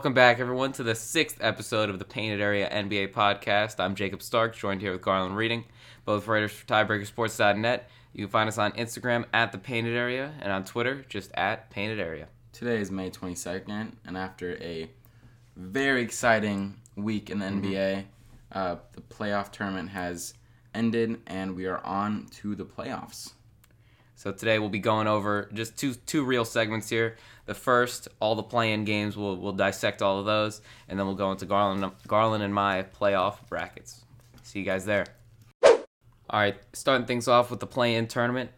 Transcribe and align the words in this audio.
Welcome 0.00 0.14
back, 0.14 0.40
everyone, 0.40 0.72
to 0.72 0.82
the 0.82 0.94
sixth 0.94 1.36
episode 1.42 1.90
of 1.90 1.98
the 1.98 2.06
Painted 2.06 2.40
Area 2.40 2.70
NBA 2.70 3.12
podcast. 3.12 3.78
I'm 3.78 3.94
Jacob 3.94 4.22
Stark, 4.22 4.56
joined 4.56 4.80
here 4.80 4.92
with 4.92 5.02
Garlan 5.02 5.34
Reading, 5.34 5.66
both 6.06 6.26
writers 6.26 6.52
for 6.52 6.64
TiebreakerSports.net. 6.64 7.90
You 8.14 8.24
can 8.24 8.30
find 8.30 8.48
us 8.48 8.56
on 8.56 8.72
Instagram 8.72 9.26
at 9.34 9.52
the 9.52 9.58
Painted 9.58 9.94
Area 9.94 10.32
and 10.40 10.50
on 10.50 10.64
Twitter 10.64 11.04
just 11.10 11.30
at 11.34 11.68
Painted 11.68 12.00
Area. 12.00 12.28
Today 12.50 12.78
is 12.78 12.90
May 12.90 13.10
22nd, 13.10 13.92
and 14.06 14.16
after 14.16 14.56
a 14.62 14.90
very 15.54 16.00
exciting 16.00 16.76
week 16.96 17.28
in 17.28 17.38
the 17.38 17.44
NBA, 17.44 18.04
uh, 18.52 18.76
the 18.92 19.02
playoff 19.02 19.52
tournament 19.52 19.90
has 19.90 20.32
ended, 20.74 21.20
and 21.26 21.54
we 21.54 21.66
are 21.66 21.84
on 21.84 22.26
to 22.36 22.54
the 22.54 22.64
playoffs. 22.64 23.32
So 24.20 24.30
today 24.32 24.58
we'll 24.58 24.68
be 24.68 24.80
going 24.80 25.06
over 25.06 25.48
just 25.54 25.78
two 25.78 25.94
two 25.94 26.24
real 26.24 26.44
segments 26.44 26.90
here. 26.90 27.16
The 27.50 27.54
first, 27.54 28.06
all 28.20 28.36
the 28.36 28.44
play-in 28.44 28.84
games, 28.84 29.16
we'll 29.16 29.36
we'll 29.36 29.50
dissect 29.50 30.02
all 30.02 30.20
of 30.20 30.24
those, 30.24 30.60
and 30.88 30.96
then 30.96 31.04
we'll 31.04 31.16
go 31.16 31.32
into 31.32 31.46
Garlan 31.46 31.92
Garlan 32.06 32.42
and 32.42 32.54
my 32.54 32.84
playoff 32.84 33.38
brackets. 33.48 34.04
See 34.44 34.60
you 34.60 34.64
guys 34.64 34.84
there. 34.84 35.04
All 35.64 35.80
right, 36.30 36.54
starting 36.72 37.08
things 37.08 37.26
off 37.26 37.50
with 37.50 37.58
the 37.58 37.66
play-in 37.66 38.06
tournament. 38.06 38.52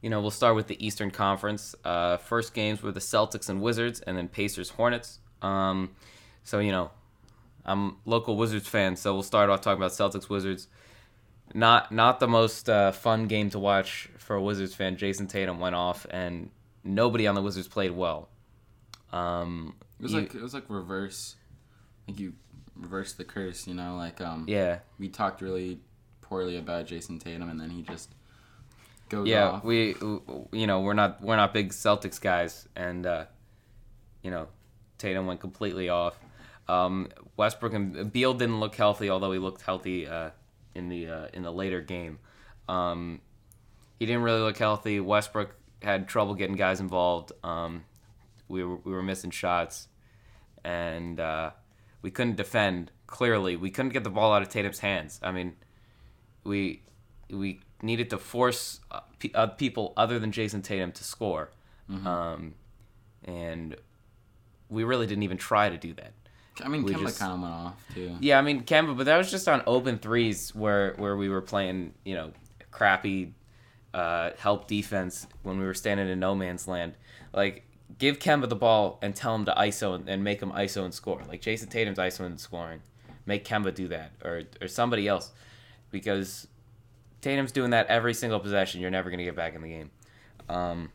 You 0.00 0.08
know, 0.08 0.22
we'll 0.22 0.30
start 0.30 0.56
with 0.56 0.66
the 0.66 0.82
Eastern 0.82 1.10
Conference. 1.10 1.74
Uh, 1.84 2.16
first 2.16 2.54
games 2.54 2.82
were 2.82 2.90
the 2.90 3.00
Celtics 3.00 3.50
and 3.50 3.60
Wizards, 3.60 4.00
and 4.00 4.16
then 4.16 4.28
Pacers 4.28 4.70
Hornets. 4.70 5.18
Um, 5.42 5.90
so 6.42 6.58
you 6.58 6.72
know, 6.72 6.90
I'm 7.66 7.98
local 8.06 8.34
Wizards 8.38 8.66
fan, 8.66 8.96
so 8.96 9.12
we'll 9.12 9.22
start 9.22 9.50
off 9.50 9.60
talking 9.60 9.76
about 9.76 9.90
Celtics 9.90 10.30
Wizards. 10.30 10.68
Not 11.52 11.92
not 11.92 12.18
the 12.18 12.28
most 12.28 12.70
uh, 12.70 12.92
fun 12.92 13.26
game 13.26 13.50
to 13.50 13.58
watch 13.58 14.08
for 14.16 14.36
a 14.36 14.42
Wizards 14.42 14.74
fan. 14.74 14.96
Jayson 14.96 15.26
Tatum 15.26 15.60
went 15.60 15.74
off, 15.74 16.06
and 16.08 16.48
nobody 16.82 17.26
on 17.26 17.34
the 17.34 17.42
Wizards 17.42 17.68
played 17.68 17.90
well. 17.90 18.30
Um, 19.12 19.74
It 19.98 20.02
was 20.02 20.12
you- 20.12 20.20
like 20.20 20.34
it 20.34 20.42
was 20.42 20.54
like 20.54 20.64
reverse, 20.68 21.36
like 22.06 22.18
you 22.20 22.34
reverse 22.76 23.12
the 23.12 23.24
curse, 23.24 23.66
you 23.66 23.74
know. 23.74 23.96
Like 23.96 24.20
um, 24.20 24.44
yeah, 24.48 24.80
we 24.98 25.08
talked 25.08 25.40
really 25.40 25.80
poorly 26.20 26.56
about 26.56 26.86
Jayson 26.86 27.18
Tatum, 27.18 27.48
and 27.48 27.60
then 27.60 27.70
he 27.70 27.82
just 27.82 28.14
goes 29.08 29.26
yeah. 29.26 29.48
off. 29.48 29.64
We 29.64 29.94
you 30.52 30.66
know 30.66 30.80
we're 30.80 30.94
not 30.94 31.22
we're 31.22 31.36
not 31.36 31.52
big 31.52 31.70
Celtics 31.70 32.20
guys, 32.20 32.68
and 32.76 33.06
uh, 33.06 33.24
you 34.22 34.30
know 34.30 34.48
Tatum 34.98 35.26
went 35.26 35.40
completely 35.40 35.88
off. 35.88 36.18
Um, 36.68 37.08
Westbrook 37.36 37.72
and 37.72 38.12
Beal 38.12 38.34
didn't 38.34 38.60
look 38.60 38.74
healthy, 38.74 39.08
although 39.08 39.32
he 39.32 39.38
looked 39.38 39.62
healthy 39.62 40.06
uh, 40.06 40.30
in 40.74 40.88
the 40.88 41.08
uh, 41.08 41.28
in 41.32 41.42
the 41.42 41.52
later 41.52 41.80
game. 41.80 42.18
Um, 42.68 43.20
he 43.98 44.06
didn't 44.06 44.22
really 44.22 44.40
look 44.40 44.58
healthy. 44.58 45.00
Westbrook 45.00 45.54
had 45.82 46.08
trouble 46.08 46.34
getting 46.34 46.56
guys 46.56 46.80
involved. 46.80 47.32
Um, 47.42 47.84
we 48.48 48.64
were 48.64 48.76
we 48.76 48.92
were 48.92 49.02
missing 49.02 49.30
shots, 49.30 49.88
and 50.64 51.20
uh, 51.20 51.50
we 52.02 52.10
couldn't 52.10 52.36
defend. 52.36 52.90
Clearly, 53.06 53.56
we 53.56 53.70
couldn't 53.70 53.92
get 53.92 54.04
the 54.04 54.10
ball 54.10 54.32
out 54.32 54.42
of 54.42 54.48
Tatum's 54.48 54.80
hands. 54.80 55.20
I 55.22 55.32
mean, 55.32 55.56
we 56.44 56.82
we 57.30 57.60
needed 57.82 58.10
to 58.10 58.18
force 58.18 58.80
uh, 58.90 59.00
uh, 59.34 59.46
people 59.48 59.92
other 59.96 60.18
than 60.18 60.32
Jayson 60.32 60.62
Tatum 60.62 60.92
to 60.92 61.04
score, 61.04 61.50
um, 62.06 62.54
and 63.24 63.76
we 64.68 64.84
really 64.84 65.06
didn't 65.06 65.22
even 65.22 65.38
try 65.38 65.68
to 65.68 65.76
do 65.76 65.94
that. 65.94 66.12
I 66.62 66.68
mean, 66.68 66.82
we 66.82 66.92
Kemba 66.92 67.18
kind 67.18 67.32
of 67.32 67.40
went 67.40 67.54
off 67.54 67.74
too. 67.94 68.16
Yeah, 68.20 68.38
I 68.38 68.42
mean 68.42 68.62
Kemba, 68.64 68.96
but 68.96 69.06
that 69.06 69.16
was 69.16 69.30
just 69.30 69.48
on 69.48 69.62
open 69.66 69.98
threes 69.98 70.54
where 70.54 70.94
where 70.96 71.16
we 71.16 71.28
were 71.28 71.40
playing, 71.40 71.94
you 72.04 72.14
know, 72.14 72.32
crappy 72.70 73.32
uh, 73.94 74.30
help 74.38 74.68
defense 74.68 75.26
when 75.42 75.58
we 75.58 75.64
were 75.64 75.74
standing 75.74 76.08
in 76.08 76.20
no 76.20 76.34
man's 76.34 76.68
land. 76.68 76.94
Like, 77.32 77.64
give 77.96 78.18
Kemba 78.18 78.48
the 78.48 78.56
ball 78.56 78.98
and 79.00 79.14
tell 79.14 79.34
him 79.34 79.44
to 79.46 79.52
ISO 79.52 79.94
and, 79.94 80.08
and 80.08 80.22
make 80.22 80.40
him 80.42 80.50
ISO 80.52 80.84
and 80.84 80.92
score. 80.92 81.22
Like 81.28 81.40
Jayson 81.40 81.68
Tatum's 81.70 81.98
ISO 81.98 82.20
and 82.26 82.38
scoring. 82.38 82.80
Make 83.24 83.44
Kemba 83.46 83.74
do 83.74 83.88
that 83.88 84.12
or 84.24 84.42
or 84.60 84.68
somebody 84.68 85.06
else, 85.08 85.30
because 85.90 86.46
Tatum's 87.20 87.52
doing 87.52 87.70
that 87.70 87.86
every 87.88 88.14
single 88.14 88.40
possession. 88.40 88.80
You're 88.80 88.90
never 88.90 89.10
gonna 89.10 89.24
get 89.24 89.36
back 89.36 89.54
in 89.54 89.62
the 89.62 89.68
game. 89.68 89.90
Um, 90.48 90.90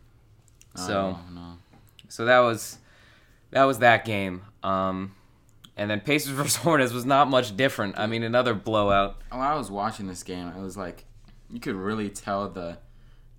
so 0.76 1.18
Oh, 1.20 1.34
no. 1.34 1.54
so 2.10 2.26
that 2.26 2.40
was 2.40 2.78
that 3.52 3.64
was 3.66 3.80
that 3.80 4.04
game. 4.06 4.42
Um, 4.64 5.14
and 5.78 5.90
then 5.92 6.00
Pacers 6.02 6.32
versus 6.36 6.56
Hornets 6.56 6.92
was 6.94 7.06
not 7.06 7.30
much 7.30 7.56
different. 7.56 8.00
I 8.00 8.08
mean, 8.08 8.24
another 8.24 8.54
blowout. 8.56 9.18
when 9.30 9.42
I 9.42 9.56
was 9.56 9.70
watching 9.70 10.08
this 10.08 10.24
game, 10.24 10.48
it 10.48 10.60
was 10.60 10.76
like 10.76 11.06
you 11.52 11.60
could 11.60 11.76
really 11.76 12.10
tell 12.10 12.50
the 12.50 12.80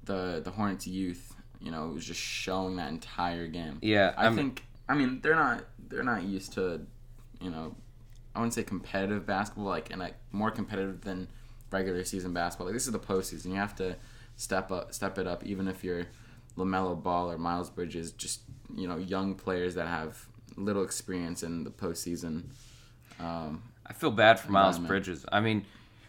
the 0.04 0.40
the 0.44 0.52
Hornets 0.52 0.86
youth. 0.86 1.33
You 1.64 1.70
know, 1.70 1.88
it 1.88 1.94
was 1.94 2.04
just 2.06 2.20
showing 2.20 2.76
that 2.76 2.90
entire 2.90 3.46
game. 3.48 3.78
Yeah, 3.82 4.12
I 4.16 4.24
I'm- 4.24 4.36
think. 4.36 4.64
I 4.88 4.94
mean, 4.94 5.20
they're 5.22 5.34
not 5.34 5.64
they're 5.88 6.02
not 6.04 6.22
used 6.24 6.52
to, 6.54 6.86
you 7.40 7.50
know, 7.50 7.74
I 8.34 8.38
wouldn't 8.40 8.52
say 8.54 8.62
competitive 8.62 9.24
basketball, 9.24 9.64
like 9.64 9.90
and 9.90 9.98
like 9.98 10.14
more 10.30 10.50
competitive 10.50 11.00
than 11.02 11.28
regular 11.70 12.04
season 12.04 12.32
basketball. 12.34 12.66
Like 12.66 12.74
this 12.74 12.86
is 12.86 12.92
the 12.92 12.98
postseason. 12.98 13.46
You 13.46 13.54
have 13.56 13.74
to 13.76 13.96
step 14.36 14.70
up, 14.70 14.92
step 14.92 15.18
it 15.18 15.26
up, 15.26 15.44
even 15.46 15.66
if 15.68 15.82
you're 15.82 16.06
Lamelo 16.58 17.00
Ball 17.02 17.30
or 17.30 17.38
Miles 17.38 17.70
Bridges, 17.70 18.12
just 18.12 18.40
you 18.76 18.86
know, 18.86 18.96
young 18.98 19.34
players 19.34 19.74
that 19.76 19.86
have 19.88 20.26
little 20.56 20.82
experience 20.84 21.42
in 21.42 21.64
the 21.64 21.70
postseason. 21.70 22.44
Um, 23.18 23.62
I 23.86 23.92
feel 23.94 24.10
bad 24.10 24.38
for 24.38 24.52
Miles 24.52 24.78
Bridges. 24.78 25.24
I 25.32 25.40
mean, 25.40 25.64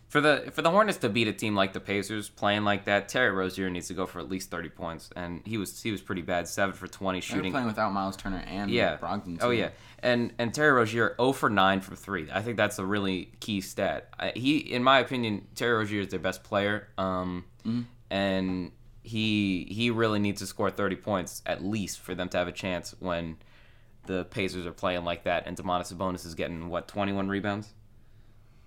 for 0.08 0.22
the 0.22 0.50
for 0.54 0.62
the 0.62 0.70
Hornets 0.72 0.98
to 1.00 1.10
beat 1.10 1.28
a 1.28 1.34
team 1.34 1.56
like 1.56 1.74
the 1.74 1.80
Pacers 1.80 2.30
playing 2.30 2.64
like 2.64 2.86
that, 2.86 3.10
Terry 3.10 3.32
Rozier 3.32 3.70
needs 3.70 3.88
to 3.88 3.94
go 3.94 4.06
for 4.06 4.20
at 4.20 4.30
least 4.30 4.50
thirty 4.52 4.70
points, 4.70 5.10
and 5.16 5.42
he 5.46 5.58
was 5.58 5.82
he 5.82 5.92
was 5.92 6.02
pretty 6.02 6.22
bad, 6.22 6.48
seven 6.48 6.74
for 6.76 6.88
twenty 6.88 7.22
shooting. 7.22 7.52
playing 7.52 7.68
without 7.68 7.92
Miles 7.92 8.16
Turner 8.16 8.44
and 8.48 8.70
Yeah. 8.72 8.98
Brogdon. 8.98 9.40
Oh 9.42 9.50
yeah, 9.50 9.70
and 10.00 10.32
and 10.38 10.54
Terry 10.54 10.72
Rozier 10.72 11.16
0 11.20 11.32
for 11.34 11.50
9 11.50 11.82
from 11.82 11.96
three. 11.96 12.28
I 12.32 12.42
think 12.42 12.56
that's 12.58 12.80
a 12.80 12.86
really 12.86 13.32
key 13.40 13.62
stat. 13.62 14.10
I, 14.20 14.32
he, 14.36 14.58
in 14.58 14.84
my 14.84 15.00
opinion, 15.00 15.48
Terry 15.56 15.74
Rozier 15.78 16.02
is 16.02 16.10
their 16.10 16.20
best 16.20 16.44
player. 16.44 16.88
Um, 16.98 17.46
Mhm. 17.66 17.86
and 18.12 18.72
he 19.04 19.68
he 19.70 19.90
really 19.92 20.20
needs 20.20 20.40
to 20.42 20.48
score 20.48 20.70
30 20.72 20.96
points 20.96 21.42
at 21.46 21.64
least 21.64 22.00
for 22.00 22.16
them 22.16 22.30
to 22.30 22.38
have 22.38 22.48
a 22.48 22.52
chance 22.52 22.96
when 23.00 23.38
the 24.08 24.24
Pacers 24.26 24.66
are 24.68 24.72
playing 24.72 25.04
like 25.04 25.24
that. 25.24 25.48
And 25.48 25.58
Domantas 25.58 25.92
Sabonis 25.94 26.26
is 26.26 26.36
getting 26.36 26.70
what 26.70 26.88
21 26.88 27.28
rebounds, 27.28 27.74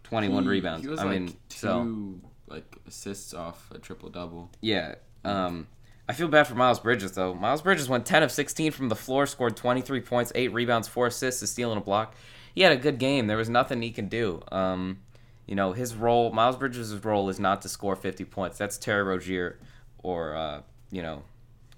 21 0.09 0.43
He- 0.45 0.49
rebounds. 0.49 0.85
He 0.85 0.91
was 0.91 1.01
I 1.01 1.05
like 1.05 1.21
mean, 1.21 1.29
two 1.49 1.59
so 1.59 2.15
like 2.49 2.77
assists 2.87 3.35
off 3.35 3.71
a 3.75 3.79
triple 3.79 4.09
double. 4.09 4.51
yeah. 4.61 4.95
Um, 5.25 5.67
I 6.09 6.15
feel 6.15 6.29
bad 6.29 6.47
for 6.47 6.55
Miles 6.55 6.81
Bridges 6.81 7.13
though. 7.13 7.35
Miles 7.35 7.61
Bridges 7.61 7.89
went 7.89 8.07
10 8.07 8.23
of 8.23 8.31
16 8.33 8.73
from 8.73 8.89
the 8.89 8.97
floor, 8.97 9.27
scored 9.27 9.57
23 9.57 10.01
points, 10.01 10.33
8 10.35 10.53
rebounds, 10.55 10.89
4 10.89 11.09
assists, 11.09 11.43
a 11.43 11.47
steal 11.47 11.71
and 11.71 11.81
a 11.81 11.85
block. 11.85 12.15
He 12.55 12.63
had 12.63 12.73
a 12.73 12.77
good 12.77 12.99
game. 12.99 13.27
There 13.27 13.37
was 13.37 13.51
nothing 13.51 13.83
he 13.83 13.91
can 13.91 14.09
do. 14.09 14.41
Um, 14.51 15.01
you 15.47 15.55
know, 15.55 15.73
his 15.75 15.95
role, 15.95 16.33
Miles 16.33 16.57
Bridges' 16.57 16.95
role 17.05 17.29
is 17.29 17.39
not 17.39 17.61
to 17.63 17.69
score 17.69 17.95
50 17.97 18.25
points. 18.25 18.57
That's 18.57 18.79
Terry 18.79 19.03
Rozier 19.03 19.59
or 19.99 20.35
uh, 20.35 20.63
you 20.91 21.03
know, 21.03 21.25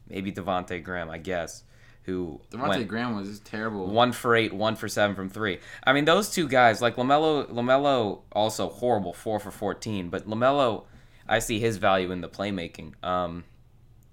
maybe 0.09 0.31
Devonte 0.31 0.83
Graham, 0.85 1.11
I 1.11 1.19
guess, 1.19 1.65
who 2.11 2.41
Devontae 2.51 2.69
went 2.69 2.89
Graham 2.89 3.17
was 3.17 3.39
terrible. 3.41 3.87
one 3.87 4.13
for 4.13 4.35
eight, 4.35 4.53
one 4.53 4.77
for 4.77 4.89
seven 4.89 5.15
from 5.17 5.29
three. 5.31 5.61
I 5.85 5.93
mean, 5.93 6.05
those 6.05 6.31
two 6.31 6.49
guys, 6.49 6.83
like 6.83 6.97
Lamelo, 6.97 7.49
Lamelo 7.51 8.21
also 8.33 8.69
horrible, 8.69 9.13
four 9.13 9.39
for 9.41 9.51
fourteen. 9.51 10.09
But 10.11 10.29
Lamelo, 10.29 10.85
I 11.29 11.39
see 11.39 11.61
his 11.61 11.77
value 11.77 12.11
in 12.11 12.21
the 12.21 12.29
playmaking, 12.29 13.03
um, 13.05 13.45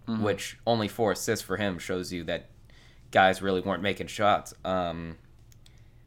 Mhm. 0.07 0.21
which 0.21 0.57
only 0.65 0.87
four 0.87 1.11
assists 1.13 1.43
for 1.45 1.57
him 1.57 1.79
shows 1.79 2.13
you 2.13 2.23
that 2.25 2.49
guys 3.11 3.41
really 3.41 3.61
weren't 3.61 3.81
making 3.83 4.07
shots. 4.07 4.53
Um, 4.63 5.17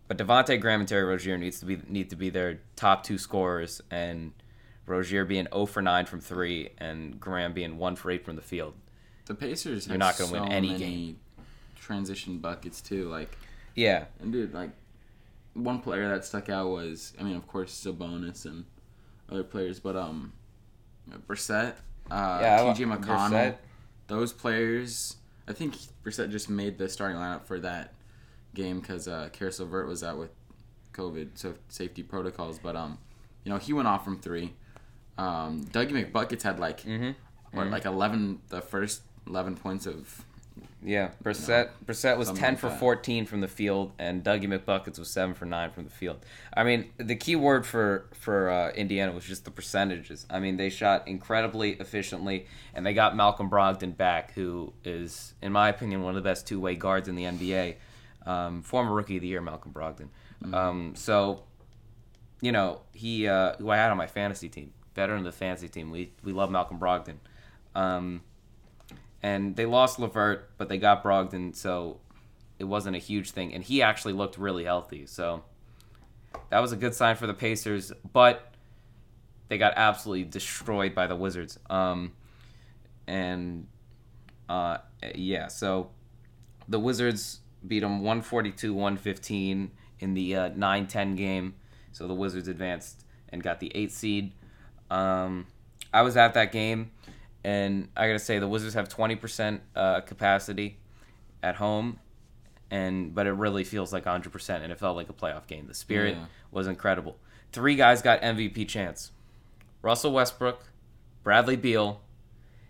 but 0.09 0.17
Devonte 0.19 0.61
Graham 0.61 0.81
and 0.81 0.89
Terry 0.89 1.05
Rozier 1.05 1.37
needs 1.39 1.61
to 1.61 1.67
be 1.67 1.81
need 1.89 2.11
to 2.11 2.17
be 2.17 2.31
their 2.31 2.61
top 2.77 3.03
two 3.05 3.19
scorers, 3.19 3.81
and 3.91 4.33
Rozier 4.87 5.25
being 5.25 5.47
0 5.53 5.67
for 5.67 5.83
9 5.83 6.07
from 6.07 6.21
three, 6.21 6.71
and 6.79 7.21
Graham 7.21 7.53
being 7.53 7.79
1 7.79 7.95
for 7.97 8.11
8 8.11 8.25
from 8.25 8.37
the 8.37 8.43
field. 8.43 8.75
The 9.27 9.35
Pacers 9.37 9.87
You're 9.87 9.93
have 9.93 9.99
not 10.01 10.19
gonna 10.19 10.31
so 10.31 10.43
win 10.43 10.51
any 10.53 10.69
many 10.73 11.17
transition 11.81 12.39
buckets 12.39 12.81
too. 12.81 13.09
Like, 13.09 13.37
Yeah, 13.75 14.05
and 14.21 14.33
dude, 14.33 14.55
like 14.55 14.71
one 15.55 15.81
player 15.81 16.09
that 16.09 16.25
stuck 16.25 16.49
out 16.49 16.69
was, 16.69 17.13
I 17.19 17.25
mean, 17.25 17.37
of 17.37 17.47
course, 17.49 17.73
Sabonis 17.85 18.45
and 18.45 18.65
other 19.31 19.43
players, 19.43 19.81
but 19.81 19.97
um, 19.97 20.33
Brissett, 21.27 21.75
uh, 22.11 22.39
Yeah, 22.41 22.73
T.J. 22.73 22.85
McConnell, 22.85 23.31
Brissett. 23.31 23.57
those 24.07 24.33
players. 24.33 25.17
I 25.49 25.53
think 25.53 25.75
Brissett 26.05 26.31
just 26.31 26.49
made 26.49 26.79
the 26.79 26.89
starting 26.89 27.17
lineup 27.17 27.45
for 27.45 27.59
that 27.61 27.95
game 28.55 28.81
because 28.81 29.09
uh, 29.09 29.29
Caris 29.33 29.59
LeVert 29.59 29.89
was 29.89 30.05
out 30.05 30.19
with 30.19 30.31
COVID, 30.93 31.31
so 31.35 31.55
safety 31.69 32.03
protocols. 32.03 32.59
But 32.61 32.77
um, 32.77 32.99
you 33.45 33.51
know, 33.51 33.59
he 33.59 33.73
went 33.73 33.89
off 33.89 34.05
from 34.05 34.21
three. 34.21 34.55
Um, 35.19 35.65
Dougie 35.73 35.91
McBuckets 35.93 36.43
had 36.43 36.61
like 36.61 36.83
mm-hmm. 36.83 37.11
what, 37.53 37.67
Mhm. 37.67 37.71
like 37.73 37.85
eleven, 37.85 38.41
the 38.49 38.61
first 38.61 39.03
eleven 39.27 39.57
points 39.57 39.87
of 39.87 40.25
Yeah, 40.83 41.11
Brissett 41.23 41.71
Brissett 41.85 42.17
was 42.17 42.31
ten 42.33 42.55
like 42.55 42.61
for 42.61 42.71
that. 42.71 42.79
fourteen 42.79 43.27
from 43.27 43.43
the 43.43 43.49
field, 43.49 43.93
and 43.99 44.25
Dougie 44.25 44.47
McBuckets 44.47 44.99
was 44.99 45.11
seven 45.11 45.35
for 45.35 45.45
nine 45.45 45.71
from 45.71 45.85
the 45.85 45.91
field. 45.91 46.25
I 46.55 46.65
mean, 46.65 46.91
the 46.97 47.17
key 47.17 47.37
word 47.37 47.67
for 47.67 48.09
for 48.15 48.49
uh, 48.49 48.71
Indiana 48.71 49.13
was 49.13 49.25
just 49.25 49.45
the 49.45 49.51
percentages. 49.51 50.27
I 50.31 50.41
mean, 50.41 50.57
they 50.57 50.71
shot 50.71 51.07
incredibly 51.07 51.73
efficiently, 51.73 52.47
and 52.75 52.87
they 52.87 52.95
got 52.95 53.15
Malcolm 53.15 53.51
Brogdon 53.51 53.95
back, 53.95 54.33
who 54.33 54.73
is, 54.83 55.35
in 55.43 55.53
my 55.53 55.69
opinion, 55.69 56.03
one 56.03 56.17
of 56.17 56.23
the 56.23 56.27
best 56.29 56.47
two 56.47 56.59
way 56.59 56.77
guards 56.77 57.09
in 57.09 57.15
the 57.15 57.25
NBA. 57.25 57.77
Um, 58.25 58.63
former 58.63 58.95
rookie 58.95 59.17
of 59.17 59.23
the 59.23 59.29
year, 59.29 59.43
Malcolm 59.43 59.73
Brogdon. 59.73 60.09
Um, 60.55 60.95
so, 60.95 61.45
you 62.41 62.53
know, 62.53 62.81
he 62.93 63.29
uh, 63.29 63.55
who 63.57 63.69
I 63.69 63.77
had 63.77 63.91
on 63.91 63.99
my 63.99 64.07
fantasy 64.07 64.49
team, 64.49 64.73
veteran 64.95 65.19
of 65.19 65.25
the 65.25 65.33
fantasy 65.33 65.69
team. 65.69 65.91
We 65.91 66.13
we 66.23 66.33
love 66.33 66.51
Malcolm 66.51 66.79
Brogdon. 66.79 67.17
Um, 67.75 68.23
and 69.23 69.57
they 69.57 69.67
lost 69.67 69.99
Levert, 69.99 70.51
but 70.57 70.69
they 70.69 70.79
got 70.79 71.03
Brogdon, 71.03 71.55
so 71.55 72.01
it 72.59 72.65
wasn't 72.65 72.97
a 72.97 72.99
huge 72.99 73.31
thing. 73.31 73.55
And 73.55 73.63
he 73.63 73.83
actually 73.83 74.13
looked 74.13 74.39
really 74.39 74.65
healthy, 74.65 75.07
so 75.07 75.45
that 76.51 76.61
was 76.61 76.73
a 76.73 76.77
good 76.77 76.95
sign 76.95 77.17
for 77.17 77.27
the 77.27 77.35
Pacers. 77.35 77.93
But 78.13 78.55
they 79.49 79.59
got 79.59 79.75
absolutely 79.77 80.25
destroyed 80.25 80.95
by 80.95 81.07
the 81.07 81.17
Wizards. 81.17 81.59
Um, 81.69 82.13
and 83.07 83.67
uh, 84.49 84.79
yeah, 85.15 85.49
so 85.49 85.91
the 86.69 86.79
Wizards 86.79 87.41
beat 87.67 87.81
them 87.81 87.99
142 87.99 88.73
115 88.73 89.71
in 89.99 90.15
the 90.15 90.37
uh, 90.37 90.49
9 90.49 90.87
10 90.87 91.17
game. 91.17 91.55
So 91.93 92.07
the 92.07 92.15
Wizards 92.15 92.49
advanced 92.49 93.05
and 93.29 93.43
got 93.43 93.61
the 93.61 93.73
8 93.75 93.93
seed. 93.93 94.33
Um, 94.91 95.47
I 95.93 96.03
was 96.03 96.17
at 96.17 96.35
that 96.35 96.53
game, 96.53 96.93
and 97.45 97.89
I 97.97 98.07
gotta 98.07 98.19
say, 98.19 98.39
the 98.39 98.49
Wizards 98.49 98.75
have 98.75 98.89
20% 98.89 99.61
uh, 99.75 100.01
capacity 100.03 100.79
at 101.43 101.57
home. 101.57 101.99
And 102.73 103.15
but 103.15 103.27
it 103.27 103.33
really 103.33 103.65
feels 103.65 103.93
like 103.93 104.05
100%, 104.05 104.63
and 104.63 104.71
it 104.71 104.79
felt 104.79 104.95
like 104.95 105.09
a 105.09 105.13
playoff 105.13 105.49
game. 105.49 105.67
The 105.67 105.75
spirit 105.75 106.15
Yeah. 106.17 106.27
was 106.53 106.69
incredible. 106.69 107.17
Three 107.51 107.75
guys 107.75 108.01
got 108.01 108.21
MVP 108.23 108.69
chance: 108.69 109.11
Russell 109.83 110.13
Westbrook, 110.13 110.63
Bradley 111.25 111.57
Beal, 111.57 112.01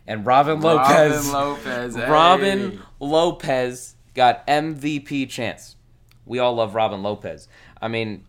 and 0.07 0.25
Robin 0.25 0.59
Lopez. 0.63 1.27
Robin 1.29 1.33
Lopez. 1.33 1.95
hey. 1.97 2.11
Robin 2.11 2.83
Lopez 2.99 3.95
got 4.15 4.47
MVP 4.47 5.29
chance. 5.29 5.77
We 6.25 6.39
all 6.39 6.55
love 6.55 6.75
Robin 6.75 7.03
Lopez. 7.03 7.47
I 7.83 7.89
mean, 7.89 8.25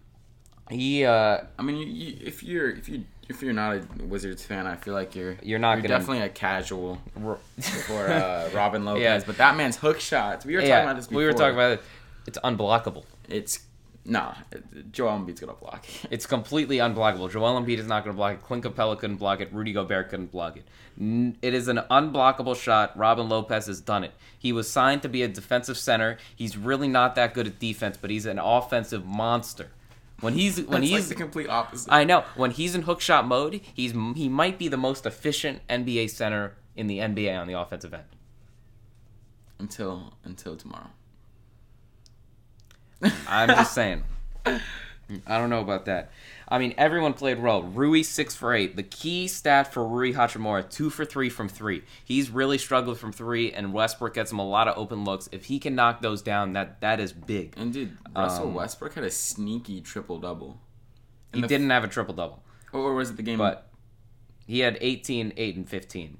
he 0.69 1.05
uh 1.05 1.37
I 1.57 1.61
mean, 1.61 1.77
you, 1.77 1.85
you, 1.85 2.17
if 2.21 2.43
you're 2.43 2.69
if 2.71 2.89
you 2.89 3.05
if 3.31 3.41
you're 3.41 3.53
not 3.53 3.75
a 3.77 3.81
Wizards 4.05 4.43
fan, 4.45 4.67
I 4.67 4.75
feel 4.75 4.93
like 4.93 5.15
you're 5.15 5.37
You're 5.41 5.59
not 5.59 5.73
you're 5.77 5.81
gonna- 5.87 5.97
definitely 5.99 6.23
a 6.23 6.29
casual 6.29 7.01
for 7.87 8.07
uh, 8.07 8.49
Robin 8.53 8.85
Lopez. 8.89 9.01
Yeah. 9.01 9.21
But 9.25 9.37
that 9.37 9.55
man's 9.57 9.77
hook 9.77 9.99
shots. 9.99 10.45
We 10.45 10.55
were 10.55 10.61
talking 10.61 10.73
about 10.75 10.95
this. 10.97 11.07
Before. 11.07 11.19
we 11.19 11.25
were 11.25 11.33
talking 11.33 11.55
about 11.55 11.71
it. 11.73 11.83
It's 12.27 12.37
unblockable. 12.43 13.05
it's 13.27 13.59
nah. 14.05 14.33
Joel 14.91 15.19
Embiid's 15.19 15.39
gonna 15.39 15.53
block. 15.53 15.85
It's 16.11 16.25
completely 16.27 16.77
unblockable. 16.77 17.31
Joel 17.31 17.59
Embiid 17.59 17.77
is 17.79 17.87
not 17.87 18.03
going 18.03 18.13
to 18.15 18.17
block 18.17 18.33
it. 18.33 18.41
Clint 18.43 18.63
Capela 18.63 18.97
couldn't 18.97 19.17
block 19.17 19.41
it. 19.41 19.51
Rudy 19.53 19.73
Gobert 19.73 20.09
couldn't 20.09 20.31
block 20.31 20.57
it. 20.57 20.63
It 21.41 21.53
is 21.53 21.67
an 21.67 21.77
unblockable 21.89 22.55
shot. 22.55 22.97
Robin 22.97 23.27
Lopez 23.29 23.65
has 23.67 23.79
done 23.79 24.03
it. 24.03 24.13
He 24.37 24.51
was 24.51 24.69
signed 24.69 25.01
to 25.03 25.09
be 25.09 25.23
a 25.23 25.27
defensive 25.27 25.77
center. 25.77 26.17
He's 26.35 26.57
really 26.57 26.87
not 26.87 27.15
that 27.15 27.33
good 27.33 27.47
at 27.47 27.59
defense, 27.59 27.97
but 27.99 28.09
he's 28.09 28.25
an 28.25 28.39
offensive 28.39 29.05
monster. 29.05 29.67
When 30.21 30.33
he's 30.33 30.61
when 30.61 30.83
he's 30.83 30.91
like 30.91 31.03
the 31.05 31.15
complete 31.15 31.49
opposite. 31.49 31.91
I 31.91 32.03
know 32.03 32.23
when 32.35 32.51
he's 32.51 32.75
in 32.75 32.83
hook 32.83 33.01
shot 33.01 33.27
mode, 33.27 33.61
he's 33.73 33.91
he 34.15 34.29
might 34.29 34.57
be 34.57 34.67
the 34.67 34.77
most 34.77 35.05
efficient 35.05 35.65
NBA 35.67 36.09
center 36.11 36.55
in 36.75 36.87
the 36.87 36.99
NBA 36.99 37.37
on 37.39 37.47
the 37.47 37.53
offensive 37.59 37.93
end. 37.93 38.03
until 39.59 40.13
until 40.23 40.55
tomorrow. 40.55 40.89
I'm 43.27 43.49
just 43.49 43.73
saying. 43.73 44.03
I 44.45 45.37
don't 45.37 45.49
know 45.49 45.59
about 45.59 45.85
that. 45.85 46.11
I 46.51 46.59
mean, 46.59 46.73
everyone 46.77 47.13
played 47.13 47.41
well. 47.41 47.63
Rui 47.63 48.03
six 48.03 48.35
for 48.35 48.53
eight. 48.53 48.75
The 48.75 48.83
key 48.83 49.27
stat 49.29 49.71
for 49.73 49.87
Rui 49.87 50.11
Hachimura: 50.13 50.69
two 50.69 50.89
for 50.89 51.05
three 51.05 51.29
from 51.29 51.47
three. 51.47 51.83
He's 52.03 52.29
really 52.29 52.57
struggled 52.57 52.99
from 52.99 53.13
three, 53.13 53.53
and 53.53 53.71
Westbrook 53.73 54.13
gets 54.13 54.31
him 54.33 54.39
a 54.39 54.45
lot 54.45 54.67
of 54.67 54.77
open 54.77 55.05
looks. 55.05 55.29
If 55.31 55.45
he 55.45 55.59
can 55.59 55.75
knock 55.75 56.01
those 56.01 56.21
down, 56.21 56.51
that 56.53 56.81
that 56.81 56.99
is 56.99 57.13
big. 57.13 57.53
And 57.57 57.71
dude, 57.71 57.97
Russell 58.15 58.47
Um, 58.49 58.53
Westbrook 58.53 58.93
had 58.95 59.05
a 59.05 59.11
sneaky 59.11 59.79
triple 59.79 60.19
double. 60.19 60.59
He 61.33 61.41
didn't 61.41 61.69
have 61.69 61.85
a 61.85 61.87
triple 61.87 62.13
double, 62.13 62.43
Or 62.73 62.93
was 62.93 63.09
it 63.11 63.15
the 63.15 63.23
game? 63.23 63.37
but 63.37 63.69
he 64.45 64.59
had 64.59 64.77
18, 64.81 65.31
8, 65.37 65.55
and 65.55 65.69
15. 65.69 66.17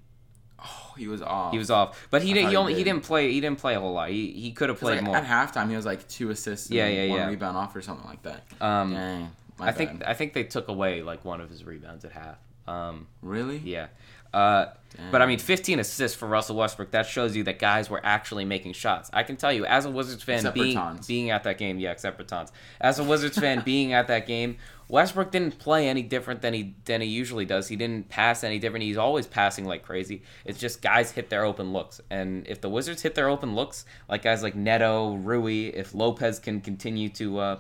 oh, 0.64 0.94
he 0.98 1.08
was 1.08 1.22
off. 1.22 1.52
He 1.52 1.58
was 1.58 1.70
off, 1.70 2.08
but 2.10 2.22
he 2.22 2.32
I 2.32 2.34
did, 2.36 2.42
thought 2.44 2.48
he 2.48 2.52
he 2.52 2.56
only 2.56 2.74
he 2.76 2.84
did. 2.86 2.92
didn't 2.94 3.04
play 3.04 3.32
he 3.34 3.42
didn't 3.42 3.60
play 3.60 3.74
a 3.76 3.80
whole 3.82 3.92
lot. 3.92 4.10
He 4.10 4.32
he 4.32 4.52
could 4.54 4.70
have 4.70 4.80
played 4.80 4.98
like, 4.98 5.04
more. 5.04 5.18
At 5.18 5.26
halftime, 5.26 5.70
he 5.70 5.76
was 5.76 5.86
like 5.86 6.08
two 6.08 6.30
assists. 6.30 6.68
And 6.68 6.78
Yeah, 6.78 6.88
yeah, 6.88 7.10
one 7.10 7.20
yeah. 7.20 7.28
rebound 7.28 7.58
off 7.58 7.76
or 7.76 7.82
something 7.82 8.06
like 8.08 8.22
that. 8.24 8.44
Um, 8.62 8.94
Dang, 8.94 9.32
my 9.62 9.70
I 9.70 9.72
think. 9.72 10.04
I 10.06 10.14
think 10.14 10.34
they 10.34 10.44
took 10.44 10.68
away 10.68 11.02
like 11.02 11.24
one 11.24 11.42
of 11.42 11.50
his 11.50 11.64
rebounds 11.64 12.06
at 12.06 12.12
half. 12.12 12.38
Um, 12.68 13.08
really. 13.22 13.58
yeah, 13.58 13.88
uh, 14.34 14.68
but 15.12 15.22
I 15.22 15.26
mean, 15.26 15.40
15 15.40 15.80
assists 15.80 16.18
for 16.18 16.28
Russell 16.28 16.56
Westbrook. 16.56 16.92
That 16.92 17.06
shows 17.06 17.36
you 17.36 17.44
that 17.46 17.60
guys 17.60 17.90
were 17.90 18.02
actually 18.04 18.46
making 18.46 18.74
shots. 18.74 19.10
I 19.14 19.24
can 19.24 19.36
tell 19.36 19.52
you, 19.52 19.66
as 19.66 19.86
a 19.86 19.92
Wizards 19.92 20.24
fan, 20.24 20.38
Except 20.38 20.56
being 20.56 21.00
being 21.08 21.30
at 21.32 21.44
that 21.44 21.58
game, 21.58 21.80
yeah, 21.80 21.92
except 21.92 22.18
for 22.18 22.24
Tons. 22.24 22.52
As 22.80 23.00
a 23.00 23.04
Wizards 23.04 23.38
fan, 23.38 23.62
being 23.66 23.94
at 23.94 24.08
that 24.08 24.28
game, 24.28 24.58
Westbrook 24.88 25.32
didn't 25.32 25.60
play 25.60 25.88
any 25.90 26.02
different 26.02 26.42
than 26.42 26.54
he 26.54 26.76
than 26.86 27.02
he 27.02 27.08
usually 27.08 27.46
does. 27.46 27.68
He 27.68 27.76
didn't 27.76 28.10
pass 28.10 28.44
any 28.44 28.60
different. 28.60 28.84
He's 28.84 28.98
always 28.98 29.28
passing 29.28 29.66
like 29.66 29.84
crazy. 29.84 30.24
It's 30.46 30.60
just 30.60 30.82
guys 30.82 31.12
hit 31.12 31.30
their 31.30 31.44
open 31.44 31.74
looks, 31.74 32.00
and 32.10 32.48
if 32.48 32.62
the 32.62 32.70
Wizards 32.70 33.02
hit 33.02 33.16
their 33.16 33.30
open 33.30 33.56
looks, 33.56 33.86
like 34.10 34.24
guys 34.24 34.44
like 34.44 34.56
Neto, 34.56 35.16
Rui, 35.16 35.68
if 35.68 35.94
Lopez 35.94 36.40
can 36.40 36.62
continue 36.62 37.10
to 37.10 37.40
uh, 37.40 37.60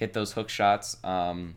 hit 0.00 0.14
those 0.14 0.32
hook 0.32 0.48
shots, 0.48 0.96
um, 1.04 1.56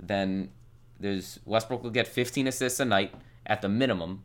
then 0.00 0.50
there's 0.98 1.38
Westbrook 1.44 1.82
will 1.82 1.90
get 1.90 2.08
15 2.08 2.46
assists 2.46 2.80
a 2.80 2.86
night 2.86 3.12
at 3.44 3.60
the 3.60 3.68
minimum, 3.68 4.24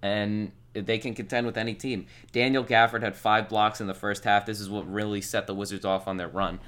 and 0.00 0.52
they 0.72 0.98
can 0.98 1.12
contend 1.12 1.44
with 1.44 1.56
any 1.58 1.74
team. 1.74 2.06
Daniel 2.30 2.64
Gafford 2.64 3.02
had 3.02 3.16
five 3.16 3.48
blocks 3.48 3.80
in 3.80 3.88
the 3.88 3.94
first 3.94 4.22
half. 4.22 4.46
This 4.46 4.60
is 4.60 4.70
what 4.70 4.90
really 4.90 5.20
set 5.20 5.48
the 5.48 5.54
Wizards 5.54 5.84
off 5.84 6.06
on 6.06 6.18
their 6.18 6.28
run, 6.28 6.60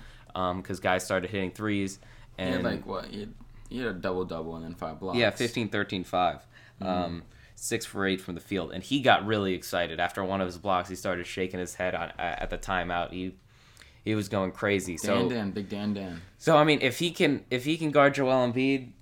because 0.57 0.81
guys 0.81 1.05
started 1.05 1.31
hitting 1.31 1.53
threes. 1.53 2.01
And 2.37 2.55
had 2.55 2.65
like 2.65 2.87
what? 2.87 3.07
He 3.07 3.79
had, 3.79 3.87
a 3.87 3.93
double 3.93 4.25
double 4.25 4.57
and 4.57 4.65
then 4.65 4.75
five 4.75 4.99
blocks. 4.99 5.17
yeah, 5.17 5.31
15, 5.31 5.69
13, 5.69 6.03
5. 6.03 6.47
Um, 6.83 7.23
six 7.55 7.87
for 7.87 8.05
eight 8.05 8.21
from 8.21 8.35
the 8.35 8.41
field, 8.41 8.73
and 8.73 8.83
he 8.83 9.01
got 9.01 9.25
really 9.25 9.55
excited 9.55 10.01
after 10.01 10.25
one 10.25 10.41
of 10.41 10.47
his 10.47 10.59
blocks. 10.59 10.89
He 10.89 10.97
started 10.97 11.25
shaking 11.25 11.61
his 11.61 11.77
head 11.77 11.95
on 11.95 12.13
at 12.19 12.51
the 12.51 12.59
timeout. 12.59 13.13
He 13.13 13.37
he 14.07 14.15
was 14.15 14.29
going 14.29 14.53
crazy. 14.53 14.97
So 14.97 15.15
Dan 15.15 15.29
Dan, 15.29 15.51
big 15.51 15.69
Dan 15.69 15.93
Dan. 15.93 16.23
so 16.39 16.57
I 16.57 16.63
mean, 16.63 16.79
if 16.81 17.01
he 17.01 17.11
can 17.11 17.45
if 17.51 17.65
he 17.65 17.77
can 17.77 17.91
guard 17.91 18.15
Joel 18.15 18.51
Embiid, 18.51 18.93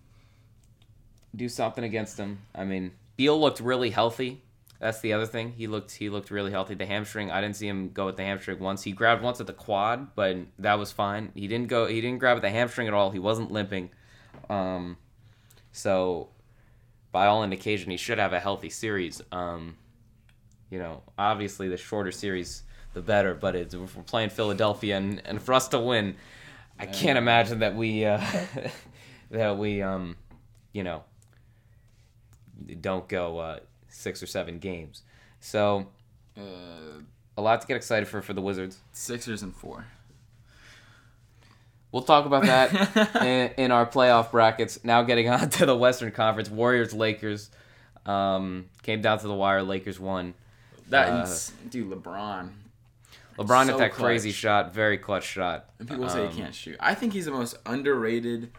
do 1.36 1.48
something 1.48 1.84
against 1.84 2.18
him. 2.18 2.38
I 2.54 2.64
mean, 2.64 2.92
Beal 3.16 3.38
looked 3.38 3.60
really 3.60 3.90
healthy. 3.90 4.40
That's 4.80 5.00
the 5.00 5.12
other 5.12 5.26
thing. 5.26 5.52
He 5.52 5.66
looked 5.66 5.92
he 5.92 6.08
looked 6.08 6.30
really 6.30 6.50
healthy. 6.50 6.74
The 6.74 6.86
hamstring, 6.86 7.30
I 7.30 7.42
didn't 7.42 7.56
see 7.56 7.68
him 7.68 7.90
go 7.90 8.06
with 8.06 8.16
the 8.16 8.22
hamstring 8.22 8.58
once. 8.60 8.82
He 8.82 8.92
grabbed 8.92 9.22
once 9.22 9.40
at 9.40 9.46
the 9.46 9.52
quad, 9.52 10.14
but 10.14 10.38
that 10.58 10.78
was 10.78 10.90
fine. 10.90 11.32
He 11.34 11.46
didn't 11.48 11.68
go. 11.68 11.86
He 11.86 12.00
didn't 12.00 12.18
grab 12.18 12.36
at 12.36 12.42
the 12.42 12.50
hamstring 12.50 12.88
at 12.88 12.94
all. 12.94 13.10
He 13.10 13.18
wasn't 13.18 13.52
limping. 13.52 13.90
Um, 14.48 14.96
so 15.70 16.30
by 17.12 17.26
all 17.26 17.44
indication, 17.44 17.90
he 17.90 17.98
should 17.98 18.18
have 18.18 18.32
a 18.32 18.40
healthy 18.40 18.70
series. 18.70 19.20
Um, 19.30 19.76
you 20.70 20.78
know, 20.78 21.02
obviously 21.18 21.68
the 21.68 21.76
shorter 21.76 22.10
series, 22.10 22.62
the 22.94 23.02
better. 23.02 23.34
But 23.34 23.54
it's, 23.54 23.74
if 23.74 23.96
we're 23.96 24.02
playing 24.02 24.30
Philadelphia, 24.30 24.96
and, 24.96 25.20
and 25.24 25.42
for 25.42 25.52
us 25.52 25.68
to 25.68 25.78
win, 25.78 26.16
I 26.78 26.86
can't 26.86 27.18
imagine 27.18 27.60
that 27.60 27.74
we 27.76 28.04
uh, 28.04 28.20
that 29.30 29.58
we 29.58 29.82
um, 29.82 30.16
you 30.72 30.82
know 30.82 31.04
don't 32.80 33.08
go 33.08 33.38
uh, 33.38 33.58
six 33.88 34.22
or 34.22 34.26
seven 34.26 34.58
games. 34.58 35.02
So 35.40 35.86
Uh, 36.36 37.02
a 37.36 37.42
lot 37.42 37.60
to 37.60 37.66
get 37.66 37.76
excited 37.76 38.08
for 38.08 38.22
for 38.22 38.32
the 38.32 38.40
Wizards. 38.40 38.78
Sixers 38.92 39.42
and 39.42 39.54
four. 39.54 39.86
We'll 41.92 42.02
talk 42.02 42.26
about 42.26 42.42
that 42.42 43.14
in, 43.22 43.64
in 43.66 43.70
our 43.70 43.86
playoff 43.86 44.32
brackets. 44.32 44.82
Now 44.82 45.02
getting 45.02 45.28
on 45.28 45.48
to 45.50 45.66
the 45.66 45.76
Western 45.76 46.10
Conference, 46.10 46.50
Warriors 46.50 46.92
Lakers 46.92 47.50
um, 48.04 48.66
came 48.82 49.00
down 49.00 49.20
to 49.20 49.28
the 49.28 49.34
wire. 49.34 49.62
Lakers 49.62 50.00
won. 50.00 50.34
That's 50.88 51.50
dude, 51.70 51.90
LeBron. 51.90 52.50
LeBron 53.38 53.66
So 53.66 53.72
hit 53.72 53.78
that 53.78 53.92
crazy 53.92 54.30
shot, 54.32 54.72
very 54.72 54.98
clutch 54.98 55.24
shot. 55.24 55.70
And 55.78 55.88
people 55.88 56.08
say 56.08 56.24
Um, 56.26 56.30
he 56.32 56.40
can't 56.40 56.54
shoot. 56.54 56.76
I 56.80 56.94
think 56.94 57.12
he's 57.12 57.24
the 57.24 57.32
most 57.32 57.56
underrated. 57.66 58.52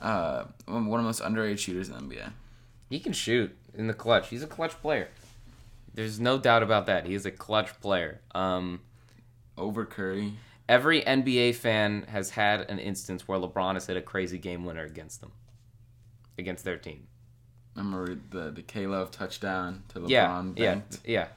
Uh, 0.00 0.44
one 0.66 0.78
of 0.78 0.84
the 0.90 1.02
most 1.02 1.20
underrated 1.20 1.60
shooters 1.60 1.88
in 1.88 1.94
the 2.08 2.16
NBA. 2.16 2.32
He 2.90 2.98
can 3.00 3.12
shoot 3.12 3.56
in 3.74 3.86
the 3.86 3.94
clutch. 3.94 4.28
He's 4.28 4.42
a 4.42 4.46
clutch 4.48 4.72
player. 4.82 5.08
There's 5.94 6.18
no 6.18 6.38
doubt 6.38 6.62
about 6.62 6.86
that. 6.86 7.06
He 7.06 7.14
is 7.14 7.24
a 7.26 7.30
clutch 7.30 7.78
player. 7.80 8.20
Um, 8.34 8.80
Over 9.56 9.84
Curry. 9.84 10.32
every 10.68 11.02
NBA 11.02 11.54
fan 11.54 12.04
has 12.08 12.30
had 12.30 12.62
an 12.62 12.78
instance 12.78 13.28
where 13.28 13.38
LeBron 13.38 13.74
has 13.74 13.86
hit 13.86 13.96
a 13.96 14.02
crazy 14.02 14.38
game 14.38 14.64
winner 14.64 14.84
against 14.84 15.20
them, 15.20 15.32
against 16.38 16.64
their 16.64 16.76
team. 16.78 17.06
Remember 17.76 18.18
the 18.30 18.50
the 18.50 18.62
K 18.62 18.86
Love 18.86 19.10
touchdown 19.10 19.84
to 19.90 20.00
LeBron? 20.00 20.58
yeah, 20.58 20.80
yeah. 21.04 21.28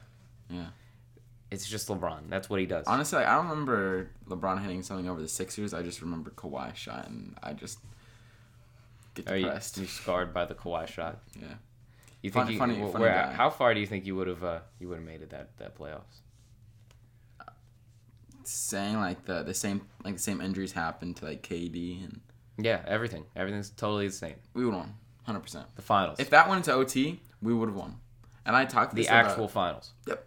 Yeah. 0.50 0.66
It's 1.50 1.66
just 1.68 1.88
LeBron. 1.88 2.28
That's 2.28 2.50
what 2.50 2.58
he 2.60 2.66
does. 2.66 2.86
Honestly, 2.86 3.18
I 3.20 3.36
don't 3.36 3.48
remember 3.48 4.10
LeBron 4.28 4.60
hitting 4.62 4.82
something 4.82 5.08
over 5.08 5.20
the 5.20 5.28
Sixers. 5.28 5.72
I 5.72 5.82
just 5.82 6.00
remember 6.02 6.30
Kawhi 6.30 6.74
shot, 6.74 7.06
and 7.08 7.36
I 7.42 7.52
just 7.52 7.78
get 9.14 9.30
Are 9.30 9.36
you, 9.36 9.44
depressed. 9.44 9.78
you 9.78 9.86
scarred 9.86 10.34
by 10.34 10.44
the 10.44 10.54
Kawhi 10.54 10.88
shot? 10.88 11.18
Yeah. 11.40 11.46
You 12.22 12.30
think 12.30 12.44
Funny- 12.46 12.52
you, 12.54 12.58
funny- 12.58 12.74
wh- 12.80 12.92
funny 12.92 13.02
where, 13.04 13.12
guy. 13.14 13.32
how 13.32 13.50
far 13.50 13.74
do 13.74 13.78
you 13.80 13.86
think 13.86 14.04
you 14.06 14.16
would 14.16 14.26
have 14.26 14.42
uh, 14.42 14.60
you 14.80 14.88
would 14.88 14.96
have 14.98 15.06
made 15.06 15.22
it 15.22 15.30
that 15.30 15.56
that 15.58 15.78
playoffs? 15.78 16.20
saying 18.44 18.96
like 18.96 19.24
the 19.24 19.42
the 19.42 19.54
same 19.54 19.80
like 20.04 20.14
the 20.14 20.20
same 20.22 20.40
injuries 20.40 20.72
happened 20.72 21.16
to 21.16 21.24
like 21.24 21.42
KD 21.42 22.04
and 22.04 22.20
Yeah, 22.58 22.80
everything. 22.86 23.24
Everything's 23.34 23.70
totally 23.70 24.06
the 24.06 24.12
same. 24.12 24.36
we 24.54 24.64
would 24.64 24.72
have 24.72 24.80
won, 24.82 24.94
hundred 25.24 25.40
percent. 25.40 25.66
The 25.76 25.82
finals. 25.82 26.18
If 26.20 26.30
that 26.30 26.48
went 26.48 26.58
into 26.58 26.72
OT, 26.72 27.20
we 27.42 27.52
would 27.54 27.68
have 27.68 27.76
won. 27.76 27.96
And 28.44 28.54
I 28.54 28.64
talked 28.64 28.92
the 28.94 29.02
this 29.02 29.08
about- 29.08 29.26
actual 29.26 29.48
finals. 29.48 29.92
Yep. 30.06 30.26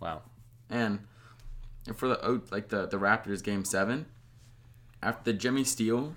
Wow. 0.00 0.22
And 0.70 1.00
for 1.94 2.08
the 2.08 2.42
like 2.50 2.68
the 2.68 2.86
the 2.86 2.98
Raptors 2.98 3.42
game 3.42 3.64
seven, 3.64 4.06
after 5.02 5.32
the 5.32 5.38
Jimmy 5.38 5.64
Steele, 5.64 6.14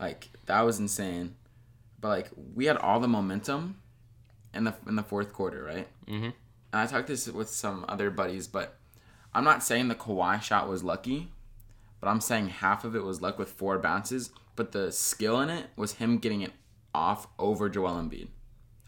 like 0.00 0.28
that 0.46 0.62
was 0.62 0.78
insane. 0.78 1.34
But 2.00 2.08
like 2.08 2.28
we 2.54 2.66
had 2.66 2.76
all 2.76 3.00
the 3.00 3.08
momentum 3.08 3.78
in 4.54 4.64
the 4.64 4.74
in 4.86 4.96
the 4.96 5.02
fourth 5.02 5.32
quarter, 5.32 5.62
right? 5.62 5.88
Mm-hmm. 6.06 6.24
And 6.24 6.34
I 6.72 6.86
talked 6.86 7.08
this 7.08 7.26
with 7.28 7.48
some 7.48 7.84
other 7.88 8.10
buddies, 8.10 8.46
but 8.46 8.76
I'm 9.34 9.44
not 9.44 9.62
saying 9.62 9.88
the 9.88 9.94
Kawhi 9.94 10.42
shot 10.42 10.68
was 10.68 10.82
lucky, 10.84 11.30
but 12.00 12.08
I'm 12.08 12.20
saying 12.20 12.48
half 12.48 12.84
of 12.84 12.94
it 12.94 13.02
was 13.04 13.20
luck 13.22 13.38
with 13.38 13.48
four 13.50 13.78
bounces. 13.78 14.30
But 14.56 14.72
the 14.72 14.90
skill 14.92 15.40
in 15.40 15.50
it 15.50 15.66
was 15.76 15.94
him 15.94 16.18
getting 16.18 16.40
it 16.42 16.52
off 16.94 17.28
over 17.38 17.68
Joel 17.68 17.92
Embiid. 17.92 18.28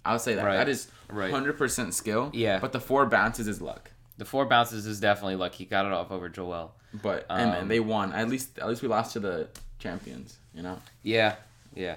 I 0.04 0.12
would 0.12 0.20
say 0.20 0.34
that 0.34 0.44
Right. 0.44 0.56
that 0.56 0.68
is 0.68 0.88
Right. 1.08 1.32
100% 1.32 1.92
skill. 1.94 2.30
Yeah. 2.32 2.58
But 2.58 2.72
the 2.72 2.80
four 2.80 3.06
bounces 3.06 3.46
is 3.46 3.60
luck. 3.60 3.92
The 4.20 4.26
four 4.26 4.44
bounces 4.44 4.84
is 4.84 5.00
definitely 5.00 5.36
luck. 5.36 5.54
He 5.54 5.64
got 5.64 5.86
it 5.86 5.92
off 5.92 6.10
over 6.10 6.28
Joel. 6.28 6.74
But 6.92 7.24
Um, 7.30 7.38
man, 7.52 7.68
they 7.68 7.80
won. 7.80 8.12
At 8.12 8.28
least 8.28 8.58
at 8.58 8.68
least 8.68 8.82
we 8.82 8.88
lost 8.88 9.14
to 9.14 9.18
the 9.20 9.48
champions. 9.78 10.36
You 10.52 10.60
know. 10.60 10.78
Yeah, 11.02 11.36
yeah. 11.74 11.96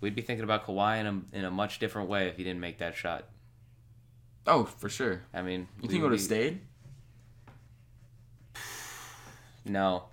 We'd 0.00 0.14
be 0.14 0.22
thinking 0.22 0.44
about 0.44 0.64
Kawhi 0.66 0.98
in 0.98 1.06
a, 1.06 1.36
in 1.36 1.44
a 1.44 1.50
much 1.50 1.78
different 1.78 2.08
way 2.08 2.26
if 2.28 2.38
he 2.38 2.42
didn't 2.42 2.60
make 2.60 2.78
that 2.78 2.96
shot. 2.96 3.26
Oh, 4.46 4.64
for 4.64 4.88
sure. 4.88 5.20
I 5.34 5.42
mean, 5.42 5.68
You 5.76 5.82
think 5.82 5.92
he 5.92 6.00
would 6.00 6.12
have 6.12 6.22
stayed? 6.22 6.62
No, 9.66 10.04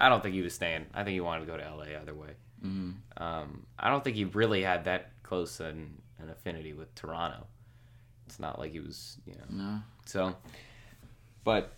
I 0.00 0.08
don't 0.08 0.24
think 0.24 0.34
he 0.34 0.42
was 0.42 0.54
staying. 0.54 0.86
I 0.92 1.04
think 1.04 1.14
he 1.14 1.20
wanted 1.20 1.46
to 1.46 1.52
go 1.52 1.56
to 1.56 1.62
LA 1.62 2.00
either 2.00 2.14
way. 2.14 2.30
Mm. 2.66 2.94
Um, 3.16 3.66
I 3.78 3.90
don't 3.90 4.02
think 4.02 4.16
he 4.16 4.24
really 4.24 4.62
had 4.64 4.86
that 4.86 5.12
close 5.22 5.60
an, 5.60 6.02
an 6.18 6.30
affinity 6.30 6.72
with 6.72 6.92
Toronto. 6.96 7.46
It's 8.34 8.40
not 8.40 8.58
like 8.58 8.72
he 8.72 8.80
was, 8.80 9.16
you 9.26 9.34
know. 9.34 9.44
No. 9.48 9.80
So, 10.06 10.34
but 11.44 11.72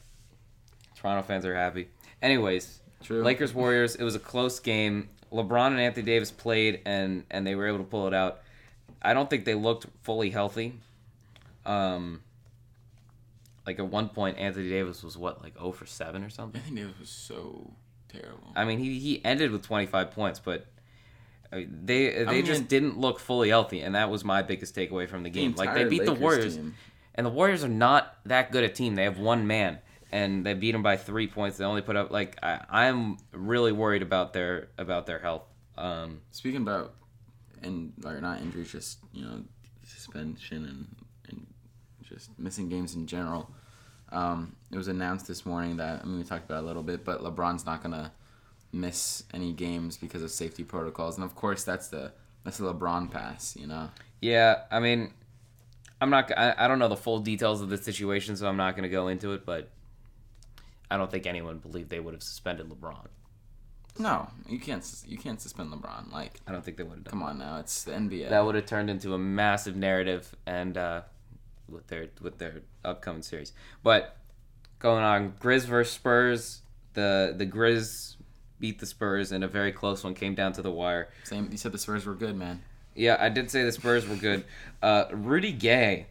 Toronto 0.95 1.23
fans 1.23 1.45
are 1.45 1.55
happy. 1.55 1.89
Anyways, 2.23 2.81
True. 3.03 3.23
Lakers 3.23 3.53
Warriors. 3.53 3.95
It 3.95 4.05
was 4.05 4.15
a 4.15 4.19
close 4.19 4.59
game. 4.59 5.11
LeBron 5.31 5.67
and 5.67 5.81
Anthony 5.81 6.07
Davis 6.07 6.31
played, 6.31 6.81
and 6.87 7.25
and 7.31 7.47
they 7.47 7.55
were 7.55 7.67
able 7.67 7.77
to 7.77 7.85
pull 7.85 8.07
it 8.07 8.15
out. 8.15 8.41
I 9.03 9.13
don't 9.13 9.29
think 9.29 9.45
they 9.45 9.53
looked 9.53 9.85
fully 10.03 10.31
healthy. 10.31 10.73
Um, 11.67 12.23
like 13.67 13.79
at 13.79 13.89
one 13.89 14.09
point, 14.09 14.39
Anthony 14.39 14.71
Davis 14.71 15.03
was 15.03 15.19
what, 15.19 15.43
like 15.43 15.59
0 15.59 15.73
for 15.73 15.85
seven 15.85 16.25
or 16.25 16.31
something. 16.31 16.63
Anthony 16.63 16.81
Davis 16.81 16.99
was 16.99 17.11
so 17.11 17.71
terrible. 18.09 18.51
I 18.57 18.65
mean, 18.65 18.79
he 18.79 18.99
he 18.99 19.23
ended 19.27 19.51
with 19.51 19.63
25 19.63 20.11
points, 20.11 20.39
but 20.39 20.65
I 21.53 21.57
mean, 21.57 21.81
they 21.85 22.25
they 22.25 22.26
mean, 22.26 22.45
just 22.45 22.69
didn't 22.69 22.99
look 22.99 23.19
fully 23.19 23.49
healthy, 23.49 23.81
and 23.81 23.95
that 23.95 24.11
was 24.11 24.25
my 24.25 24.43
biggest 24.43 24.75
takeaway 24.75 25.09
from 25.09 25.23
the 25.23 25.31
game. 25.31 25.55
like 25.57 25.75
they 25.75 25.85
beat 25.85 26.05
the 26.05 26.15
Warriors, 26.15 26.57
team. 26.57 26.75
and 27.15 27.26
the 27.26 27.31
Warriors 27.31 27.65
are 27.65 27.69
not 27.69 28.17
that 28.25 28.53
good 28.53 28.65
a 28.65 28.69
team. 28.69 28.95
They 28.95 29.05
have 29.05 29.19
one 29.19 29.47
man, 29.47 29.79
and 30.11 30.45
they 30.45 30.55
beat 30.55 30.73
them 30.73 30.83
by 30.83 30.97
three 30.97 31.26
points. 31.26 31.59
They 31.59 31.65
only 31.65 31.83
put 31.83 31.97
up 31.97 32.11
like 32.11 32.38
I, 32.43 32.61
I'm 32.69 33.19
really 33.33 33.73
worried 33.73 34.03
about 34.03 34.33
their 34.33 34.69
about 34.79 35.07
their 35.07 35.19
health. 35.19 35.45
Um, 35.79 36.21
Speaking 36.31 36.62
about 36.62 36.95
and 37.62 37.93
or 38.05 38.21
not 38.21 38.41
injuries, 38.41 38.73
just 38.73 38.99
you 39.12 39.25
know 39.25 39.43
suspension 39.85 40.65
and 40.65 40.97
and 41.29 41.47
just 42.03 42.37
missing 42.38 42.69
games 42.69 42.95
in 42.95 43.07
general. 43.07 43.50
Um, 44.12 44.55
it 44.71 44.76
was 44.76 44.88
announced 44.88 45.26
this 45.26 45.45
morning 45.45 45.76
that 45.79 46.03
I 46.03 46.07
mean 46.07 46.19
we 46.19 46.25
talked 46.25 46.45
about 46.45 46.59
it 46.59 46.65
a 46.65 46.67
little 46.67 46.83
bit, 46.83 47.05
but 47.05 47.23
LeBron's 47.23 47.67
not 47.67 47.83
gonna 47.83 48.12
miss 48.73 49.25
any 49.32 49.52
games 49.52 49.96
because 49.96 50.23
of 50.23 50.30
safety 50.30 50.64
protocols, 50.64 51.16
and 51.16 51.25
of 51.25 51.35
course 51.35 51.64
that's 51.64 51.88
the 51.88 52.12
that's 52.44 52.58
the 52.58 52.73
LeBron 52.73 53.11
pass, 53.11 53.56
you 53.58 53.66
know. 53.66 53.90
yeah, 54.20 54.62
I 54.70 54.80
mean, 54.80 55.12
I'm 56.00 56.11
not. 56.11 56.30
I, 56.37 56.54
I 56.56 56.68
don't 56.68 56.78
know 56.78 56.88
the 56.88 56.96
full 56.96 57.18
details 57.18 57.61
of 57.61 57.70
the 57.70 57.76
situation, 57.78 58.37
so 58.37 58.46
I'm 58.46 58.56
not 58.56 58.76
going 58.76 58.85
to 58.85 58.88
go 58.88 59.08
into 59.08 59.32
it. 59.32 59.44
But 59.44 59.70
I 60.90 60.96
don't 60.96 61.11
think 61.11 61.26
anyone 61.26 61.58
believed 61.58 61.90
they 61.90 62.00
would 62.00 62.14
have 62.14 62.23
suspended 62.23 62.68
LeBron. 62.68 63.06
No, 63.99 64.28
you 64.49 64.58
can't 64.58 64.85
you 65.06 65.16
can't 65.16 65.40
suspend 65.40 65.73
LeBron. 65.73 66.12
Like, 66.12 66.40
I 66.46 66.52
don't 66.52 66.64
think 66.64 66.76
they 66.76 66.82
would 66.82 66.96
have 66.96 67.04
done. 67.04 67.11
come 67.11 67.23
on 67.23 67.38
now, 67.38 67.58
it's 67.58 67.85
the 67.85 67.92
NBA. 67.92 68.28
that 68.28 68.44
would 68.44 68.54
have 68.54 68.66
turned 68.66 68.90
into 68.90 69.14
a 69.14 69.18
massive 69.18 69.75
narrative 69.75 70.35
and 70.46 70.76
uh, 70.76 71.00
with 71.68 71.87
their 71.88 72.08
with 72.20 72.38
their 72.38 72.61
upcoming 72.85 73.23
series. 73.23 73.52
But 73.82 74.16
going 74.78 75.02
on, 75.02 75.32
Grizz 75.40 75.64
versus 75.64 75.94
Spurs. 75.94 76.62
The 76.92 77.35
the 77.37 77.46
Grizz 77.46 78.15
beat 78.61 78.79
the 78.79 78.87
Spurs 78.87 79.33
in 79.33 79.43
a 79.43 79.49
very 79.49 79.73
close 79.73 80.03
one. 80.05 80.15
Came 80.15 80.35
down 80.35 80.53
to 80.55 80.63
the 80.63 80.71
wire. 80.71 81.09
Same. 81.25 81.49
You 81.51 81.57
said 81.57 81.73
the 81.73 81.79
Spurs 81.79 82.07
were 82.07 82.15
good, 82.15 82.37
man. 82.37 82.63
Yeah, 82.95 83.17
I 83.21 83.29
did 83.29 83.51
say 83.51 83.63
the 83.65 83.73
Spurs 83.73 84.07
were 84.09 84.17
good. 84.17 84.45
Uh, 84.83 85.05
Rudy 85.13 85.53
Gay. 85.53 86.07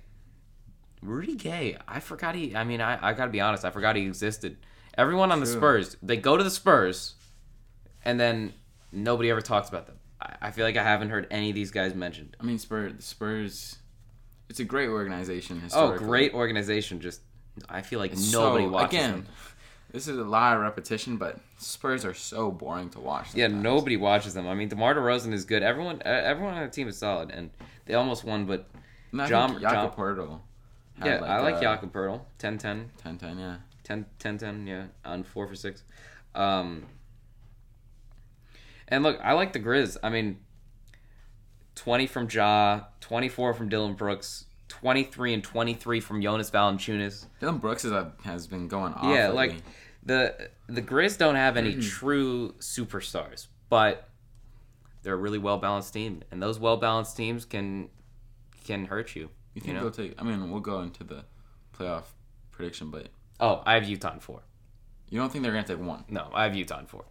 Rudy 1.01 1.35
Gay. 1.35 1.77
I 1.87 1.99
forgot 1.99 2.35
he. 2.35 2.55
I 2.55 2.63
mean, 2.63 2.81
I, 2.81 3.09
I 3.09 3.13
gotta 3.13 3.31
be 3.31 3.41
honest. 3.41 3.65
I 3.65 3.71
forgot 3.71 3.95
he 3.95 4.03
existed. 4.05 4.57
Everyone 4.97 5.31
on 5.31 5.39
the 5.39 5.45
Spurs, 5.45 5.97
they 6.01 6.15
go 6.17 6.37
to 6.37 6.43
the 6.43 6.49
Spurs, 6.49 7.15
and 8.05 8.19
then 8.19 8.53
nobody 8.91 9.29
ever 9.29 9.41
talks 9.41 9.67
about 9.67 9.87
them. 9.87 9.97
I, 10.21 10.35
I 10.43 10.51
feel 10.51 10.63
like 10.65 10.77
I 10.77 10.83
haven't 10.83 11.09
heard 11.09 11.27
any 11.29 11.49
of 11.49 11.55
these 11.55 11.71
guys 11.71 11.93
mentioned. 11.93 12.37
I 12.39 12.43
mean, 12.43 12.59
Spurs. 12.59 12.93
The 12.95 13.01
Spurs. 13.01 13.75
It's 14.49 14.59
a 14.59 14.63
great 14.63 14.89
organization. 14.89 15.57
Oh, 15.57 15.63
Historically. 15.63 16.05
great 16.07 16.33
organization. 16.33 17.01
Just 17.01 17.21
I 17.67 17.81
feel 17.81 17.99
like 17.99 18.11
It's 18.13 18.31
nobody 18.31 18.65
so, 18.65 18.69
watches 18.69 18.97
again. 18.99 19.11
them. 19.11 19.25
This 19.95 20.07
is 20.07 20.17
a 20.17 20.23
lot 20.23 20.55
of 20.55 20.61
repetition, 20.61 21.17
but 21.17 21.39
Spurs 21.57 22.05
are 22.05 22.13
so 22.13 22.51
boring 22.51 22.89
to 22.91 22.99
watch. 22.99 23.33
Yeah, 23.33 23.47
nobody 23.47 23.97
watches 23.97 24.33
them. 24.33 24.47
I 24.47 24.53
mean, 24.53 24.67
DeMar 24.67 24.93
DeRozan 24.93 25.33
is 25.33 25.45
good. 25.45 25.63
Everyone, 25.63 26.01
everyone 26.03 26.53
on 26.53 26.63
the 26.63 26.69
team 26.69 26.87
is 26.87 26.97
solid, 26.97 27.31
and 27.31 27.49
they 27.85 27.93
almost 27.93 28.25
won. 28.25 28.45
But 28.45 28.67
John- 29.27 29.59
Jakob 29.59 29.95
yeah, 31.03 31.23
I 31.23 31.39
like 31.41 31.55
uh, 31.55 31.61
Jakob 31.61 31.93
Poeltl. 31.93 32.21
10-10. 32.39 32.87
10-10, 33.03 33.39
yeah. 33.39 33.55
10 33.85 34.05
10 34.19 34.37
10 34.39 34.67
yeah 34.67 34.85
on 35.05 35.23
4 35.23 35.47
for 35.47 35.55
6 35.55 35.83
um 36.33 36.85
and 38.87 39.03
look 39.03 39.19
i 39.23 39.31
like 39.31 39.53
the 39.53 39.59
grizz 39.59 39.95
i 40.03 40.09
mean 40.09 40.39
20 41.75 42.07
from 42.07 42.27
ja 42.29 42.81
24 42.99 43.53
from 43.53 43.69
dillon 43.69 43.93
brooks 43.93 44.45
23 44.67 45.35
and 45.35 45.43
23 45.43 45.99
from 45.99 46.21
jonas 46.21 46.49
valanciunas 46.49 47.27
Dillon 47.39 47.59
Brooks 47.59 47.85
is 47.85 47.91
a, 47.91 48.11
has 48.23 48.47
been 48.47 48.67
going 48.67 48.93
off. 48.93 49.15
yeah 49.15 49.29
lately. 49.29 49.55
like 49.55 49.63
the 50.05 50.49
the 50.67 50.81
grizz 50.81 51.17
don't 51.17 51.35
have 51.35 51.57
any 51.57 51.75
true 51.81 52.53
superstars 52.59 53.47
but 53.69 54.09
they're 55.01 55.13
a 55.13 55.17
really 55.17 55.37
well 55.39 55.57
balanced 55.57 55.93
team 55.93 56.21
and 56.31 56.41
those 56.41 56.59
well 56.59 56.77
balanced 56.77 57.17
teams 57.17 57.45
can 57.45 57.89
can 58.63 58.85
hurt 58.85 59.15
you 59.15 59.29
you 59.53 59.61
think 59.61 59.75
know? 59.75 59.83
they'll 59.83 59.91
take? 59.91 60.13
I 60.19 60.23
mean, 60.23 60.51
we'll 60.51 60.59
go 60.59 60.81
into 60.81 61.03
the 61.05 61.23
playoff 61.77 62.03
prediction, 62.51 62.91
but 62.91 63.07
oh 63.39 63.63
i 63.65 63.73
have 63.75 63.87
utah 63.87 64.13
in 64.13 64.19
4 64.19 64.41
you 65.09 65.19
don't 65.19 65.31
think 65.31 65.43
they're 65.43 65.53
gonna 65.53 65.65
take 65.67 65.79
one? 65.79 66.03
No, 66.09 66.29
I 66.33 66.43
have 66.43 66.55
Utah 66.55 66.79
in 66.79 66.87
four. 66.87 67.05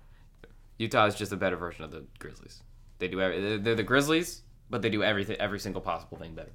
Utah 0.78 1.06
is 1.06 1.14
just 1.14 1.32
a 1.32 1.36
better 1.36 1.56
version 1.56 1.84
of 1.84 1.90
the 1.90 2.04
Grizzlies. 2.18 2.62
They 2.98 3.08
do 3.08 3.20
every, 3.20 3.40
they're- 3.40 3.58
they're 3.58 3.74
the 3.76 3.82
Grizzlies, 3.82 4.42
but 4.68 4.82
they 4.82 4.90
do 4.90 5.02
everything 5.02 5.36
every 5.36 5.60
single 5.60 5.80
possible 5.80 6.18
thing 6.18 6.34
better. 6.34 6.50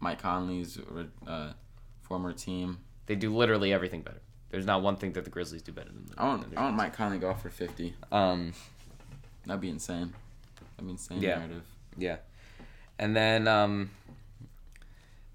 Mike 0.00 0.22
Conley's 0.22 0.78
uh, 1.26 1.52
former 2.00 2.32
team. 2.32 2.78
They 3.06 3.14
do 3.16 3.36
literally 3.36 3.72
everything 3.72 4.00
better. 4.00 4.22
There's 4.50 4.66
not 4.66 4.82
one 4.82 4.96
thing 4.96 5.12
that 5.12 5.24
the 5.24 5.30
Grizzlies 5.30 5.62
do 5.62 5.72
better 5.72 5.90
than 5.90 6.06
the. 6.06 6.20
I 6.20 6.26
want 6.26 6.46
I 6.56 6.62
want 6.62 6.76
Mike 6.76 6.94
Conley 6.94 7.18
go 7.18 7.30
off 7.30 7.42
for 7.42 7.50
fifty. 7.50 7.94
Um, 8.10 8.52
That'd 9.46 9.60
be 9.60 9.70
insane. 9.70 10.12
That'd 10.76 10.86
be 10.86 10.90
insane 10.92 11.22
Yeah. 11.22 11.36
narrative. 11.38 11.62
yeah, 11.96 12.16
and 12.98 13.14
then 13.16 13.46
um, 13.48 13.90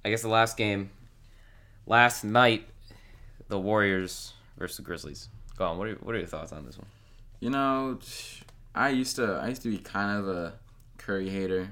I 0.04 0.10
guess 0.10 0.22
the 0.22 0.28
last 0.30 0.58
game, 0.58 0.90
last 1.88 2.24
night, 2.24 2.68
the 3.48 3.58
Warriors 3.60 4.34
versus 4.58 4.78
the 4.78 4.84
Grizzlies. 4.84 5.30
Go 5.58 5.66
on. 5.66 5.78
What 5.78 5.88
are 5.88 5.96
what 5.96 6.14
are 6.16 6.18
your 6.20 6.28
thoughts 6.28 6.52
on 6.52 6.66
this 6.66 6.78
one? 6.78 6.88
You 7.40 7.50
know, 7.52 8.00
I 8.74 8.90
used 8.90 9.16
to 9.16 9.36
I 9.42 9.48
used 9.48 9.62
to 9.64 9.70
be 9.70 9.78
kind 9.78 10.20
of 10.20 10.28
a 10.28 10.54
Curry 10.98 11.30
hater, 11.30 11.70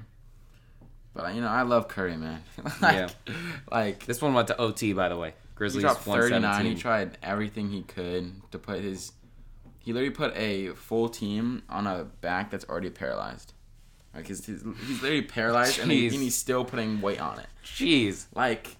but 1.14 1.34
you 1.34 1.40
know 1.42 1.48
I 1.48 1.62
love 1.62 1.88
Curry, 1.88 2.16
man. 2.16 2.42
like, 2.80 2.94
Yeah. 2.94 3.08
like 3.70 4.06
This 4.06 4.22
one 4.22 4.32
went 4.34 4.48
to 4.48 4.58
OT, 4.58 4.92
by 4.94 5.08
the 5.10 5.16
way. 5.18 5.34
He 5.58 5.80
dropped 5.80 6.02
thirty 6.02 6.38
nine. 6.38 6.66
He 6.66 6.74
tried 6.74 7.18
everything 7.22 7.70
he 7.70 7.82
could 7.82 8.32
to 8.52 8.58
put 8.58 8.80
his. 8.80 9.12
He 9.78 9.92
literally 9.92 10.14
put 10.14 10.34
a 10.36 10.68
full 10.74 11.08
team 11.08 11.62
on 11.68 11.86
a 11.86 12.04
back 12.04 12.50
that's 12.50 12.64
already 12.68 12.90
paralyzed. 12.90 13.52
Like 14.14 14.26
he's 14.28 14.44
he's, 14.46 14.62
he's 14.62 15.02
literally 15.02 15.22
paralyzed 15.22 15.78
and, 15.80 15.90
he, 15.90 16.06
and 16.06 16.16
he's 16.16 16.36
still 16.36 16.64
putting 16.64 17.00
weight 17.00 17.20
on 17.20 17.38
it. 17.38 17.46
Jeez, 17.64 18.26
Like 18.34 18.76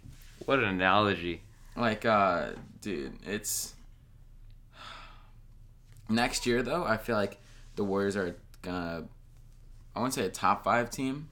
what 0.47 0.59
an 0.59 0.65
analogy. 0.67 1.43
like 1.77 2.05
uh 2.07 2.51
dude, 2.81 3.15
it's 3.27 3.75
next 6.09 6.47
year 6.47 6.63
though. 6.63 6.85
I 6.85 6.97
feel 6.97 7.17
like 7.17 7.41
the 7.77 7.85
Warriors 7.85 8.17
are 8.17 8.37
gonna. 8.63 9.05
I 9.95 9.99
wouldn't 10.01 10.15
say 10.15 10.25
a 10.27 10.31
top 10.31 10.65
five 10.65 10.91
team. 10.91 11.29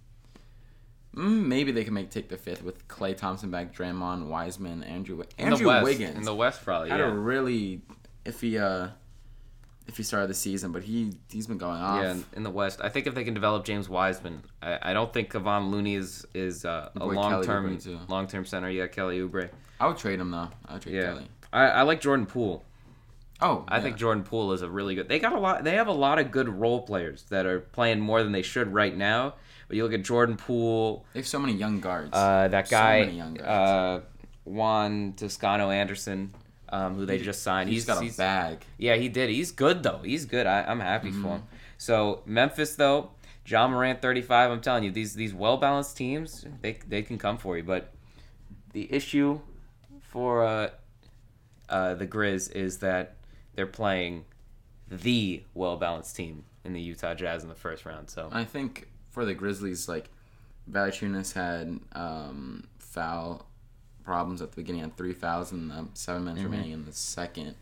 Mm, 1.17 1.47
maybe 1.47 1.73
they 1.73 1.85
can 1.85 1.93
make 1.95 2.11
take 2.11 2.29
the 2.29 2.39
fifth 2.39 2.63
with 2.63 2.89
Klay 2.89 3.15
Thompson 3.17 3.51
back, 3.51 3.75
Draymond, 3.75 4.27
Wiseman, 4.29 4.83
Andrew 4.83 5.23
Andrew 5.39 5.67
West, 5.69 5.85
Wiggins 5.85 6.17
In 6.17 6.23
the 6.23 6.35
West, 6.35 6.65
probably. 6.65 6.89
had 6.91 7.01
Yeah. 7.01 7.09
a 7.09 7.15
really 7.15 7.83
if 8.25 8.41
he 8.41 8.57
uh 8.59 8.89
if 9.89 9.97
he 9.97 10.03
started 10.05 10.29
the 10.31 10.35
season, 10.35 10.73
but 10.73 10.83
he 10.85 11.13
he's 11.31 11.47
been 11.47 11.59
going 11.59 11.81
off. 11.81 12.01
Yeah, 12.03 12.13
in, 12.13 12.25
in 12.37 12.43
the 12.45 12.51
West, 12.51 12.81
I 12.83 12.89
think 12.89 13.07
if 13.07 13.15
they 13.15 13.25
can 13.25 13.35
develop 13.35 13.65
James 13.65 13.89
Wiseman, 13.89 14.43
I, 14.63 14.79
I 14.91 14.93
don't 14.95 15.13
think 15.13 15.31
Kevon 15.33 15.71
Looney 15.71 15.97
is 15.97 16.27
is 16.35 16.65
uh, 16.65 16.89
a 16.99 17.05
long 17.05 17.43
term 17.43 17.79
long 18.09 18.27
term 18.27 18.45
center. 18.47 18.71
Yeah, 18.71 18.87
Kelly 18.87 19.19
Oubre. 19.19 19.51
I 19.81 19.89
would 19.89 19.99
trade 19.99 20.19
him 20.21 20.31
though. 20.31 20.49
I 20.67 20.73
would 20.75 20.83
trade 20.83 20.95
Yeah, 20.95 21.07
Kelly. 21.13 21.27
I, 21.53 21.65
I 21.67 21.83
like 21.83 22.01
Jordan 22.01 22.25
Poole. 22.25 22.65
Oh, 23.43 23.65
I 23.69 23.77
yeah. 23.77 23.83
think 23.83 23.97
Jordan 23.97 24.23
Poole 24.25 24.53
is 24.53 24.63
a 24.63 24.71
really 24.71 24.95
good. 24.95 25.09
They 25.09 25.19
got 25.19 25.33
a 25.33 25.39
lot. 25.41 25.65
They 25.65 25.75
have 25.75 25.89
a 25.89 25.93
lot 25.93 26.19
of 26.19 26.31
good 26.31 26.49
role 26.49 26.83
players 26.83 27.25
that 27.31 27.45
are 27.45 27.61
playing 27.61 28.01
more 28.01 28.23
than 28.23 28.33
they 28.33 28.43
should 28.43 28.73
right 28.73 28.97
now. 28.97 29.35
But 29.69 29.77
you 29.77 29.83
look 29.85 29.93
at 29.95 30.03
Jordan 30.05 30.37
Poole, 30.37 31.05
they 31.13 31.21
have 31.21 31.27
so 31.27 31.39
many 31.39 31.55
young 31.55 31.81
guards. 31.81 32.11
uh, 32.13 32.49
that 32.49 32.69
So 32.69 32.77
guy, 32.77 33.01
many 33.01 33.17
young 33.17 33.35
guys. 33.35 33.47
uh, 33.47 34.01
Juan 34.45 35.15
Toscano 35.17 35.71
Anderson, 35.71 36.33
um, 36.69 36.95
who 36.95 37.07
they 37.07 37.19
just 37.19 37.43
signed. 37.43 37.69
he's 37.71 37.85
got 37.87 38.03
a 38.03 38.11
bag. 38.17 38.65
Yeah, 38.79 38.97
he 38.97 39.09
did. 39.09 39.31
He's 39.31 39.51
good 39.53 39.83
though. 39.83 40.01
He's 40.05 40.25
good. 40.25 40.47
I, 40.47 40.63
I'm 40.65 40.81
happy 40.81 41.11
Mm-hmm. 41.11 41.23
for 41.23 41.29
him. 41.37 41.43
So 41.79 42.23
Memphis 42.27 42.77
though, 42.77 43.11
Ja 43.47 43.67
Morant 43.67 44.01
35. 44.03 44.51
I'm 44.51 44.61
telling 44.61 44.85
you, 44.85 44.91
these 44.91 45.15
these 45.15 45.33
well 45.35 45.57
balanced 45.57 45.97
teams, 45.97 46.45
they 46.61 46.79
they 46.87 47.03
can 47.03 47.19
come 47.19 47.39
for 47.39 47.57
you. 47.57 47.63
But 47.63 47.93
the 48.73 48.93
issue 48.93 49.41
for 50.01 50.45
uh, 50.45 50.71
uh, 51.69 51.95
the 51.95 52.07
Grizz 52.07 52.53
is 52.55 52.79
that 52.79 53.17
they're 53.55 53.67
playing 53.67 54.25
the 54.91 55.43
well 55.55 55.77
balanced 55.77 56.17
team 56.17 56.45
in 56.65 56.73
the 56.73 56.81
Utah 56.81 57.15
Jazz 57.15 57.43
in 57.43 57.49
the 57.49 57.55
first 57.55 57.85
round. 57.85 58.09
So 58.11 58.29
I 58.33 58.45
think 58.45 58.89
for 59.11 59.25
the 59.25 59.35
Grizzlies, 59.35 59.89
like 59.89 60.11
Valanciunas 60.71 61.33
had 61.33 61.81
um, 61.93 62.69
foul 62.79 63.47
problems 64.05 64.43
at 64.43 64.51
the 64.51 64.57
beginning, 64.57 64.83
had 64.83 64.97
three 64.97 65.13
fouls 65.13 65.53
in 65.53 65.69
the 65.69 65.87
seven 65.95 66.25
minutes 66.25 66.43
Mm-hmm. 66.43 66.51
remaining 66.53 66.73
in 66.73 66.85
the 66.85 66.93
second. 66.93 67.55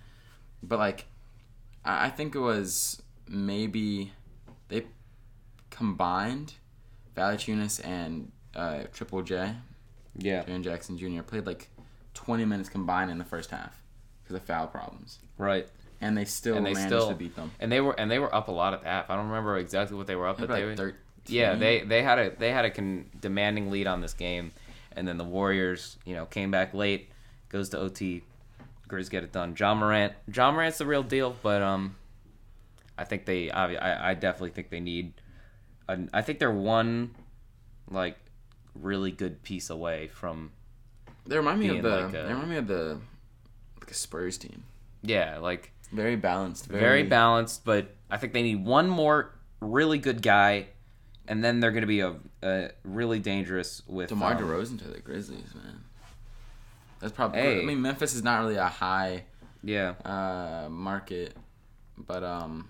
But 0.63 0.79
like, 0.79 1.07
I 1.85 2.07
I 2.07 2.11
think 2.11 2.35
it 2.35 2.41
was 2.41 3.03
maybe 3.29 4.13
they 4.69 4.85
combined 5.71 6.55
Valanciunas 7.17 7.85
and 7.85 8.33
uh, 8.55 8.85
Triple 8.93 9.23
J, 9.23 9.55
yeah, 10.17 10.43
Jaren 10.45 10.63
Jackson 10.65 10.99
Jr. 10.99 11.23
played 11.23 11.47
like 11.47 11.69
twenty 12.15 12.45
minutes 12.45 12.69
combined 12.69 13.11
in 13.11 13.19
the 13.19 13.25
first 13.25 13.51
half 13.51 13.81
because 14.23 14.37
of 14.37 14.43
foul 14.43 14.67
problems, 14.67 15.21
right. 15.39 15.69
And 16.01 16.17
they 16.17 16.25
still 16.25 16.57
And 16.57 16.65
they 16.65 16.73
managed 16.73 16.89
still 16.89 17.09
to 17.11 17.15
beat 17.15 17.37
them. 17.37 17.51
and 17.61 17.71
they 17.71 17.81
were 17.81 17.99
and 17.99 18.11
they 18.11 18.19
were 18.19 18.35
up 18.35 18.49
a 18.49 18.53
lot 18.53 18.73
at 18.75 18.83
the 18.83 18.89
half. 18.89 19.11
I 19.11 19.17
don't 19.17 19.27
remember 19.29 19.59
exactly 19.59 19.97
what 19.97 20.07
they 20.07 20.17
were 20.17 20.27
up, 20.29 20.39
but 20.39 20.49
they 20.49 20.65
like 20.67 20.79
were. 20.79 20.93
13. 20.93 20.97
Yeah, 21.27 21.55
they 21.55 21.81
they 21.83 22.03
had 22.03 22.19
a 22.19 22.31
they 22.31 22.51
had 22.53 22.65
a 22.65 22.71
con- 22.71 23.07
demanding 23.21 23.71
lead 23.71 23.87
on 23.87 24.01
this 24.01 24.15
game, 24.15 24.53
and 24.97 25.07
then 25.07 25.19
the 25.19 25.25
Warriors, 25.25 25.99
you 26.07 26.15
know, 26.15 26.25
came 26.27 26.51
back 26.51 26.73
late, 26.75 27.11
goes 27.51 27.69
to 27.71 27.79
OT, 27.79 28.23
Grizz 28.89 29.11
get 29.11 29.23
it 29.25 29.31
done. 29.31 29.55
Ja 29.59 29.75
Morant, 29.75 30.15
Ja 30.33 30.51
Morant's 30.51 30.79
the 30.79 30.87
real 30.87 31.03
deal, 31.03 31.37
but 31.43 31.61
um, 31.61 31.97
I 32.97 33.05
think 33.05 33.27
they, 33.27 33.51
I 33.51 33.75
I, 33.75 34.11
I 34.11 34.15
definitely 34.15 34.51
think 34.51 34.71
they 34.71 34.81
need, 34.81 35.13
an, 35.87 36.09
I 36.15 36.23
think 36.23 36.39
they're 36.39 36.51
one, 36.51 37.15
like, 37.91 38.17
really 38.75 39.11
good 39.13 39.43
piece 39.43 39.69
away 39.71 40.09
from, 40.09 40.51
They 41.27 41.37
remind 41.37 41.61
me 41.61 41.69
of 41.77 41.83
the. 41.83 41.89
like 42.07 42.15
a- 42.15 42.23
they 42.23 42.33
remind 42.33 42.51
me 42.51 42.57
of 42.57 42.67
the 42.67 42.99
like 43.81 43.91
a 43.91 43.95
Spurs 43.95 44.39
team. 44.39 44.63
yeah, 45.03 45.39
like 45.39 45.71
Very 45.93 46.17
balanced. 46.17 46.67
Very, 46.67 46.81
very 46.81 47.03
balanced, 47.05 47.65
but 47.65 47.95
I 48.11 48.17
think 48.17 48.33
they 48.33 48.43
need 48.43 48.65
one 48.65 48.89
more 48.89 49.33
really 49.61 49.99
good 49.99 50.23
guy, 50.23 50.67
and 51.27 51.43
then 51.43 51.61
they're 51.61 51.73
going 51.73 51.83
to 51.83 51.87
be 51.87 52.01
a, 52.01 52.15
a 52.43 52.71
really 52.85 53.19
dangerous 53.19 53.83
with 53.87 54.09
DeMar 54.09 54.35
um, 54.35 54.39
DeRozan 54.43 54.79
to 54.83 54.89
the 54.89 55.01
Grizzlies, 55.01 55.55
man. 55.55 55.85
That's 57.01 57.13
probably. 57.13 57.41
Hey. 57.41 57.61
I 57.61 57.65
mean, 57.65 57.83
Memphis 57.83 58.15
is 58.15 58.23
not 58.23 58.41
really 58.41 58.57
a 58.57 58.67
high 58.69 59.25
Yeah, 59.63 59.95
uh, 60.05 60.69
market, 60.71 61.37
but 61.97 62.23
um. 62.23 62.69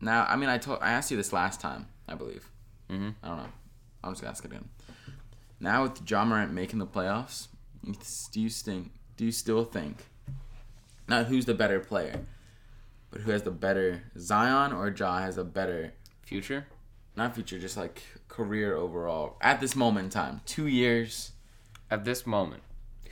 Now, 0.00 0.24
I 0.28 0.36
mean, 0.36 0.48
I 0.48 0.58
told 0.58 0.78
I 0.80 0.92
asked 0.92 1.10
you 1.10 1.16
this 1.16 1.32
last 1.32 1.60
time, 1.60 1.86
I 2.08 2.14
believe. 2.14 2.48
Mhm. 2.90 3.14
I 3.22 3.28
don't 3.28 3.36
know. 3.38 3.48
I'm 4.02 4.12
just 4.12 4.22
gonna 4.22 4.30
ask 4.30 4.44
it 4.44 4.50
again. 4.50 4.68
Now 5.60 5.82
with 5.82 6.08
Ja 6.08 6.24
Morant 6.24 6.52
making 6.52 6.78
the 6.78 6.86
playoffs, 6.86 7.48
do 8.32 8.40
you 8.40 8.48
think? 8.48 8.92
Do 9.16 9.24
you 9.24 9.32
still 9.32 9.64
think? 9.64 10.06
Not 11.08 11.26
who's 11.26 11.46
the 11.46 11.54
better 11.54 11.80
player, 11.80 12.20
but 13.10 13.22
who 13.22 13.30
has 13.30 13.42
the 13.42 13.50
better 13.50 14.02
Zion 14.18 14.72
or 14.72 14.88
Ja 14.96 15.20
has 15.20 15.38
a 15.38 15.44
better 15.44 15.92
future. 16.22 16.66
not 17.16 17.34
future, 17.34 17.58
just 17.58 17.76
like 17.76 18.02
career 18.28 18.76
overall 18.76 19.36
at 19.40 19.60
this 19.60 19.74
moment 19.74 20.04
in 20.04 20.10
time. 20.10 20.40
Two 20.44 20.66
years. 20.66 21.32
At 21.90 22.04
this 22.04 22.26
moment, 22.26 22.62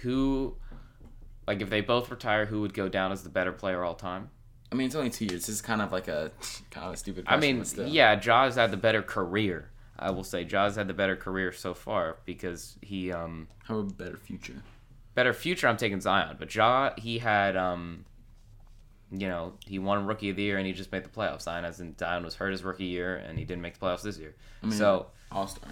who, 0.01 0.57
like, 1.47 1.63
if 1.63 1.71
they 1.71 1.81
both 1.81 2.11
retire, 2.11 2.45
who 2.45 2.61
would 2.61 2.75
go 2.75 2.91
down 2.91 3.11
as 3.11 3.23
the 3.23 3.31
better 3.31 3.53
player 3.53 3.83
all 3.83 3.95
time? 3.95 4.29
I 4.71 4.75
mean, 4.75 4.89
it's 4.89 4.95
only 4.95 5.09
two 5.09 5.25
years. 5.25 5.47
This 5.47 5.49
is 5.49 5.63
kind 5.63 5.81
of 5.81 5.93
like 5.93 6.09
a 6.09 6.31
kind 6.71 6.87
of 6.87 6.93
a 6.93 6.97
stupid. 6.99 7.25
I 7.27 7.39
mean, 7.39 7.65
yeah, 7.87 8.15
Ja's 8.17 8.57
had 8.57 8.71
the 8.71 8.77
better 8.77 9.03
career. 9.03 9.71
I 9.99 10.11
will 10.11 10.25
say 10.25 10.45
Ja's 10.45 10.77
had 10.77 10.89
the 10.89 10.95
better 10.95 11.17
career 11.17 11.53
so 11.53 11.73
far 11.73 12.19
because 12.27 12.77
he 12.83 13.11
um 13.13 13.49
Have 13.67 13.77
a 13.79 13.83
better 13.85 14.19
future. 14.19 14.63
Better 15.17 15.33
future. 15.33 15.67
I'm 15.67 15.77
taking 15.77 16.01
Zion, 16.01 16.37
but 16.39 16.55
Ja 16.55 16.91
he 16.97 17.19
had 17.19 17.57
um, 17.57 18.05
you 19.11 19.29
know, 19.29 19.55
he 19.65 19.79
won 19.79 20.07
Rookie 20.07 20.31
of 20.31 20.37
the 20.37 20.43
Year 20.43 20.59
and 20.59 20.67
he 20.67 20.73
just 20.73 20.93
made 20.93 21.05
the 21.05 21.09
playoffs. 21.09 21.43
Zion 21.43 21.65
hasn't 21.65 21.99
Zion 21.99 22.25
was 22.25 22.35
hurt 22.35 22.53
his 22.53 22.63
rookie 22.63 22.85
year 22.85 23.17
and 23.17 23.39
he 23.39 23.45
didn't 23.45 23.63
make 23.63 23.79
the 23.79 23.85
playoffs 23.85 24.03
this 24.03 24.19
year. 24.19 24.35
I 24.63 24.67
mean, 24.67 24.77
so 24.77 25.07
All 25.31 25.47
Star. 25.47 25.71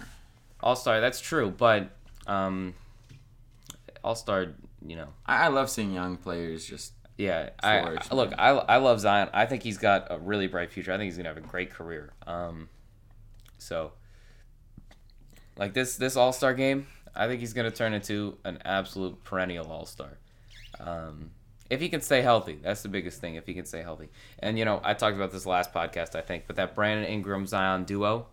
All 0.61 0.75
Star, 0.75 0.99
that's 0.99 1.19
true, 1.19 1.51
but 1.51 1.89
um, 2.27 2.73
All 4.03 4.15
Star, 4.15 4.47
you 4.85 4.95
know, 4.95 5.09
I, 5.25 5.45
I 5.45 5.47
love 5.49 5.69
seeing 5.69 5.93
young 5.93 6.17
players 6.17 6.65
just. 6.65 6.93
Yeah, 7.17 7.51
I, 7.63 7.97
I 8.11 8.13
look. 8.13 8.33
I, 8.37 8.49
I 8.49 8.77
love 8.77 8.99
Zion. 8.99 9.29
I 9.33 9.45
think 9.45 9.63
he's 9.63 9.77
got 9.77 10.07
a 10.09 10.17
really 10.19 10.47
bright 10.47 10.69
future. 10.69 10.91
I 10.91 10.97
think 10.97 11.05
he's 11.05 11.15
gonna 11.15 11.29
have 11.29 11.37
a 11.37 11.41
great 11.41 11.71
career. 11.71 12.11
Um, 12.27 12.67
so, 13.57 13.93
like 15.57 15.73
this 15.73 15.95
this 15.95 16.17
All 16.17 16.33
Star 16.33 16.53
game, 16.53 16.87
I 17.15 17.27
think 17.27 17.39
he's 17.39 17.53
gonna 17.53 17.71
turn 17.71 17.93
into 17.93 18.37
an 18.43 18.59
absolute 18.65 19.23
perennial 19.23 19.71
All 19.71 19.85
Star. 19.85 20.17
Um, 20.79 21.31
if 21.69 21.79
he 21.81 21.89
can 21.89 22.01
stay 22.01 22.21
healthy, 22.21 22.59
that's 22.61 22.81
the 22.83 22.89
biggest 22.89 23.21
thing. 23.21 23.35
If 23.35 23.45
he 23.47 23.53
can 23.53 23.65
stay 23.65 23.81
healthy, 23.81 24.09
and 24.39 24.59
you 24.59 24.65
know, 24.65 24.79
I 24.83 24.93
talked 24.93 25.15
about 25.15 25.31
this 25.31 25.45
last 25.45 25.73
podcast, 25.73 26.15
I 26.15 26.21
think, 26.21 26.43
but 26.47 26.55
that 26.57 26.75
Brandon 26.75 27.05
Ingram 27.09 27.47
Zion 27.47 27.85
duo, 27.85 28.27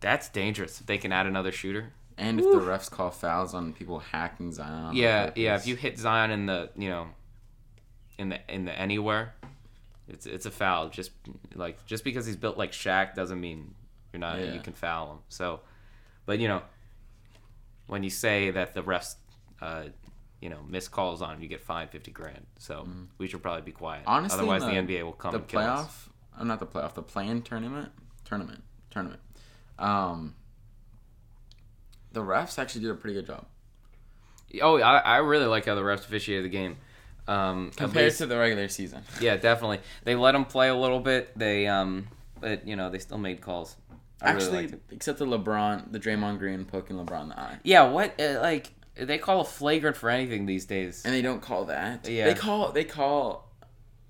that's 0.00 0.28
dangerous. 0.28 0.80
If 0.80 0.86
they 0.86 0.98
can 0.98 1.12
add 1.12 1.26
another 1.26 1.52
shooter, 1.52 1.92
And 2.18 2.38
if 2.38 2.46
the 2.46 2.60
refs 2.60 2.90
call 2.90 3.10
fouls 3.10 3.54
on 3.54 3.72
people 3.72 3.98
hacking 3.98 4.52
Zion. 4.52 4.94
yeah, 4.94 5.30
yeah. 5.34 5.56
If 5.56 5.66
you 5.66 5.76
hit 5.76 5.98
Zion 5.98 6.30
in 6.30 6.46
the, 6.46 6.70
you 6.76 6.88
know, 6.90 7.08
in 8.18 8.28
the 8.30 8.38
in 8.48 8.64
the 8.66 8.78
anywhere, 8.78 9.34
it's 10.08 10.26
it's 10.26 10.46
a 10.46 10.50
foul. 10.50 10.90
Just 10.90 11.10
like 11.54 11.84
just 11.86 12.04
because 12.04 12.26
he's 12.26 12.36
built 12.36 12.56
like 12.58 12.72
Shaq 12.72 13.14
doesn't 13.14 13.40
mean 13.40 13.74
you're 14.12 14.20
not 14.20 14.38
Yeah. 14.38 14.52
you 14.52 14.60
can 14.60 14.74
foul 14.74 15.12
him. 15.12 15.18
So, 15.28 15.60
but 16.26 16.38
you 16.38 16.48
know, 16.48 16.62
when 17.90 18.02
you 18.04 18.10
say 18.10 18.50
that 18.52 18.72
the 18.72 18.82
refs, 18.82 19.16
uh, 19.60 19.84
you 20.40 20.48
know, 20.48 20.60
miss 20.66 20.86
calls 20.88 21.20
on 21.22 21.34
him, 21.34 21.42
you 21.42 21.48
get 21.48 21.60
fined 21.60 21.90
fifty 21.90 22.10
grand. 22.12 22.46
So 22.58 22.86
we 23.18 23.26
should 23.26 23.42
probably 23.42 23.62
be 23.62 23.72
quiet. 23.72 24.02
Mm-hmm. 24.02 24.10
Honestly, 24.10 24.38
otherwise 24.38 24.62
in 24.62 24.86
the, 24.86 24.94
NBA 24.94 25.02
will 25.02 25.12
come 25.12 25.32
the 25.32 25.38
and 25.38 25.48
kill 25.48 25.60
us. 25.60 25.86
playoff. 25.86 26.40
I'm 26.40 26.48
not 26.48 26.60
the 26.60 26.66
playoff. 26.66 26.94
The 26.94 27.02
play-in 27.02 27.42
tournament. 27.42 27.90
Tournament. 28.24 28.62
Tournament. 28.90 29.20
Um. 29.78 30.34
The 32.12 32.20
refs 32.20 32.58
actually 32.58 32.80
did 32.82 32.90
a 32.90 32.94
pretty 32.94 33.14
good 33.14 33.26
job 33.26 33.46
Oh, 34.60 34.80
I, 34.80 34.98
I 34.98 35.16
really 35.18 35.46
like 35.46 35.66
how 35.66 35.76
the 35.76 35.82
refs 35.82 36.00
officiated 36.00 36.44
the 36.44 36.48
game. 36.48 36.76
Um, 37.28 37.70
compared 37.76 38.06
least- 38.06 38.18
to 38.18 38.26
the 38.26 38.36
regular 38.36 38.68
season. 38.68 39.02
Yeah, 39.20 39.36
definitely. 39.36 39.80
They 40.04 40.16
let 40.16 40.34
him 40.34 40.44
play 40.44 40.68
a 40.68 40.74
little 40.74 40.98
bit. 41.00 41.36
They 41.38 41.66
um, 41.66 42.08
but 42.40 42.66
you 42.66 42.74
know 42.76 42.90
they 42.90 42.98
still 42.98 43.18
made 43.18 43.40
calls. 43.40 43.76
I 44.22 44.32
really 44.32 44.44
Actually, 44.44 44.64
it. 44.76 44.82
except 44.90 45.18
the 45.18 45.26
LeBron, 45.26 45.92
the 45.92 45.98
Draymond 46.00 46.38
Green 46.38 46.64
poking 46.64 46.96
LeBron 46.96 47.22
in 47.22 47.28
the 47.30 47.40
eye, 47.40 47.58
Yeah, 47.64 47.90
what 47.90 48.20
uh, 48.20 48.40
like 48.40 48.72
they 48.94 49.18
call 49.18 49.40
a 49.40 49.44
flagrant 49.44 49.96
for 49.96 50.10
anything 50.10 50.46
these 50.46 50.66
days. 50.66 51.02
and 51.04 51.14
they 51.14 51.22
don't 51.22 51.40
call 51.40 51.64
that. 51.66 52.06
Yeah. 52.08 52.26
They 52.26 52.34
call 52.34 52.72
they 52.72 52.84
call 52.84 53.50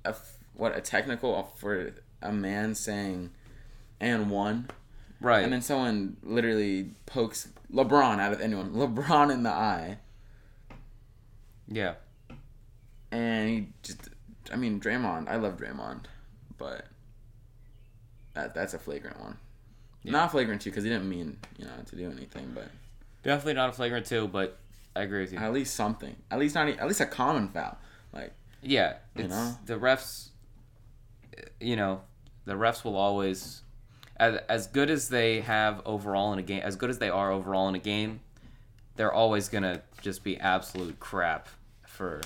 a 0.04 0.14
what 0.54 0.76
a 0.76 0.80
technical 0.80 1.52
for 1.56 1.92
a 2.22 2.32
man 2.32 2.74
saying, 2.74 3.30
and 4.00 4.30
one, 4.30 4.68
right. 5.20 5.42
and 5.44 5.52
then 5.52 5.62
someone 5.62 6.16
literally 6.22 6.90
pokes 7.06 7.48
LeBron 7.72 8.18
out 8.18 8.32
of 8.32 8.40
anyone, 8.40 8.72
LeBron 8.74 9.32
in 9.32 9.42
the 9.44 9.50
eye, 9.50 9.98
yeah. 11.68 11.94
and 13.12 13.48
he 13.48 13.68
just, 13.82 14.08
I 14.52 14.56
mean, 14.56 14.80
Draymond. 14.80 15.28
I 15.28 15.36
love 15.36 15.56
Draymond, 15.56 16.04
but 16.58 16.86
that 18.34 18.54
that's 18.54 18.74
a 18.74 18.78
flagrant 18.78 19.20
one. 19.20 19.38
Yeah. 20.02 20.12
Not 20.12 20.30
flagrant 20.30 20.62
two 20.62 20.70
because 20.70 20.84
he 20.84 20.90
didn't 20.90 21.08
mean 21.08 21.36
you 21.58 21.64
know 21.66 21.72
to 21.86 21.96
do 21.96 22.10
anything, 22.10 22.52
but 22.54 22.68
Definitely 23.22 23.54
not 23.54 23.68
a 23.68 23.72
flagrant 23.72 24.06
two, 24.06 24.28
but 24.28 24.58
I 24.96 25.02
agree 25.02 25.20
with 25.20 25.32
you. 25.32 25.38
at 25.38 25.52
least 25.52 25.74
something. 25.74 26.16
At 26.30 26.38
least 26.38 26.54
not. 26.54 26.68
At 26.68 26.86
least 26.88 27.00
a 27.00 27.06
common 27.06 27.48
foul. 27.48 27.76
Like 28.12 28.32
yeah, 28.62 28.94
You 29.14 29.24
it's 29.24 29.34
know? 29.34 29.58
the 29.66 29.74
refs. 29.74 30.28
You 31.60 31.76
know, 31.76 32.00
the 32.46 32.54
refs 32.54 32.84
will 32.84 32.96
always, 32.96 33.62
as 34.16 34.40
as 34.48 34.66
good 34.66 34.90
as 34.90 35.08
they 35.08 35.40
have 35.42 35.82
overall 35.84 36.32
in 36.32 36.38
a 36.38 36.42
game, 36.42 36.62
as 36.62 36.76
good 36.76 36.90
as 36.90 36.98
they 36.98 37.10
are 37.10 37.30
overall 37.30 37.68
in 37.68 37.74
a 37.74 37.78
game, 37.78 38.20
they're 38.96 39.12
always 39.12 39.48
gonna 39.48 39.82
just 40.02 40.24
be 40.24 40.38
absolute 40.38 40.98
crap 40.98 41.48
for 41.86 42.20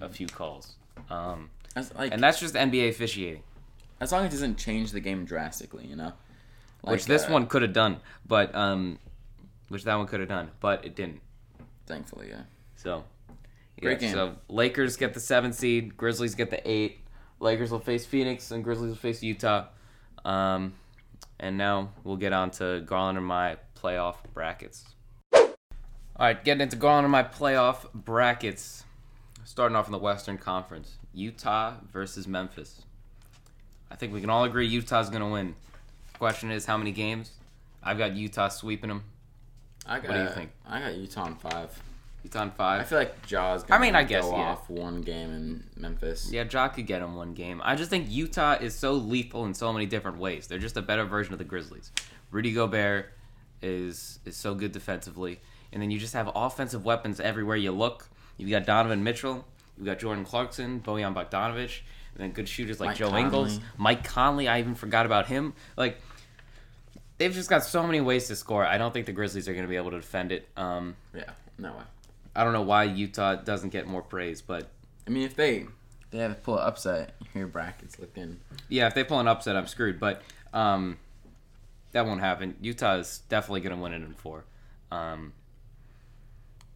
a 0.00 0.08
few 0.08 0.26
calls. 0.26 0.74
Um, 1.08 1.50
like, 1.96 2.12
and 2.12 2.22
that's 2.22 2.40
just 2.40 2.54
NBA 2.54 2.88
officiating, 2.90 3.42
as 4.00 4.12
long 4.12 4.22
as 4.26 4.32
it 4.32 4.36
doesn't 4.36 4.58
change 4.58 4.90
the 4.92 5.00
game 5.00 5.24
drastically, 5.24 5.86
you 5.86 5.96
know. 5.96 6.12
Which 6.82 7.06
this 7.06 7.26
uh, 7.26 7.32
one 7.32 7.46
could 7.46 7.62
have 7.62 7.72
done, 7.72 8.00
but 8.26 8.54
um, 8.54 8.98
which 9.68 9.84
that 9.84 9.94
one 9.96 10.06
could 10.06 10.20
have 10.20 10.28
done, 10.28 10.50
but 10.60 10.84
it 10.84 10.94
didn't. 10.94 11.20
thankfully, 11.86 12.28
yeah. 12.30 12.42
So, 12.76 13.04
yeah, 13.76 13.82
Great 13.82 14.00
game. 14.00 14.12
So 14.12 14.36
Lakers 14.48 14.96
get 14.96 15.14
the 15.14 15.20
seven 15.20 15.52
seed, 15.52 15.96
Grizzlies 15.96 16.34
get 16.34 16.50
the 16.50 16.68
eight. 16.68 16.98
Lakers 17.38 17.70
will 17.70 17.80
face 17.80 18.04
Phoenix, 18.06 18.50
and 18.50 18.64
Grizzlies 18.64 18.90
will 18.90 18.96
face 18.96 19.22
Utah. 19.22 19.66
Um, 20.24 20.74
and 21.38 21.56
now 21.56 21.90
we'll 22.04 22.16
get 22.16 22.32
on 22.32 22.50
to 22.52 22.84
Garlan 22.86 23.16
and 23.16 23.24
my 23.24 23.56
playoff 23.80 24.16
brackets. 24.34 24.84
All 25.32 26.26
right, 26.26 26.44
getting 26.44 26.60
into 26.60 26.76
Garlan 26.76 27.04
and 27.04 27.12
my 27.12 27.22
playoff 27.22 27.92
brackets. 27.94 28.84
Starting 29.44 29.74
off 29.74 29.86
in 29.86 29.92
the 29.92 29.98
Western 29.98 30.38
Conference, 30.38 30.98
Utah 31.12 31.74
versus 31.90 32.28
Memphis. 32.28 32.82
I 33.90 33.96
think 33.96 34.12
we 34.12 34.20
can 34.20 34.30
all 34.30 34.44
agree 34.44 34.66
Utah's 34.66 35.08
going 35.08 35.22
to 35.22 35.28
win. 35.28 35.54
Question 36.20 36.50
is, 36.50 36.66
how 36.66 36.76
many 36.76 36.92
games? 36.92 37.30
I've 37.82 37.96
got 37.96 38.14
Utah 38.14 38.48
sweeping 38.48 38.88
them. 38.88 39.04
I 39.86 40.00
got, 40.00 40.08
What 40.10 40.16
do 40.18 40.22
you 40.24 40.28
think? 40.28 40.50
I 40.68 40.80
got 40.80 40.94
Utah 40.94 41.26
in 41.28 41.36
five. 41.36 41.82
Utah 42.22 42.42
in 42.42 42.50
five. 42.50 42.82
I 42.82 42.84
feel 42.84 42.98
like 42.98 43.26
Ja's 43.26 43.64
I 43.64 43.68
gonna 43.68 43.80
mean, 43.80 43.94
I 43.96 44.04
guess, 44.04 44.24
go 44.26 44.36
yeah. 44.36 44.42
off 44.50 44.68
one 44.68 45.00
game 45.00 45.32
in 45.32 45.64
Memphis. 45.78 46.30
Yeah, 46.30 46.44
Ja 46.44 46.68
could 46.68 46.86
get 46.86 47.00
him 47.00 47.14
one 47.14 47.32
game. 47.32 47.62
I 47.64 47.74
just 47.74 47.88
think 47.88 48.10
Utah 48.10 48.58
is 48.60 48.74
so 48.74 48.92
lethal 48.92 49.46
in 49.46 49.54
so 49.54 49.72
many 49.72 49.86
different 49.86 50.18
ways. 50.18 50.46
They're 50.46 50.58
just 50.58 50.76
a 50.76 50.82
better 50.82 51.06
version 51.06 51.32
of 51.32 51.38
the 51.38 51.44
Grizzlies. 51.46 51.90
Rudy 52.30 52.52
Gobert 52.52 53.14
is 53.62 54.18
is 54.26 54.36
so 54.36 54.54
good 54.54 54.72
defensively, 54.72 55.40
and 55.72 55.80
then 55.80 55.90
you 55.90 55.98
just 55.98 56.12
have 56.12 56.30
offensive 56.34 56.84
weapons 56.84 57.18
everywhere 57.18 57.56
you 57.56 57.72
look. 57.72 58.10
You've 58.36 58.50
got 58.50 58.66
Donovan 58.66 59.02
Mitchell, 59.02 59.46
you've 59.78 59.86
got 59.86 59.98
Jordan 59.98 60.26
Clarkson, 60.26 60.80
Bojan 60.80 61.14
Bogdanovic, 61.14 61.80
and 62.14 62.22
then 62.24 62.30
good 62.32 62.48
shooters 62.48 62.80
like 62.80 62.90
Mike 62.90 62.96
Joe 62.96 63.08
Conley. 63.08 63.22
Ingles, 63.22 63.60
Mike 63.76 64.04
Conley. 64.04 64.48
I 64.48 64.58
even 64.60 64.74
forgot 64.74 65.06
about 65.06 65.26
him. 65.26 65.54
Like 65.76 66.00
they've 67.18 67.32
just 67.32 67.50
got 67.50 67.64
so 67.64 67.82
many 67.86 68.00
ways 68.00 68.28
to 68.28 68.36
score. 68.36 68.64
I 68.64 68.78
don't 68.78 68.92
think 68.92 69.06
the 69.06 69.12
Grizzlies 69.12 69.48
are 69.48 69.52
going 69.52 69.64
to 69.64 69.68
be 69.68 69.76
able 69.76 69.90
to 69.90 69.98
defend 70.00 70.32
it. 70.32 70.48
Um, 70.56 70.96
Yeah, 71.14 71.30
no 71.58 71.72
way. 71.72 71.82
I 72.34 72.44
don't 72.44 72.52
know 72.52 72.62
why 72.62 72.84
Utah 72.84 73.34
doesn't 73.36 73.70
get 73.70 73.86
more 73.86 74.02
praise, 74.02 74.40
but 74.40 74.68
I 75.06 75.10
mean, 75.10 75.24
if 75.24 75.34
they 75.34 75.66
they 76.10 76.18
have 76.18 76.34
to 76.34 76.40
pull 76.40 76.58
an 76.58 76.66
upset, 76.66 77.14
your 77.34 77.46
brackets 77.46 77.98
looking. 77.98 78.40
Yeah, 78.68 78.86
if 78.86 78.94
they 78.94 79.04
pull 79.04 79.20
an 79.20 79.28
upset, 79.28 79.56
I'm 79.56 79.66
screwed. 79.66 79.98
But 80.00 80.22
um, 80.52 80.98
that 81.92 82.06
won't 82.06 82.20
happen. 82.20 82.56
Utah 82.60 82.96
is 82.96 83.22
definitely 83.28 83.60
going 83.60 83.76
to 83.76 83.82
win 83.82 83.92
it 83.92 84.02
in 84.02 84.14
four. 84.14 84.44
Um, 84.90 85.32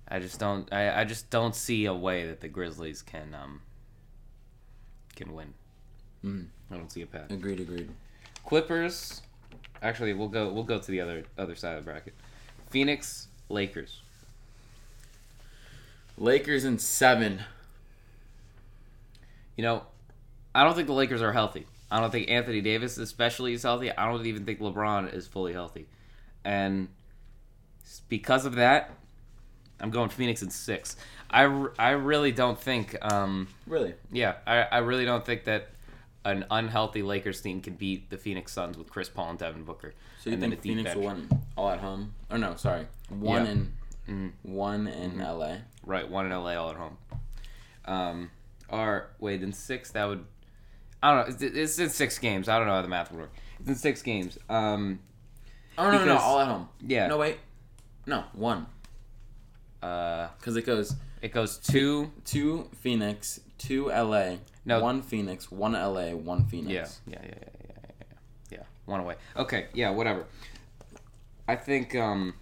I 0.09 0.19
just 0.19 0.39
don't. 0.39 0.71
I, 0.73 1.01
I 1.01 1.05
just 1.05 1.31
don't 1.31 1.55
see 1.55 1.87
a 1.87 1.95
way 1.95 2.27
that 2.27 2.41
the 2.41 2.49
Grizzlies 2.49 3.03
can 3.03 3.35
um, 3.35 3.63
can 5.15 5.33
win. 5.35 5.55
Mm. 6.25 6.47
I 6.71 6.77
don't 6.77 6.91
see 6.91 7.03
a 7.03 7.07
path. 7.07 7.31
Agreed, 7.31 7.61
agreed. 7.61 7.91
Clippers. 8.47 9.23
Actually, 9.83 10.15
we'll 10.15 10.29
go. 10.29 10.53
We'll 10.53 10.65
go 10.65 10.79
to 10.79 10.91
the 10.91 11.01
other 11.01 11.25
other 11.37 11.55
side 11.55 11.77
of 11.77 11.85
the 11.85 11.91
bracket. 11.91 12.15
Phoenix 12.71 13.29
Lakers. 13.49 14.01
Lakers 16.17 16.65
in 16.65 16.79
seven. 16.79 17.43
You 19.57 19.63
know, 19.63 19.83
I 20.55 20.65
don't 20.65 20.75
think 20.75 20.87
the 20.87 20.95
Lakers 20.95 21.23
are 21.23 21.33
healthy. 21.33 21.67
I 21.91 22.01
don't 22.01 22.11
think 22.11 22.29
Anthony 22.29 22.61
Davis, 22.61 22.99
especially, 22.99 23.53
is 23.53 23.63
healthy. 23.63 23.91
I 23.93 24.07
don't 24.11 24.25
even 24.27 24.45
think 24.45 24.61
LeBron 24.61 25.15
is 25.15 25.27
fully 25.27 25.53
healthy. 25.53 25.87
And 26.45 26.89
because 28.09 28.47
of 28.47 28.57
that, 28.57 28.91
I'm 29.81 29.91
going 29.91 30.09
Phoenix 30.09 30.43
in 30.43 30.51
six. 30.51 30.97
I, 31.35 31.67
I 31.79 31.91
really 31.91 32.31
don't 32.33 32.59
think, 32.61 32.97
um, 33.03 33.49
Really? 33.67 33.95
yeah, 34.13 34.35
I, 34.47 34.63
I 34.63 34.79
really 34.79 35.05
don't 35.05 35.25
think 35.27 35.45
that 35.45 35.69
an 36.25 36.45
unhealthy 36.51 37.03
Lakers 37.03 37.41
team 37.41 37.61
can 37.61 37.75
beat 37.75 38.09
the 38.09 38.17
Phoenix 38.17 38.53
Suns 38.53 38.79
with 38.79 38.89
Chris 38.89 39.09
Paul 39.09 39.31
and 39.31 39.39
Devin 39.39 39.65
Booker. 39.65 39.95
So 40.23 40.31
you 40.31 40.35
and 40.35 40.43
think 40.43 40.63
Phoenix 40.63 40.95
will 40.95 41.03
win 41.05 41.29
all 41.57 41.69
at 41.71 41.81
home? 41.81 42.15
Oh 42.31 42.37
no, 42.37 42.55
sorry, 42.57 42.87
one 43.11 43.45
Yeah. 43.45 43.51
in 43.51 43.73
Mhm. 44.09 44.33
one 44.43 44.87
in 44.87 45.19
LA. 45.19 45.57
Right, 45.85 46.09
one 46.09 46.27
in 46.27 46.33
LA, 46.33 46.55
all 46.57 46.71
at 46.71 46.77
home. 46.77 46.97
Um, 47.85 48.31
or 48.69 49.11
wait, 49.19 49.43
in 49.43 49.53
six 49.53 49.91
that 49.93 50.05
would, 50.07 50.25
I 51.03 51.15
don't 51.15 51.29
know. 51.29 51.35
It's, 51.35 51.57
it's 51.57 51.79
in 51.79 51.91
six 51.91 52.19
games. 52.19 52.49
I 52.49 52.59
don't 52.59 52.67
know 52.69 52.75
how 52.75 52.83
the 52.83 52.89
math 52.89 53.11
would 53.11 53.21
work. 53.21 53.33
It's 53.61 53.69
in 53.69 53.75
six 53.75 54.01
games. 54.03 54.39
Um, 54.49 55.01
Oh 55.77 55.91
no, 55.91 55.99
no, 55.99 56.05
no, 56.05 56.19
all 56.19 56.41
at 56.41 56.47
home. 56.49 56.69
yeah. 56.81 57.09
No 57.09 57.19
wait, 57.19 57.39
no 58.07 58.25
one 58.33 58.67
uh, 59.85 60.29
because 60.39 60.57
it 60.57 60.65
goes 60.67 60.95
it 61.23 61.33
goes 61.33 61.59
two. 61.59 62.11
two 62.25 62.69
Phoenix, 62.81 63.41
two 63.59 63.89
LA, 63.89 64.37
No. 64.65 64.81
one 64.81 65.03
Phoenix, 65.03 65.51
one 65.51 65.73
LA, 65.73 66.11
one 66.11 66.45
Phoenix. 66.45 67.01
Yeah, 67.07 67.19
yeah, 67.19 67.29
yeah, 67.29 67.35
yeah, 67.35 67.51
yeah, 67.69 67.71
yeah, 67.71 68.07
yeah. 68.51 68.59
Yeah, 68.59 68.63
one 68.87 69.01
away. 69.01 69.17
Okay, 69.37 69.67
yeah, 69.75 69.91
whatever. 69.91 70.25
I 71.47 71.57
think. 71.57 71.95
Um, 71.95 72.35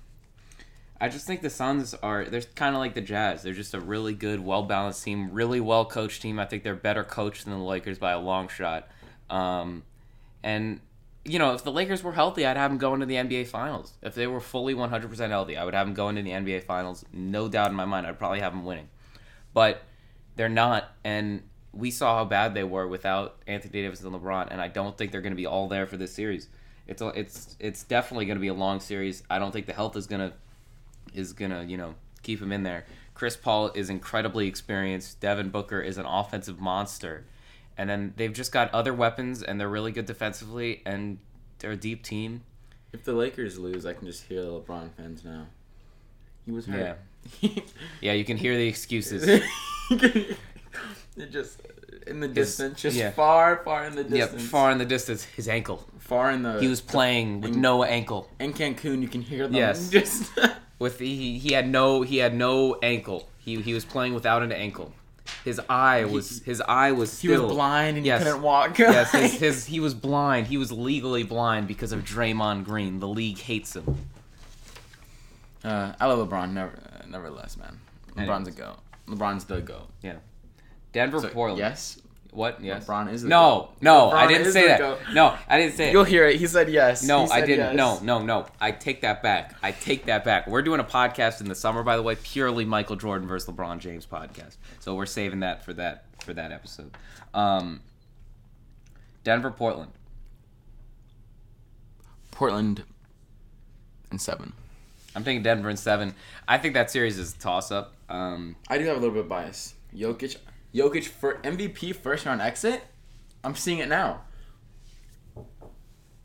I 1.01 1.09
just 1.09 1.27
think 1.27 1.43
the 1.43 1.51
Suns 1.51 1.95
are 1.95 2.25
they're 2.27 2.43
kind 2.55 2.77
of 2.77 2.81
like 2.81 2.95
the 2.95 3.01
Jazz. 3.01 3.43
They're 3.43 3.53
just 3.53 3.75
a 3.75 3.81
really 3.81 4.15
good, 4.15 4.39
well 4.39 4.63
balanced 4.63 5.03
team, 5.03 5.33
really 5.33 5.59
well 5.59 5.85
coached 5.85 6.23
team. 6.23 6.39
I 6.39 6.47
think 6.47 6.63
they're 6.63 6.77
better 6.77 7.03
coached 7.03 7.45
than 7.45 7.55
the 7.55 7.65
Lakers 7.65 7.99
by 7.99 8.13
a 8.13 8.21
long 8.21 8.47
shot. 8.47 8.89
Um, 9.29 9.83
and 10.45 10.79
you 11.25 11.39
know, 11.39 11.55
if 11.55 11.63
the 11.63 11.73
Lakers 11.73 12.03
were 12.03 12.13
healthy, 12.13 12.45
I'd 12.45 12.57
have 12.57 12.71
them 12.71 12.79
going 12.79 13.01
to 13.01 13.07
the 13.07 13.15
NBA 13.15 13.47
Finals. 13.47 13.93
If 14.03 14.15
they 14.15 14.27
were 14.27 14.41
fully 14.41 14.75
100% 14.75 15.29
healthy, 15.29 15.57
I 15.57 15.65
would 15.65 15.75
have 15.75 15.87
them 15.87 15.95
going 15.95 16.17
to 16.17 16.23
the 16.23 16.31
NBA 16.31 16.65
Finals. 16.65 17.05
No 17.13 17.49
doubt 17.49 17.71
in 17.71 17.77
my 17.77 17.85
mind. 17.85 18.07
I'd 18.07 18.19
probably 18.19 18.41
have 18.41 18.53
them 18.53 18.65
winning. 18.65 18.89
But 19.55 19.83
they're 20.37 20.49
not, 20.49 20.91
and 21.05 21.43
we 21.73 21.91
saw 21.91 22.17
how 22.17 22.25
bad 22.25 22.55
they 22.55 22.65
were 22.65 22.89
without 22.89 23.37
Anthony 23.47 23.83
Davis 23.83 24.03
and 24.03 24.15
LeBron, 24.15 24.49
and 24.51 24.61
I 24.61 24.69
don't 24.69 24.97
think 24.97 25.13
they're 25.13 25.21
going 25.21 25.33
to 25.33 25.37
be 25.37 25.47
all 25.47 25.69
there 25.69 25.87
for 25.87 25.97
this 25.97 26.13
series. 26.13 26.49
It's 26.87 27.01
it's 27.01 27.57
it's 27.61 27.85
definitely 27.85 28.27
going 28.27 28.37
to 28.37 28.41
be 28.41 28.49
a 28.49 28.55
long 28.55 28.81
series. 28.81 29.23
I 29.31 29.39
don't 29.39 29.53
think 29.53 29.67
the 29.67 29.73
health 29.73 29.97
is 29.97 30.07
gonna 30.07 30.33
is 31.15 31.33
gonna 31.33 31.65
you 31.65 31.77
know 31.77 31.95
keep 32.23 32.43
him 32.43 32.53
in 32.53 32.65
there. 32.65 32.87
Chris 33.15 33.37
Paul 33.37 33.71
is 33.75 33.89
incredibly 33.89 34.49
experienced. 34.49 35.21
Devin 35.21 35.51
Booker 35.51 35.81
is 35.81 35.97
an 35.97 36.07
offensive 36.07 36.61
monster, 36.61 37.25
and 37.77 37.89
then 37.89 38.15
they've 38.17 38.33
just 38.33 38.53
got 38.53 38.73
other 38.75 38.95
weapons, 38.95 39.43
and 39.43 39.61
they're 39.61 39.69
really 39.69 39.93
good 39.93 40.07
defensively, 40.07 40.83
and 40.85 41.19
they're 41.59 41.73
a 41.73 41.77
deep 41.77 42.03
team. 42.03 42.43
If 42.93 43.05
the 43.05 43.13
Lakers 43.13 43.59
lose, 43.59 43.87
I 43.87 43.95
can 43.95 44.07
just 44.07 44.25
hear 44.25 44.43
the 44.43 44.61
LeBron 44.61 44.91
fans 44.97 45.25
now. 45.25 45.47
He 46.45 46.53
was 46.53 46.67
hurt. 46.67 46.99
Yeah, 48.01 48.13
you 48.13 48.25
can 48.25 48.37
hear 48.37 48.57
the 48.57 48.67
excuses. 48.67 49.43
it 49.91 50.37
just 51.31 51.61
in 52.07 52.21
the 52.21 52.29
distance, 52.29 52.83
just 52.83 52.97
yeah. 52.97 53.11
far, 53.13 53.63
far 53.65 53.85
in 53.87 53.95
the 53.95 54.03
yep, 54.03 54.31
distance. 54.31 54.49
far 54.49 54.71
in 54.71 54.79
the 54.79 54.85
distance, 54.85 55.25
his 55.25 55.49
ankle. 55.49 55.87
far 55.99 56.31
in 56.31 56.43
the. 56.43 56.61
He 56.61 56.69
was 56.69 56.81
playing 56.81 57.41
with 57.41 57.55
in- 57.55 57.61
no 57.61 57.85
ankle. 57.85 58.29
in 58.41 58.53
Cancun. 58.53 59.03
You 59.03 59.09
can 59.09 59.23
hear 59.23 59.45
them. 59.45 59.55
Yes. 59.55 59.91
Just 59.91 60.31
With 60.79 60.99
he, 60.99 61.39
he 61.39 61.53
had 61.53 61.69
no 61.69 62.03
he 62.03 62.19
had 62.19 62.35
no 62.35 62.77
ankle. 62.83 63.29
He 63.39 63.61
he 63.63 63.73
was 63.73 63.85
playing 63.85 64.15
without 64.15 64.43
an 64.43 64.51
ankle. 64.51 64.93
His 65.45 65.61
eye 65.69 66.05
was 66.05 66.41
his 66.43 66.61
eye 66.61 66.93
was 66.93 67.21
he 67.21 67.29
still 67.29 67.45
was 67.47 67.53
blind 67.53 67.97
and 67.97 68.07
Yes. 68.07 68.21
he 68.21 68.27
couldn't 68.27 68.43
walk. 68.43 68.79
yes, 68.79 69.11
his, 69.11 69.33
his 69.41 69.65
he 69.67 69.81
was 69.81 69.93
blind. 69.95 70.47
He 70.47 70.57
was 70.57 70.71
legally 70.71 71.25
blind 71.25 71.67
because 71.67 71.91
of 71.93 72.05
Draymond 72.05 72.65
Green. 72.65 73.01
The 73.01 73.09
league 73.09 73.39
hates 73.39 73.75
him. 73.75 73.97
uh, 75.65 75.93
I 76.01 76.07
love 76.07 76.29
LeBron. 76.29 76.53
Never, 76.53 76.73
uh, 76.73 77.07
nevertheless, 77.09 77.57
man. 77.57 77.79
LeBron's 78.17 78.49
a 78.49 78.53
goat. 78.53 78.79
LeBron's 79.09 79.45
the 79.45 79.61
goat. 79.61 79.89
Yeah. 80.03 80.17
Denver, 80.93 81.21
So, 81.21 81.29
Portland. 81.31 81.59
Yes. 81.59 82.01
What? 82.33 82.65
Yes. 82.65 82.87
LeBron 82.87 83.13
is 83.13 83.23
no, 83.25 83.69
no, 83.83 84.11
I 84.11 84.27
didn't 84.27 84.53
say 84.53 84.67
that. 84.67 84.79
goat. 84.79 84.99
No, 85.13 85.37
I 85.47 85.59
didn't 85.59 85.77
say 85.77 85.89
it. 85.91 85.93
You'll 85.93 86.05
hear 86.05 86.27
it. 86.27 86.37
He 86.37 86.47
said 86.47 86.71
yes. 86.71 87.03
No, 87.07 87.27
He 87.27 87.31
I 87.31 87.41
didn't. 87.43 87.77
yes. 87.77 87.77
No, 87.77 87.99
no, 88.01 88.25
no. 88.25 88.47
I 88.59 88.71
take 88.73 89.03
that 89.03 89.23
back. 89.23 89.55
I 89.63 89.71
take 89.73 90.07
that 90.07 90.25
back. 90.25 90.47
We're 90.47 90.63
doing 90.63 90.81
a 90.81 90.85
podcast 90.85 91.43
in 91.43 91.49
the 91.49 91.55
summer, 91.55 91.83
by 91.83 91.97
the 91.97 92.03
way, 92.03 92.15
purely 92.17 92.65
Michael 92.65 92.97
Jordan 92.97 93.29
versus 93.29 93.51
LeBron 93.55 93.81
James 93.81 94.07
podcast. 94.07 94.57
So 94.81 94.95
we're 94.95 95.05
saving 95.05 95.41
that 95.41 95.63
for 95.63 95.75
that 95.75 96.05
for 96.25 96.33
that 96.33 96.53
episode. 96.53 96.97
Um, 97.35 97.81
Denver, 99.25 99.51
Portland. 99.51 99.93
Portland 102.31 102.83
and 104.11 104.21
seven. 104.21 104.53
I'm 105.15 105.25
taking 105.25 105.43
Denver 105.43 105.69
and 105.69 105.79
seven. 105.79 106.15
I 106.49 106.59
think 106.59 106.75
that 106.75 106.91
series 106.91 107.19
is 107.19 107.35
a 107.35 107.39
toss 107.39 107.71
up. 107.71 107.95
Um, 108.09 108.57
I 108.69 108.79
do 108.79 108.85
have 108.87 108.97
a 108.97 109.01
little 109.01 109.15
bit 109.15 109.25
of 109.25 109.29
bias. 109.29 109.75
Jokic, 109.95 110.37
Jokic 110.75 111.07
for 111.07 111.35
MVP 111.43 111.95
first 111.95 112.25
round 112.27 112.41
exit. 112.41 112.83
I'm 113.45 113.55
seeing 113.55 113.79
it 113.79 113.89
now. 113.89 114.23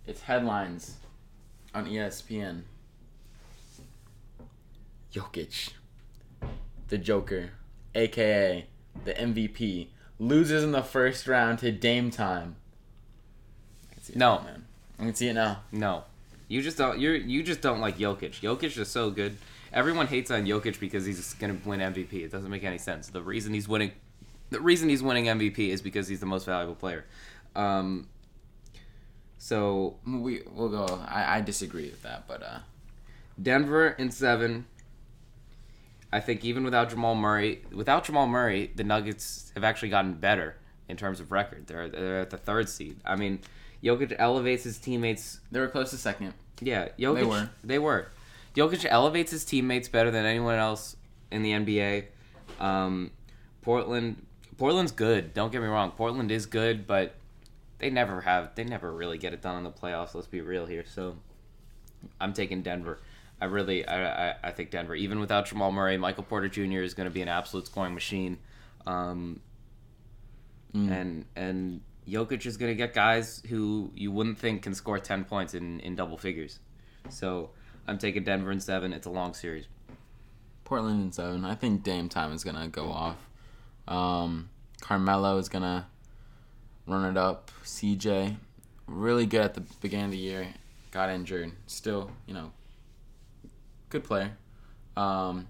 It's 0.06 0.22
headlines 0.22 0.96
on 1.76 1.86
ESPN. 1.86 2.62
Jokic, 5.14 5.72
the 6.90 6.98
Joker, 6.98 7.52
aka 7.96 8.66
the 9.04 9.14
MVP, 9.14 9.88
loses 10.20 10.64
in 10.64 10.72
the 10.72 10.84
first 10.84 11.28
round 11.28 11.60
to 11.60 11.72
Dame 11.72 12.12
time. 12.12 12.56
I 13.92 13.94
can 13.96 14.04
see 14.04 14.14
it 14.14 14.18
No. 14.20 14.36
now, 14.38 14.44
man. 14.44 14.66
I 15.00 15.04
can 15.04 15.16
see 15.16 15.28
it 15.30 15.34
now. 15.34 15.62
no, 15.72 16.04
you 16.48 16.62
just 16.62 16.78
don't. 16.78 17.00
You 17.00 17.12
you 17.12 17.42
just 17.44 17.62
don't 17.62 17.80
like 17.80 17.98
Jokic. 17.98 18.40
Jokic 18.42 18.78
is 18.78 18.90
so 18.90 19.10
good. 19.10 19.38
Everyone 19.74 20.08
hates 20.08 20.32
on 20.32 20.46
Jokic 20.46 20.80
because 20.80 21.06
he's 21.06 21.34
gonna 21.36 21.58
win 21.66 21.80
MVP. 21.80 22.14
It 22.24 22.32
doesn't 22.32 22.50
make 22.50 22.64
any 22.64 22.78
sense. 22.78 23.08
The 23.10 23.22
reason 23.22 23.54
he's 23.54 23.68
winning 23.68 23.92
the 24.50 24.60
reason 24.60 24.90
he's 24.90 25.04
winning 25.04 25.26
MVP 25.26 25.70
is 25.70 25.82
because 25.82 26.08
he's 26.08 26.20
the 26.20 26.26
most 26.26 26.46
valuable 26.46 26.76
player. 26.76 27.06
Um, 27.56 28.08
so 29.38 29.98
We 30.06 30.42
we'll 30.52 30.70
go. 30.70 31.02
I, 31.08 31.38
I 31.38 31.42
disagree 31.42 31.90
with 31.90 32.02
that, 32.04 32.28
but 32.28 32.44
uh, 32.44 32.60
Denver 33.42 33.90
in 33.90 34.12
seven. 34.12 34.66
I 36.12 36.22
think 36.22 36.46
even 36.46 36.64
without 36.64 36.90
Jamal 36.90 37.16
Murray, 37.16 37.64
without 37.72 38.06
Jamal 38.06 38.28
Murray, 38.28 38.72
the 38.76 38.84
Nuggets 38.84 39.52
have 39.56 39.64
actually 39.66 39.90
gotten 39.90 40.14
better 40.14 40.56
in 40.88 40.96
terms 40.96 41.20
of 41.20 41.32
record. 41.32 41.68
They're 41.68 41.90
they're 41.90 42.22
at 42.22 42.30
the 42.30 42.38
third 42.38 42.70
seed. 42.70 42.98
I 43.06 43.16
mean, 43.16 43.40
Jokic 43.84 44.16
elevates 44.18 44.64
his 44.64 44.78
teammates. 44.78 45.40
they 45.52 45.60
were 45.60 45.68
close 45.68 45.92
to 45.92 45.98
second. 45.98 46.34
Yeah, 46.62 46.90
Jokic. 46.98 47.16
They 47.16 47.24
were. 47.26 47.50
They 47.64 47.80
were. 47.80 48.08
Jokic 48.56 48.86
elevates 48.86 49.32
his 49.32 49.46
teammates 49.46 49.88
better 49.88 50.10
than 50.10 50.26
anyone 50.26 50.56
else 50.56 50.96
in 51.32 51.44
the 51.44 51.52
NBA. 51.52 52.06
Um, 52.60 53.12
Portland. 53.62 54.26
Portland's 54.58 54.92
good. 54.92 55.34
Don't 55.34 55.52
get 55.52 55.62
me 55.62 55.68
wrong. 55.68 55.92
Portland 55.92 56.32
is 56.32 56.46
good, 56.46 56.88
but 56.88 57.16
they 57.80 57.90
never 57.90 58.22
have. 58.22 58.56
They 58.56 58.64
never 58.64 58.92
really 58.92 59.18
get 59.18 59.34
it 59.34 59.42
done 59.42 59.58
in 59.58 59.64
the 59.64 59.72
playoffs. 59.72 60.16
Let's 60.16 60.28
be 60.28 60.42
real 60.42 60.66
here. 60.66 60.84
So, 60.88 61.18
I'm 62.20 62.34
taking 62.34 62.62
Denver. 62.64 63.00
I 63.40 63.46
really, 63.46 63.86
I, 63.88 64.30
I, 64.32 64.36
I 64.46 64.52
think 64.52 64.72
Denver. 64.72 64.96
Even 64.96 65.20
without 65.20 65.46
Jamal 65.46 65.72
Murray, 65.72 65.98
Michael 65.98 66.24
Porter 66.24 66.50
Jr. 66.50 66.82
is 66.82 66.94
going 66.96 67.08
to 67.08 67.14
be 67.14 67.22
an 67.22 67.28
absolute 67.28 67.68
scoring 67.68 67.94
machine. 67.94 68.38
Um, 68.86 69.42
Mm. 70.76 70.92
and 70.92 71.26
and 71.38 71.82
Jokic 72.08 72.46
is 72.46 72.58
going 72.58 72.70
to 72.72 72.76
get 72.76 72.94
guys 72.94 73.42
who 73.48 73.90
you 73.96 74.12
wouldn't 74.12 74.38
think 74.38 74.64
can 74.64 74.74
score 74.76 75.00
10 75.00 75.24
points 75.24 75.54
in, 75.54 75.80
in 75.80 75.96
double 75.96 76.18
figures. 76.18 76.60
So 77.10 77.52
I'm 77.88 77.98
taking 77.98 78.26
Denver 78.26 78.52
in 78.52 78.60
seven. 78.60 78.92
It's 78.92 79.08
a 79.08 79.10
long 79.10 79.34
series. 79.34 79.66
Portland 80.66 81.02
in 81.02 81.12
seven. 81.14 81.46
I 81.46 81.56
think 81.56 81.84
Dame 81.84 82.10
time 82.10 82.34
is 82.34 82.44
gonna 82.44 82.68
go 82.68 82.92
off. 82.92 83.16
Um, 83.88 84.50
Carmelo 84.82 85.38
is 85.38 85.50
gonna 85.50 85.88
run 86.86 87.06
it 87.10 87.18
up. 87.18 87.52
CJ, 87.64 88.38
really 88.88 89.26
good 89.26 89.42
at 89.42 89.54
the 89.54 89.62
beginning 89.82 90.06
of 90.06 90.12
the 90.12 90.18
year, 90.18 90.48
got 90.92 91.10
injured. 91.10 91.52
Still, 91.68 92.12
you 92.26 92.34
know, 92.34 92.52
good 93.90 94.04
player. 94.04 94.38
Um, 94.96 95.48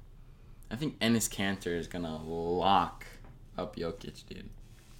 I 0.69 0.75
think 0.75 0.99
Enes 0.99 1.29
Kanter 1.29 1.77
is 1.77 1.87
gonna 1.87 2.21
lock 2.23 3.05
up 3.57 3.75
Jokic, 3.75 4.25
dude. 4.27 4.49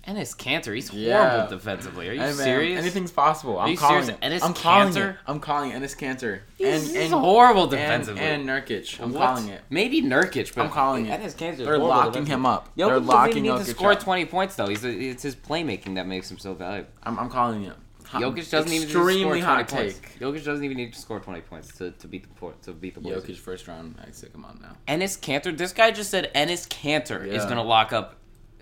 Enes 0.08 0.36
Kanter, 0.38 0.74
he's 0.74 0.92
Yeah. 0.94 1.30
horrible 1.30 1.58
defensively. 1.58 2.08
Are 2.08 2.14
you 2.14 2.20
Hey, 2.20 2.26
man, 2.28 2.36
serious? 2.36 2.80
Anything's 2.80 3.12
possible. 3.12 3.60
I'm 3.60 3.70
you 3.70 3.78
calling 3.78 4.04
serious? 4.06 4.20
it. 4.22 4.26
Enes 4.26 4.44
I'm 4.44 4.54
calling 4.54 4.96
it. 4.96 5.16
I'm 5.28 5.40
calling 5.42 5.72
Enes 5.74 5.98
Kanter. 5.98 6.40
He's, 6.58 6.96
he's 6.96 7.12
horrible 7.12 7.68
defensively. 7.68 8.22
And, 8.22 8.50
and 8.50 8.66
Nurkic. 8.66 9.02
I'm 9.04 9.12
What? 9.12 9.20
calling 9.26 9.50
it. 9.50 9.62
Maybe 9.70 10.02
Nurkic, 10.02 10.56
but 10.56 10.64
I'm 10.64 10.72
calling 10.72 11.08
it. 11.08 11.20
Enes 11.22 11.36
Kanter. 11.36 11.58
They're 11.66 11.78
locking 11.78 12.26
him 12.26 12.46
up. 12.46 12.70
Jokic 12.78 12.88
They're 12.88 13.00
locking 13.02 13.32
even 13.32 13.44
need 13.44 13.50
Jokic 13.62 13.66
to 13.66 13.72
score 13.72 13.96
20 13.96 14.26
points 14.26 14.56
though. 14.56 14.68
He's 14.68 14.84
it's 14.86 15.24
his 15.24 15.36
playmaking 15.36 15.96
that 15.96 16.08
makes 16.08 16.32
him 16.32 16.38
so 16.38 16.54
valuable. 16.54 16.90
I'm, 17.04 17.20
I'm 17.20 17.30
calling 17.30 17.66
it. 17.66 17.76
Jokic 18.14 18.50
doesn't 18.50 18.72
even 18.72 18.88
need 18.88 18.94
to 18.94 19.00
extremely 19.00 19.22
score 19.22 19.32
20 19.32 19.42
hot 19.42 19.68
points. 19.68 20.00
Jokic 20.20 20.46
doesn't 20.46 20.64
even 20.64 20.78
need 20.78 20.94
to 20.94 21.00
score 21.00 21.20
20 21.20 21.42
points 21.42 21.78
to, 21.78 21.92
to 21.92 22.08
beat 22.08 22.24
the 22.24 22.52
to 22.64 22.72
beat 22.72 22.96
the 22.96 23.02
Blazers. 23.02 23.24
Jokic 23.26 23.38
first 23.38 23.68
round 23.68 23.96
exit. 24.08 24.32
Come 24.32 24.46
on 24.46 24.60
now. 24.62 24.78
Enes 24.88 25.20
Kanter. 25.20 25.56
This 25.58 25.74
guy 25.74 25.92
just 25.92 26.10
said 26.10 26.32
Enes 26.34 26.68
Kanter 26.70 27.26
is 27.28 27.44
going 27.44 27.58
to 27.58 27.64
lock 27.64 27.92
up. 27.92 28.16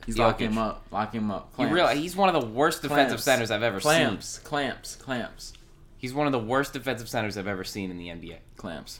He's 0.06 0.16
Jokic. 0.16 0.20
locking 0.20 0.52
him 0.52 0.58
up. 0.58 0.86
Locking 0.92 1.22
him 1.22 1.32
up. 1.32 1.50
You 1.52 1.56
Clamps. 1.56 1.74
realize 1.74 1.98
he's 1.98 2.16
one 2.16 2.34
of 2.34 2.40
the 2.42 2.48
worst 2.48 2.82
defensive 2.82 3.08
Clamps. 3.08 3.24
centers 3.24 3.52
I've 3.52 3.64
ever 3.64 3.80
clamps, 3.80 4.28
seen. 4.28 4.44
Clamps, 4.46 4.96
clamps, 4.96 4.96
clamps, 4.96 5.54
He's 5.98 6.14
one 6.14 6.28
of 6.28 6.32
the 6.34 6.40
worst 6.40 6.74
defensive 6.74 7.10
centers 7.10 7.38
I've 7.38 7.48
ever 7.48 7.64
seen 7.64 7.90
in 7.90 7.98
the 7.98 8.10
NBA. 8.10 8.38
clamps. 8.58 9.00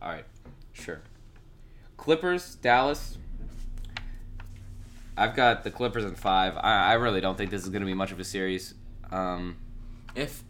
All 0.00 0.08
right, 0.10 0.24
sure. 0.72 1.00
Clippers, 1.96 2.54
Dallas. 2.56 3.18
I've 5.16 5.34
got 5.34 5.64
the 5.64 5.70
Clippers 5.70 6.04
in 6.04 6.14
five. 6.14 6.56
I, 6.58 6.90
I 6.90 6.92
really 6.94 7.20
don't 7.20 7.36
think 7.38 7.50
this 7.50 7.62
is 7.62 7.70
going 7.70 7.80
to 7.80 7.86
be 7.86 7.94
much 7.94 8.12
of 8.12 8.20
a 8.20 8.24
series. 8.24 8.74
Um, 9.10 9.56
If 10.14 10.44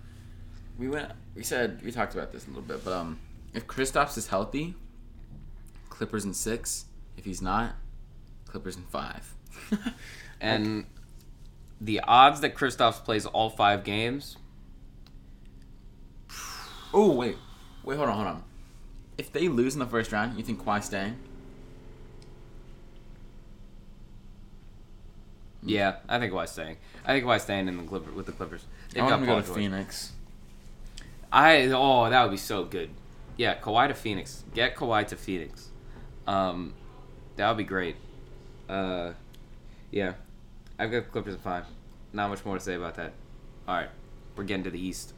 we 0.77 0.89
went, 0.89 1.13
we 1.35 1.43
said 1.45 1.81
we 1.85 1.93
talked 1.93 2.15
about 2.15 2.33
this 2.33 2.45
a 2.47 2.49
little 2.49 2.63
bit, 2.65 2.85
but 2.85 2.93
um, 2.93 3.21
if 3.55 3.67
Kristaps 3.67 4.19
is 4.19 4.27
healthy, 4.27 4.75
Clippers 5.89 6.25
in 6.25 6.35
six. 6.35 6.87
If 7.17 7.25
he's 7.25 7.41
not, 7.41 7.77
Clippers 8.47 8.77
in 8.77 8.83
five. 8.83 9.35
and 10.41 10.85
the 11.81 12.01
odds 12.01 12.41
that 12.41 12.55
Kristaps 12.55 13.03
plays 13.05 13.27
all 13.27 13.51
five 13.51 13.85
games. 13.85 14.37
oh 16.95 17.13
wait, 17.13 17.37
wait, 17.85 17.97
hold 17.97 18.09
on, 18.09 18.15
hold 18.15 18.29
on. 18.29 18.43
If 19.19 19.33
they 19.33 19.49
lose 19.49 19.75
in 19.75 19.81
the 19.81 19.87
first 19.87 20.13
round, 20.13 20.37
you 20.37 20.45
think 20.45 20.63
Kawhi 20.63 20.83
staying? 20.83 21.17
Yeah, 25.63 25.97
I 26.09 26.19
think 26.19 26.33
Kawhi's 26.33 26.51
staying. 26.51 26.77
I 27.05 27.13
think 27.13 27.25
Kawhi's 27.25 27.43
staying 27.43 27.69
in 27.69 27.77
the 27.77 27.83
Clipper 27.83 28.13
with 28.13 28.27
the 28.27 28.33
Clippers. 28.33 28.65
They've 28.93 29.03
I 29.03 29.07
want 29.07 29.27
got 29.27 29.27
to 29.27 29.27
go 29.27 29.41
to 29.41 29.47
George. 29.47 29.59
Phoenix. 29.59 30.13
I 31.33 31.65
oh 31.73 32.09
that 32.09 32.23
would 32.23 32.31
be 32.31 32.37
so 32.37 32.65
good. 32.65 32.91
Yeah, 33.37 33.59
Kawhi 33.59 33.89
to 33.89 33.95
Phoenix. 33.95 34.45
Get 34.55 34.77
Kawhi 34.77 35.07
to 35.09 35.17
Phoenix. 35.17 35.69
Um, 36.27 36.73
that 37.37 37.49
would 37.49 37.59
be 37.59 37.65
great. 37.65 37.97
Uh, 38.69 39.13
yeah, 39.97 40.13
I've 40.79 40.91
got 40.91 41.11
Clippers 41.11 41.35
at 41.35 41.41
five. 41.41 41.65
Not 42.13 42.29
much 42.29 42.45
more 42.45 42.59
to 42.59 42.61
say 42.63 42.75
about 42.75 42.97
that. 42.97 43.15
All 43.67 43.77
right, 43.77 43.89
we're 44.37 44.45
getting 44.45 44.65
to 44.65 44.71
the 44.71 44.79
East. 44.79 45.15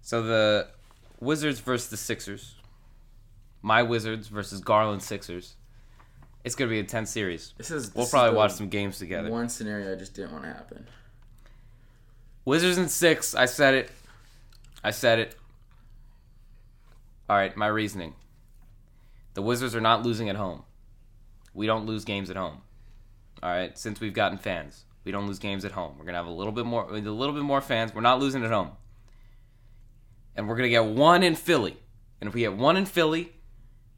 So 0.00 0.22
the 0.22 0.68
Wizards 1.20 1.60
versus 1.60 1.90
the 1.90 1.98
Sixers. 1.98 2.54
My 3.60 3.82
Wizards 3.82 4.28
versus 4.28 4.62
Garlan 4.62 5.02
Sixers. 5.02 5.56
It's 6.44 6.54
gonna 6.54 6.70
be 6.70 6.78
a 6.80 6.84
tense 6.84 7.10
series. 7.10 7.52
This 7.58 7.70
is. 7.70 7.94
We'll 7.94 8.04
this 8.04 8.06
is 8.06 8.10
probably 8.10 8.30
the 8.30 8.36
watch 8.38 8.52
some 8.52 8.70
games 8.70 8.98
together. 8.98 9.30
One 9.30 9.50
scenario 9.50 9.92
I 9.92 9.96
just 9.96 10.14
didn't 10.14 10.32
want 10.32 10.44
to 10.44 10.50
happen. 10.50 10.86
Wizards 12.46 12.78
and 12.78 12.90
six. 12.90 13.34
I 13.34 13.44
said 13.44 13.74
it. 13.74 13.90
I 14.82 14.92
said 14.92 15.18
it. 15.18 15.36
All 17.28 17.36
right, 17.36 17.54
my 17.54 17.66
reasoning. 17.66 18.14
The 19.34 19.42
Wizards 19.42 19.76
are 19.76 19.80
not 19.80 20.02
losing 20.02 20.30
at 20.30 20.36
home. 20.36 20.64
We 21.54 21.66
don't 21.66 21.86
lose 21.86 22.04
games 22.04 22.30
at 22.30 22.36
home. 22.36 22.62
All 23.42 23.50
right, 23.50 23.76
since 23.76 24.00
we've 24.00 24.14
gotten 24.14 24.38
fans, 24.38 24.84
we 25.04 25.12
don't 25.12 25.26
lose 25.26 25.38
games 25.38 25.64
at 25.64 25.72
home. 25.72 25.96
We're 25.98 26.04
gonna 26.04 26.18
have 26.18 26.26
a 26.26 26.30
little 26.30 26.52
bit 26.52 26.64
more, 26.64 26.84
a 26.84 27.00
little 27.00 27.34
bit 27.34 27.42
more 27.42 27.60
fans. 27.60 27.94
We're 27.94 28.00
not 28.02 28.20
losing 28.20 28.44
at 28.44 28.50
home, 28.50 28.70
and 30.36 30.48
we're 30.48 30.56
gonna 30.56 30.68
get 30.68 30.84
one 30.84 31.22
in 31.22 31.34
Philly. 31.34 31.76
And 32.20 32.28
if 32.28 32.34
we 32.34 32.42
get 32.42 32.54
one 32.54 32.76
in 32.76 32.86
Philly 32.86 33.32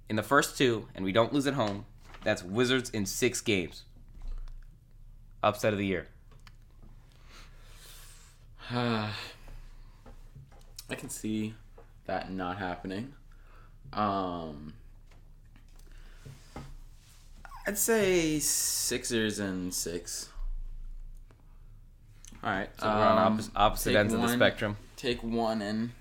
in 0.09 0.17
the 0.17 0.23
first 0.23 0.57
two, 0.57 0.89
and 0.95 1.05
we 1.05 1.13
don't 1.13 1.33
lose 1.33 1.47
at 1.47 1.55
home, 1.55 1.85
that's 2.23 2.43
Wizards 2.43 2.89
in 2.91 3.05
six 3.05 3.43
games. 3.43 3.85
Upset 5.43 5.75
of 5.75 5.79
the 5.79 5.87
year. 5.87 6.07
I 8.71 9.11
can 10.89 11.11
see 11.11 11.55
that 12.07 12.33
not 12.33 12.57
happening. 12.59 13.13
Um, 13.93 14.73
I'd 17.67 17.79
say 17.79 18.39
Sixers 18.41 19.39
and 19.39 19.73
six. 19.73 20.29
All 22.43 22.51
right, 22.51 22.69
so 22.79 22.87
we're 22.87 22.93
on 22.93 23.19
Um, 23.19 23.33
opposite, 23.35 23.53
opposite 23.57 23.91
take 23.91 23.97
ends 23.99 24.13
of 24.13 24.21
the 24.21 24.27
one. 24.27 24.37
spectrum. 24.37 24.77
Take 24.97 25.23
one 25.23 25.63
in. 25.63 25.93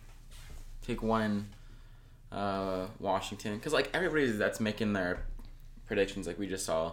Take 0.85 1.01
one 1.01 1.21
in 1.21 2.37
uh, 2.37 2.87
Washington, 2.99 3.55
because 3.55 3.71
like 3.71 3.89
everybody 3.93 4.29
that's 4.31 4.59
making 4.59 4.91
their 4.91 5.19
predictions, 5.87 6.27
like 6.27 6.37
we 6.37 6.47
just 6.47 6.65
saw 6.65 6.91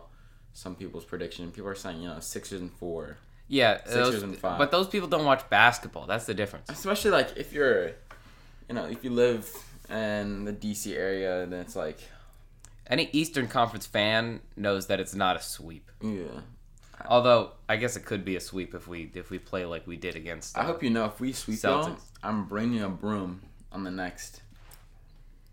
some 0.53 0.77
people's 0.77 1.05
prediction. 1.05 1.51
People 1.51 1.69
are 1.71 1.75
saying 1.75 2.01
you 2.01 2.09
know 2.09 2.21
Sixers 2.21 2.61
and 2.61 2.73
four. 2.73 3.17
Yeah, 3.49 3.79
Sixers 3.79 3.93
those- 4.13 4.23
and 4.23 4.39
five. 4.39 4.59
but 4.59 4.71
those 4.71 4.87
people 4.87 5.09
don't 5.09 5.25
watch 5.25 5.49
basketball. 5.51 6.07
That's 6.07 6.27
the 6.27 6.35
difference. 6.35 6.71
especially 6.71 7.11
like 7.11 7.37
if 7.37 7.53
you're 7.53 7.89
you 8.69 8.75
know 8.77 8.85
if 8.85 9.03
you 9.03 9.11
live 9.11 9.51
in 9.89 10.45
the 10.45 10.53
dc 10.53 10.87
area 10.95 11.45
then 11.47 11.59
it's 11.59 11.75
like 11.75 11.99
Any 12.91 13.09
Eastern 13.13 13.47
Conference 13.47 13.87
fan 13.87 14.41
knows 14.57 14.89
that 14.89 14.99
it's 15.01 15.15
not 15.15 15.37
a 15.37 15.41
sweep. 15.43 15.91
yeah 16.03 16.41
Although 17.07 17.53
I 17.69 17.77
guess 17.77 17.97
it 17.97 18.05
could 18.05 18.25
be 18.27 18.37
a 18.37 18.41
sweep 18.41 18.75
if 18.75 18.87
we 18.87 19.11
if 19.15 19.31
we 19.31 19.39
play 19.39 19.65
like 19.65 19.87
we 19.87 19.97
did 19.97 20.17
against. 20.17 20.59
i 20.59 20.65
hope 20.65 20.83
you 20.83 20.91
know 20.91 21.07
if 21.07 21.19
we 21.21 21.33
sweep 21.33 21.63
y'all, 21.63 21.97
i'm 22.23 22.45
bringing 22.45 22.83
a 22.83 22.89
broom 22.91 23.41
on 23.73 23.85
the 23.85 23.91
next 23.91 24.43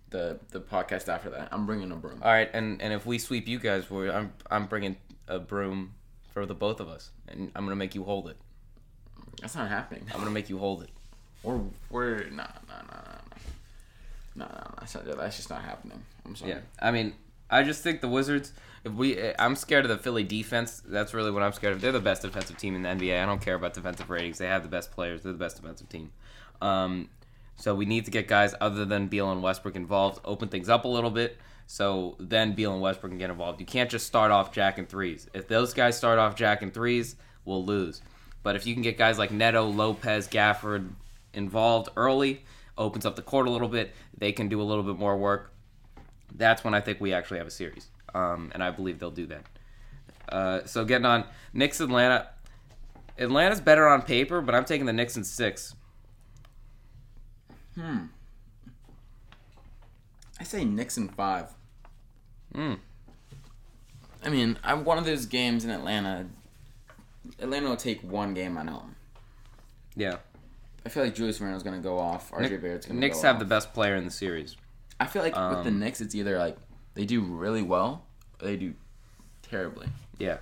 the 0.09 0.39
the 0.51 0.59
podcast 0.59 1.07
after 1.07 1.29
that 1.29 1.47
i'm 1.53 1.65
bringing 1.65 1.91
a 1.91 1.95
broom 1.95 2.19
All 2.21 2.31
right, 2.31 2.49
and 2.53 2.81
and 2.81 2.91
if 2.93 3.05
we 3.05 3.17
sweep 3.17 3.47
you 3.47 3.59
guys, 3.59 3.89
we're, 3.89 4.11
I'm 4.11 4.33
I'm 4.51 4.65
bringing 4.67 4.97
a 5.27 5.39
broom 5.39 5.93
for 6.33 6.45
the 6.45 6.53
both 6.55 6.79
of 6.79 6.87
us, 6.89 7.11
and 7.27 7.51
I'm 7.55 7.63
gonna 7.65 7.75
make 7.75 7.95
you 7.95 8.03
hold 8.03 8.27
it. 8.29 8.37
that's 9.41 9.55
not 9.55 9.69
happening 9.69 10.03
I'm 10.13 10.19
gonna 10.19 10.31
make 10.31 10.49
you 10.49 10.57
hold 10.57 10.83
it. 10.83 10.89
we're 11.43 11.61
we're 11.89 12.25
nah 12.29 12.47
nah 12.67 12.81
nah 12.89 13.01
nah 13.05 13.19
nah 14.35 14.45
nah, 14.45 14.53
nah 14.53 14.71
that's, 14.79 14.95
not, 14.95 15.05
that's 15.17 15.37
just 15.37 15.49
not 15.49 15.61
happening 15.61 16.01
i'm 16.25 16.35
sorry 16.35 16.51
Yeah, 16.51 16.59
I 16.81 16.91
mean, 16.91 17.13
I 17.49 17.63
just 17.63 17.81
think 17.83 18.01
the 18.01 18.07
Wizards. 18.07 18.53
If 18.83 18.93
we, 18.93 19.17
I'm 19.39 19.55
scared 19.55 19.85
of 19.85 19.89
the 19.89 19.97
Philly 19.97 20.23
defense. 20.23 20.81
That's 20.85 21.13
really 21.13 21.31
what 21.31 21.43
I'm 21.43 21.53
scared 21.53 21.73
of. 21.73 21.81
They're 21.81 21.91
the 21.91 21.99
best 21.99 22.21
defensive 22.21 22.57
team 22.57 22.75
in 22.75 22.83
the 22.83 22.89
NBA. 22.89 23.21
I 23.21 23.25
don't 23.25 23.41
care 23.41 23.55
about 23.55 23.73
defensive 23.73 24.09
ratings. 24.09 24.37
They 24.37 24.47
have 24.47 24.63
the 24.63 24.69
best 24.69 24.91
players. 24.91 25.23
They're 25.23 25.33
the 25.33 25.37
best 25.37 25.57
defensive 25.57 25.89
team. 25.89 26.11
Um, 26.61 27.09
So 27.55 27.73
we 27.73 27.85
need 27.85 28.05
to 28.05 28.11
get 28.11 28.27
guys 28.27 28.53
other 28.61 28.85
than 28.85 29.07
Beal 29.07 29.31
and 29.31 29.41
Westbrook 29.41 29.75
involved, 29.75 30.21
open 30.23 30.47
things 30.49 30.69
up 30.69 30.85
a 30.85 30.87
little 30.87 31.09
bit. 31.09 31.37
So 31.65 32.15
then 32.19 32.53
Beal 32.53 32.71
and 32.73 32.81
Westbrook 32.81 33.11
can 33.11 33.17
get 33.17 33.29
involved. 33.29 33.59
You 33.59 33.65
can't 33.65 33.89
just 33.89 34.05
start 34.07 34.31
off 34.31 34.51
Jack 34.53 34.77
and 34.77 34.87
threes. 34.87 35.27
If 35.33 35.47
those 35.47 35.73
guys 35.73 35.97
start 35.97 36.19
off 36.19 36.35
Jack 36.35 36.61
and 36.61 36.73
threes, 36.73 37.15
we'll 37.45 37.65
lose. 37.65 38.01
But 38.43 38.55
if 38.55 38.65
you 38.65 38.73
can 38.73 38.83
get 38.83 38.97
guys 38.97 39.17
like 39.17 39.31
Neto, 39.31 39.65
Lopez, 39.65 40.27
Gafford 40.27 40.89
involved 41.33 41.89
early, 41.97 42.45
opens 42.77 43.05
up 43.05 43.15
the 43.15 43.21
court 43.21 43.47
a 43.47 43.51
little 43.51 43.67
bit, 43.67 43.93
they 44.17 44.31
can 44.31 44.47
do 44.49 44.61
a 44.61 44.63
little 44.63 44.83
bit 44.83 44.97
more 44.97 45.17
work. 45.17 45.51
That's 46.35 46.63
when 46.63 46.73
I 46.73 46.81
think 46.81 46.99
we 47.01 47.13
actually 47.13 47.37
have 47.37 47.47
a 47.47 47.51
series. 47.51 47.87
Um, 48.13 48.51
and 48.53 48.63
I 48.63 48.71
believe 48.71 48.99
they'll 48.99 49.11
do 49.11 49.27
that. 49.27 49.41
Uh, 50.29 50.65
so 50.65 50.83
getting 50.85 51.05
on 51.05 51.25
Knicks 51.53 51.79
Atlanta. 51.79 52.29
Atlanta's 53.19 53.61
better 53.61 53.87
on 53.87 54.01
paper, 54.03 54.41
but 54.41 54.53
I'm 54.53 54.65
taking 54.65 54.85
the 54.85 54.93
Knicks 54.93 55.17
in 55.17 55.23
six. 55.23 55.73
Hmm. 57.75 58.05
I 60.39 60.43
say 60.43 60.65
Knicks 60.65 60.97
in 60.97 61.09
five. 61.09 61.53
Hmm. 62.53 62.75
I 64.23 64.29
mean, 64.29 64.57
I'm 64.63 64.83
one 64.83 64.97
of 64.97 65.05
those 65.05 65.25
games 65.25 65.63
in 65.65 65.71
Atlanta. 65.71 66.27
Atlanta 67.39 67.69
will 67.69 67.77
take 67.77 68.01
one 68.03 68.33
game 68.33 68.57
on 68.57 68.67
home. 68.67 68.95
Yeah. 69.95 70.17
I 70.85 70.89
feel 70.89 71.03
like 71.03 71.15
Julius 71.15 71.41
Randle's 71.41 71.63
gonna 71.63 71.79
go 71.79 71.97
off. 71.97 72.31
RJ 72.31 72.41
Nick- 72.51 72.61
Barrett's 72.61 72.85
gonna 72.85 72.99
Knicks 72.99 73.17
go 73.21 73.27
have 73.27 73.35
off. 73.37 73.39
the 73.39 73.45
best 73.45 73.73
player 73.73 73.95
in 73.95 74.05
the 74.05 74.11
series. 74.11 74.55
I 74.99 75.05
feel 75.05 75.21
like 75.21 75.35
with 75.35 75.63
the 75.63 75.69
um, 75.69 75.79
Knicks, 75.79 76.01
it's 76.01 76.15
either 76.15 76.37
like 76.37 76.57
they 76.95 77.05
do 77.05 77.21
really 77.21 77.61
well 77.61 78.05
or 78.41 78.47
they 78.47 78.57
do 78.57 78.73
terribly. 79.43 79.87
Yeah, 80.17 80.37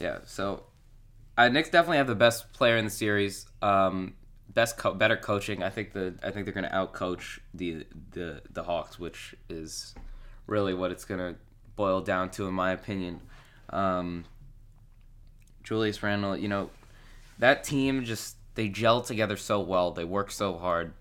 yeah. 0.00 0.18
So, 0.26 0.64
uh, 1.38 1.48
Knicks 1.48 1.70
definitely 1.70 1.98
have 1.98 2.06
the 2.06 2.14
best 2.14 2.52
player 2.52 2.76
in 2.76 2.84
the 2.84 2.90
series. 2.90 3.46
Um, 3.62 4.14
best, 4.48 4.76
co- 4.76 4.94
better 4.94 5.16
coaching. 5.16 5.62
I 5.62 5.70
think 5.70 5.92
the 5.92 6.14
I 6.22 6.30
think 6.30 6.46
they're 6.46 6.54
going 6.54 6.68
to 6.68 6.74
outcoach 6.74 7.38
the 7.54 7.86
the 8.12 8.42
the 8.50 8.64
Hawks, 8.64 8.98
which 8.98 9.34
is 9.48 9.94
really 10.46 10.74
what 10.74 10.90
it's 10.90 11.04
going 11.04 11.20
to 11.20 11.38
boil 11.76 12.00
down 12.00 12.30
to, 12.30 12.46
in 12.46 12.54
my 12.54 12.72
opinion. 12.72 13.20
Um, 13.70 14.24
Julius 15.62 16.02
Randle, 16.02 16.36
you 16.36 16.48
know, 16.48 16.70
that 17.38 17.64
team 17.64 18.04
just 18.04 18.36
they 18.54 18.68
gel 18.68 19.02
together 19.02 19.36
so 19.36 19.60
well. 19.60 19.92
They 19.92 20.04
work 20.04 20.30
so 20.30 20.56
hard. 20.58 20.92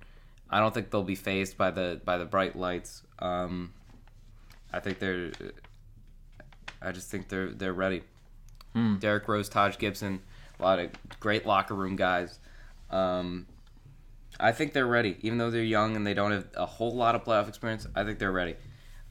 I 0.49 0.59
don't 0.59 0.73
think 0.73 0.91
they'll 0.91 1.03
be 1.03 1.15
phased 1.15 1.57
by 1.57 1.71
the 1.71 1.99
by 2.05 2.17
the 2.17 2.25
bright 2.25 2.55
lights. 2.55 3.01
Um, 3.19 3.73
I 4.71 4.79
think 4.79 4.99
they're. 4.99 5.31
I 6.81 6.91
just 6.91 7.09
think 7.09 7.29
they're 7.29 7.49
they're 7.49 7.73
ready. 7.73 8.03
Hmm. 8.73 8.95
Derrick 8.97 9.27
Rose, 9.27 9.49
Taj 9.49 9.77
Gibson, 9.77 10.21
a 10.59 10.63
lot 10.63 10.79
of 10.79 10.89
great 11.19 11.45
locker 11.45 11.73
room 11.73 11.95
guys. 11.95 12.39
Um, 12.91 13.47
I 14.39 14.51
think 14.51 14.73
they're 14.73 14.85
ready, 14.85 15.17
even 15.21 15.37
though 15.37 15.49
they're 15.49 15.63
young 15.63 15.95
and 15.95 16.05
they 16.05 16.13
don't 16.13 16.31
have 16.31 16.47
a 16.55 16.65
whole 16.65 16.93
lot 16.93 17.15
of 17.15 17.23
playoff 17.23 17.47
experience. 17.47 17.87
I 17.95 18.03
think 18.03 18.19
they're 18.19 18.31
ready. 18.33 18.55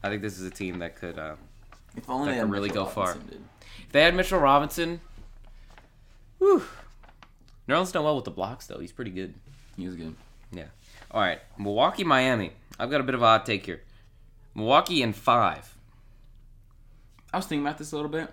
I 0.03 0.09
think 0.09 0.21
this 0.21 0.39
is 0.39 0.45
a 0.45 0.51
team 0.51 0.79
that 0.79 0.95
could. 0.95 1.17
Uh, 1.17 1.35
If 1.97 2.07
only 2.09 2.27
That 2.29 2.35
they 2.35 2.41
could 2.41 2.51
really 2.51 2.67
Mitchell 2.69 2.85
go 2.85 2.89
far. 2.91 3.07
Robinson, 3.07 3.29
dude. 3.31 3.41
if 3.87 3.91
they 3.91 4.01
had 4.03 4.15
Mitchell 4.15 4.39
Robinson, 4.39 5.01
whew. 6.37 6.63
Nerlens 7.67 7.91
done 7.91 8.03
well 8.03 8.15
with 8.15 8.25
the 8.25 8.31
blocks 8.31 8.67
though. 8.67 8.77
He's 8.79 8.91
pretty 8.91 9.11
good. 9.11 9.33
He 9.75 9.87
was 9.87 9.95
good. 9.95 10.15
Yeah. 10.51 10.65
All 11.15 11.21
right, 11.21 11.39
Milwaukee, 11.57 12.03
Miami. 12.03 12.51
I've 12.77 12.91
got 12.91 12.99
a 12.99 13.03
bit 13.05 13.15
of 13.15 13.21
a 13.21 13.25
hot 13.25 13.45
take 13.45 13.65
here. 13.65 13.81
Milwaukee 14.53 15.01
in 15.01 15.13
five. 15.13 15.77
I 17.31 17.37
was 17.37 17.45
thinking 17.45 17.65
about 17.65 17.77
this 17.77 17.93
a 17.93 17.95
little 17.95 18.11
bit. 18.11 18.29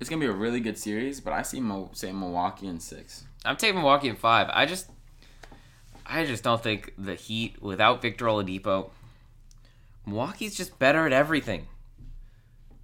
It's 0.00 0.08
gonna 0.08 0.20
be 0.20 0.26
a 0.26 0.32
really 0.32 0.60
good 0.60 0.78
series, 0.78 1.20
but 1.20 1.34
I 1.34 1.42
see 1.42 1.60
Mo- 1.60 1.90
say 1.92 2.10
Milwaukee 2.10 2.66
in 2.66 2.80
six. 2.80 3.24
I'm 3.44 3.56
taking 3.56 3.76
Milwaukee 3.76 4.08
in 4.08 4.16
five. 4.16 4.48
I 4.54 4.64
just, 4.64 4.88
I 6.06 6.24
just 6.24 6.42
don't 6.42 6.62
think 6.62 6.94
the 6.96 7.14
Heat 7.14 7.60
without 7.60 8.00
Victor 8.00 8.24
Oladipo. 8.24 8.88
Milwaukee's 10.06 10.56
just 10.56 10.78
better 10.78 11.04
at 11.04 11.12
everything. 11.12 11.66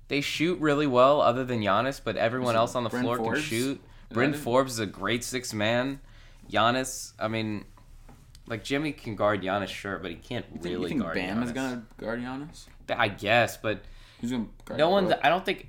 They 0.08 0.20
shoot 0.20 0.60
really 0.60 0.86
well, 0.86 1.22
other 1.22 1.46
than 1.46 1.62
Giannis, 1.62 1.98
but 2.04 2.18
everyone 2.18 2.56
else 2.56 2.74
on 2.74 2.84
the 2.84 2.90
Bryn 2.90 3.04
floor 3.04 3.16
Forbes? 3.16 3.40
can 3.40 3.48
shoot. 3.48 3.80
Bryn? 4.10 4.34
Forbes 4.34 4.72
is 4.74 4.80
a 4.80 4.86
great 4.86 5.24
six 5.24 5.54
man. 5.54 6.00
Giannis, 6.50 7.14
I 7.18 7.28
mean, 7.28 7.64
like 8.46 8.62
Jimmy 8.64 8.92
can 8.92 9.16
guard 9.16 9.42
Giannis, 9.42 9.68
sure, 9.68 9.98
but 9.98 10.10
he 10.10 10.16
can't 10.16 10.44
You 10.52 10.60
think, 10.60 10.64
really 10.64 10.82
you 10.82 10.88
think 10.88 11.02
guard 11.02 11.14
Bam 11.14 11.38
Giannis. 11.38 11.44
is 11.44 11.52
gonna 11.52 11.86
guard 11.98 12.20
Giannis? 12.20 12.66
I 12.88 13.08
guess, 13.08 13.56
but 13.56 13.82
Who's 14.20 14.30
gonna 14.30 14.46
guard? 14.64 14.78
no 14.78 14.90
one's. 14.90 15.12
I 15.22 15.28
don't 15.28 15.44
think 15.44 15.68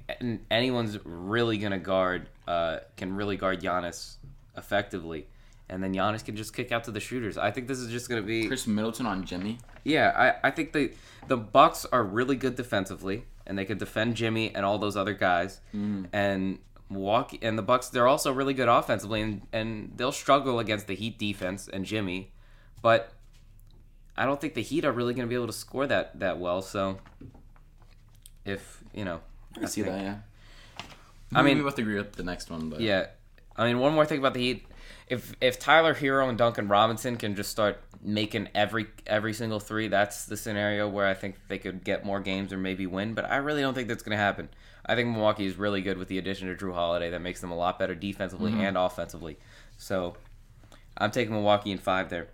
anyone's 0.51 0.97
really 1.05 1.57
gonna 1.57 1.79
guard. 1.79 2.29
Uh, 2.47 2.79
can 2.97 3.15
really 3.15 3.37
guard 3.37 3.61
Giannis 3.61 4.15
effectively, 4.57 5.27
and 5.69 5.83
then 5.83 5.93
Giannis 5.93 6.23
can 6.23 6.35
just 6.35 6.55
kick 6.55 6.71
out 6.71 6.83
to 6.85 6.91
the 6.91 6.99
shooters. 6.99 7.37
I 7.37 7.51
think 7.51 7.67
this 7.67 7.79
is 7.79 7.91
just 7.91 8.09
gonna 8.09 8.21
be. 8.21 8.47
Khris 8.47 8.67
Middleton 8.67 9.05
on 9.05 9.25
Jimmy. 9.25 9.57
Yeah, 9.83 10.13
I, 10.15 10.47
I 10.47 10.51
think 10.51 10.73
the 10.73 10.91
the 11.27 11.37
Bucks 11.37 11.85
are 11.91 12.03
really 12.03 12.35
good 12.35 12.55
defensively, 12.55 13.25
and 13.47 13.57
they 13.57 13.65
could 13.65 13.77
defend 13.77 14.15
Jimmy 14.15 14.53
and 14.53 14.65
all 14.65 14.77
those 14.77 14.95
other 14.97 15.13
guys. 15.13 15.59
Mm. 15.75 16.07
And 16.13 16.59
Milwaukee 16.89 17.39
and 17.41 17.57
the 17.57 17.63
Bucks, 17.63 17.89
they're 17.89 18.07
also 18.07 18.31
really 18.31 18.53
good 18.53 18.67
offensively, 18.69 19.21
and, 19.21 19.41
and 19.51 19.91
they'll 19.95 20.11
struggle 20.11 20.59
against 20.59 20.87
the 20.87 20.95
Heat 20.95 21.17
defense 21.17 21.67
and 21.67 21.83
Jimmy, 21.85 22.31
but 22.85 23.11
I 24.15 24.25
don't 24.25 24.39
think 24.39 24.53
the 24.53 24.61
Heat 24.61 24.85
are 24.85 24.91
really 24.91 25.15
going 25.15 25.27
to 25.27 25.27
be 25.27 25.33
able 25.33 25.47
to 25.47 25.53
score 25.53 25.87
that 25.87 26.19
that 26.19 26.37
well. 26.37 26.61
So, 26.61 26.99
if 28.45 28.83
you 28.93 29.03
know, 29.03 29.21
I 29.59 29.65
see 29.65 29.81
think- 29.81 29.95
that. 29.95 30.03
Yeah. 30.03 30.17
I 31.33 31.41
mean- 31.41 31.57
we 31.57 31.63
both 31.63 31.79
agree 31.79 31.95
with 31.95 32.11
the 32.11 32.21
next 32.21 32.51
one, 32.51 32.69
but 32.69 32.81
Yeah, 32.81 33.07
I 33.55 33.65
mean, 33.65 33.79
one 33.79 33.95
more 33.95 34.05
thing 34.05 34.19
about 34.19 34.35
the 34.35 34.39
Heat. 34.39 34.67
If 35.07 35.33
if 35.41 35.57
Tyler 35.57 35.95
Herro 35.95 36.29
and 36.29 36.37
Duncan 36.37 36.67
Robinson 36.67 37.17
can 37.17 37.35
just 37.35 37.49
start 37.49 37.81
making 38.03 38.49
every 38.53 38.85
every 39.07 39.33
single 39.33 39.59
three, 39.59 39.87
that's 39.87 40.27
the 40.27 40.37
scenario 40.37 40.87
where 40.87 41.07
I 41.07 41.15
think 41.15 41.37
they 41.47 41.57
could 41.57 41.83
get 41.83 42.05
more 42.05 42.19
games 42.19 42.53
or 42.53 42.57
maybe 42.57 42.85
win. 42.85 43.15
But 43.15 43.25
I 43.25 43.37
really 43.37 43.63
don't 43.63 43.73
think 43.73 43.87
that's 43.87 44.03
going 44.03 44.15
to 44.15 44.23
happen. 44.23 44.49
I 44.85 44.93
think 44.93 45.09
Milwaukee 45.09 45.47
is 45.47 45.55
really 45.55 45.81
good 45.81 45.97
with 45.97 46.07
the 46.07 46.19
addition 46.19 46.51
of 46.51 46.59
Jrue 46.59 46.75
Holiday. 46.75 47.09
That 47.09 47.23
makes 47.23 47.41
them 47.41 47.49
a 47.49 47.57
lot 47.57 47.79
better 47.79 47.95
defensively 47.95 48.51
mm-hmm. 48.51 48.61
and 48.61 48.77
offensively. 48.77 49.39
So 49.75 50.17
I'm 50.97 51.11
taking 51.11 51.33
Milwaukee 51.33 51.71
in 51.71 51.77
five 51.77 52.09
there, 52.09 52.27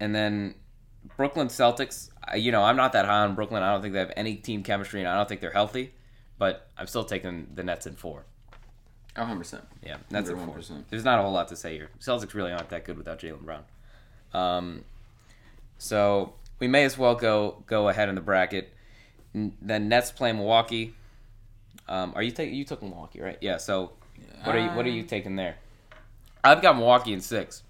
and 0.00 0.14
then 0.14 0.54
Brooklyn 1.16 1.48
Celtics. 1.48 2.10
You 2.34 2.52
know, 2.52 2.62
I'm 2.62 2.76
not 2.76 2.92
that 2.92 3.04
high 3.04 3.24
on 3.24 3.34
Brooklyn. 3.34 3.62
I 3.62 3.72
don't 3.72 3.82
think 3.82 3.92
they 3.94 4.00
have 4.00 4.12
any 4.16 4.36
team 4.36 4.62
chemistry, 4.62 5.00
and 5.00 5.08
I 5.08 5.16
don't 5.16 5.28
think 5.28 5.40
they're 5.40 5.50
healthy. 5.52 5.92
But 6.38 6.68
I'm 6.76 6.86
still 6.86 7.04
taking 7.04 7.48
the 7.54 7.62
Nets 7.62 7.86
in 7.86 7.94
four. 7.94 8.24
100. 9.16 9.38
percent 9.38 9.64
Yeah, 9.82 9.98
that's 10.10 10.28
a 10.28 10.36
four. 10.36 10.56
101%. 10.56 10.84
There's 10.90 11.04
not 11.04 11.20
a 11.20 11.22
whole 11.22 11.32
lot 11.32 11.48
to 11.48 11.56
say 11.56 11.76
here. 11.76 11.90
Celtics 12.00 12.34
really 12.34 12.50
aren't 12.52 12.70
that 12.70 12.84
good 12.84 12.96
without 12.98 13.20
Jaylen 13.20 13.42
Brown. 13.42 13.62
Um, 14.32 14.84
so 15.78 16.34
we 16.58 16.66
may 16.68 16.84
as 16.84 16.98
well 16.98 17.14
go 17.14 17.62
go 17.66 17.88
ahead 17.88 18.08
in 18.08 18.14
the 18.14 18.20
bracket. 18.20 18.72
N- 19.34 19.56
Then 19.62 19.88
Nets 19.88 20.10
play 20.10 20.32
Milwaukee. 20.32 20.94
Um, 21.88 22.12
are 22.16 22.22
you 22.22 22.30
taking 22.32 22.54
you 22.54 22.64
took 22.64 22.82
Milwaukee 22.82 23.20
right? 23.20 23.38
Yeah. 23.40 23.58
So 23.58 23.92
what 24.42 24.56
are 24.56 24.58
you 24.60 24.68
what 24.70 24.86
are 24.86 24.90
you 24.90 25.02
taking 25.04 25.36
there? 25.36 25.56
I've 26.42 26.60
got 26.62 26.76
Milwaukee 26.76 27.12
in 27.12 27.20
six. 27.20 27.62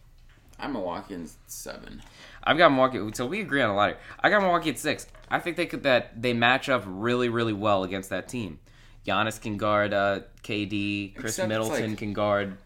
I'm 0.58 0.72
Milwaukee 0.72 1.14
in 1.14 1.28
seven. 1.46 2.02
I've 2.42 2.58
got 2.58 2.70
Milwaukee. 2.70 3.00
So 3.14 3.26
we 3.26 3.40
agree 3.40 3.62
on 3.62 3.70
a 3.70 3.74
lot 3.74 3.88
here. 3.90 3.98
I 4.20 4.30
got 4.30 4.40
Milwaukee 4.42 4.70
at 4.70 4.78
six. 4.78 5.06
I 5.28 5.40
think 5.40 5.56
they 5.56 5.66
could 5.66 5.82
that 5.82 6.20
they 6.20 6.32
match 6.32 6.68
up 6.68 6.84
really 6.86 7.28
really 7.28 7.52
well 7.52 7.84
against 7.84 8.10
that 8.10 8.28
team. 8.28 8.60
Giannis 9.06 9.40
can 9.40 9.56
guard 9.56 9.92
uh, 9.92 10.20
KD. 10.42 11.14
Khris 11.14 11.32
Except 11.32 11.48
Middleton 11.48 11.90
like- 11.90 11.98
can 11.98 12.12
guard 12.12 12.56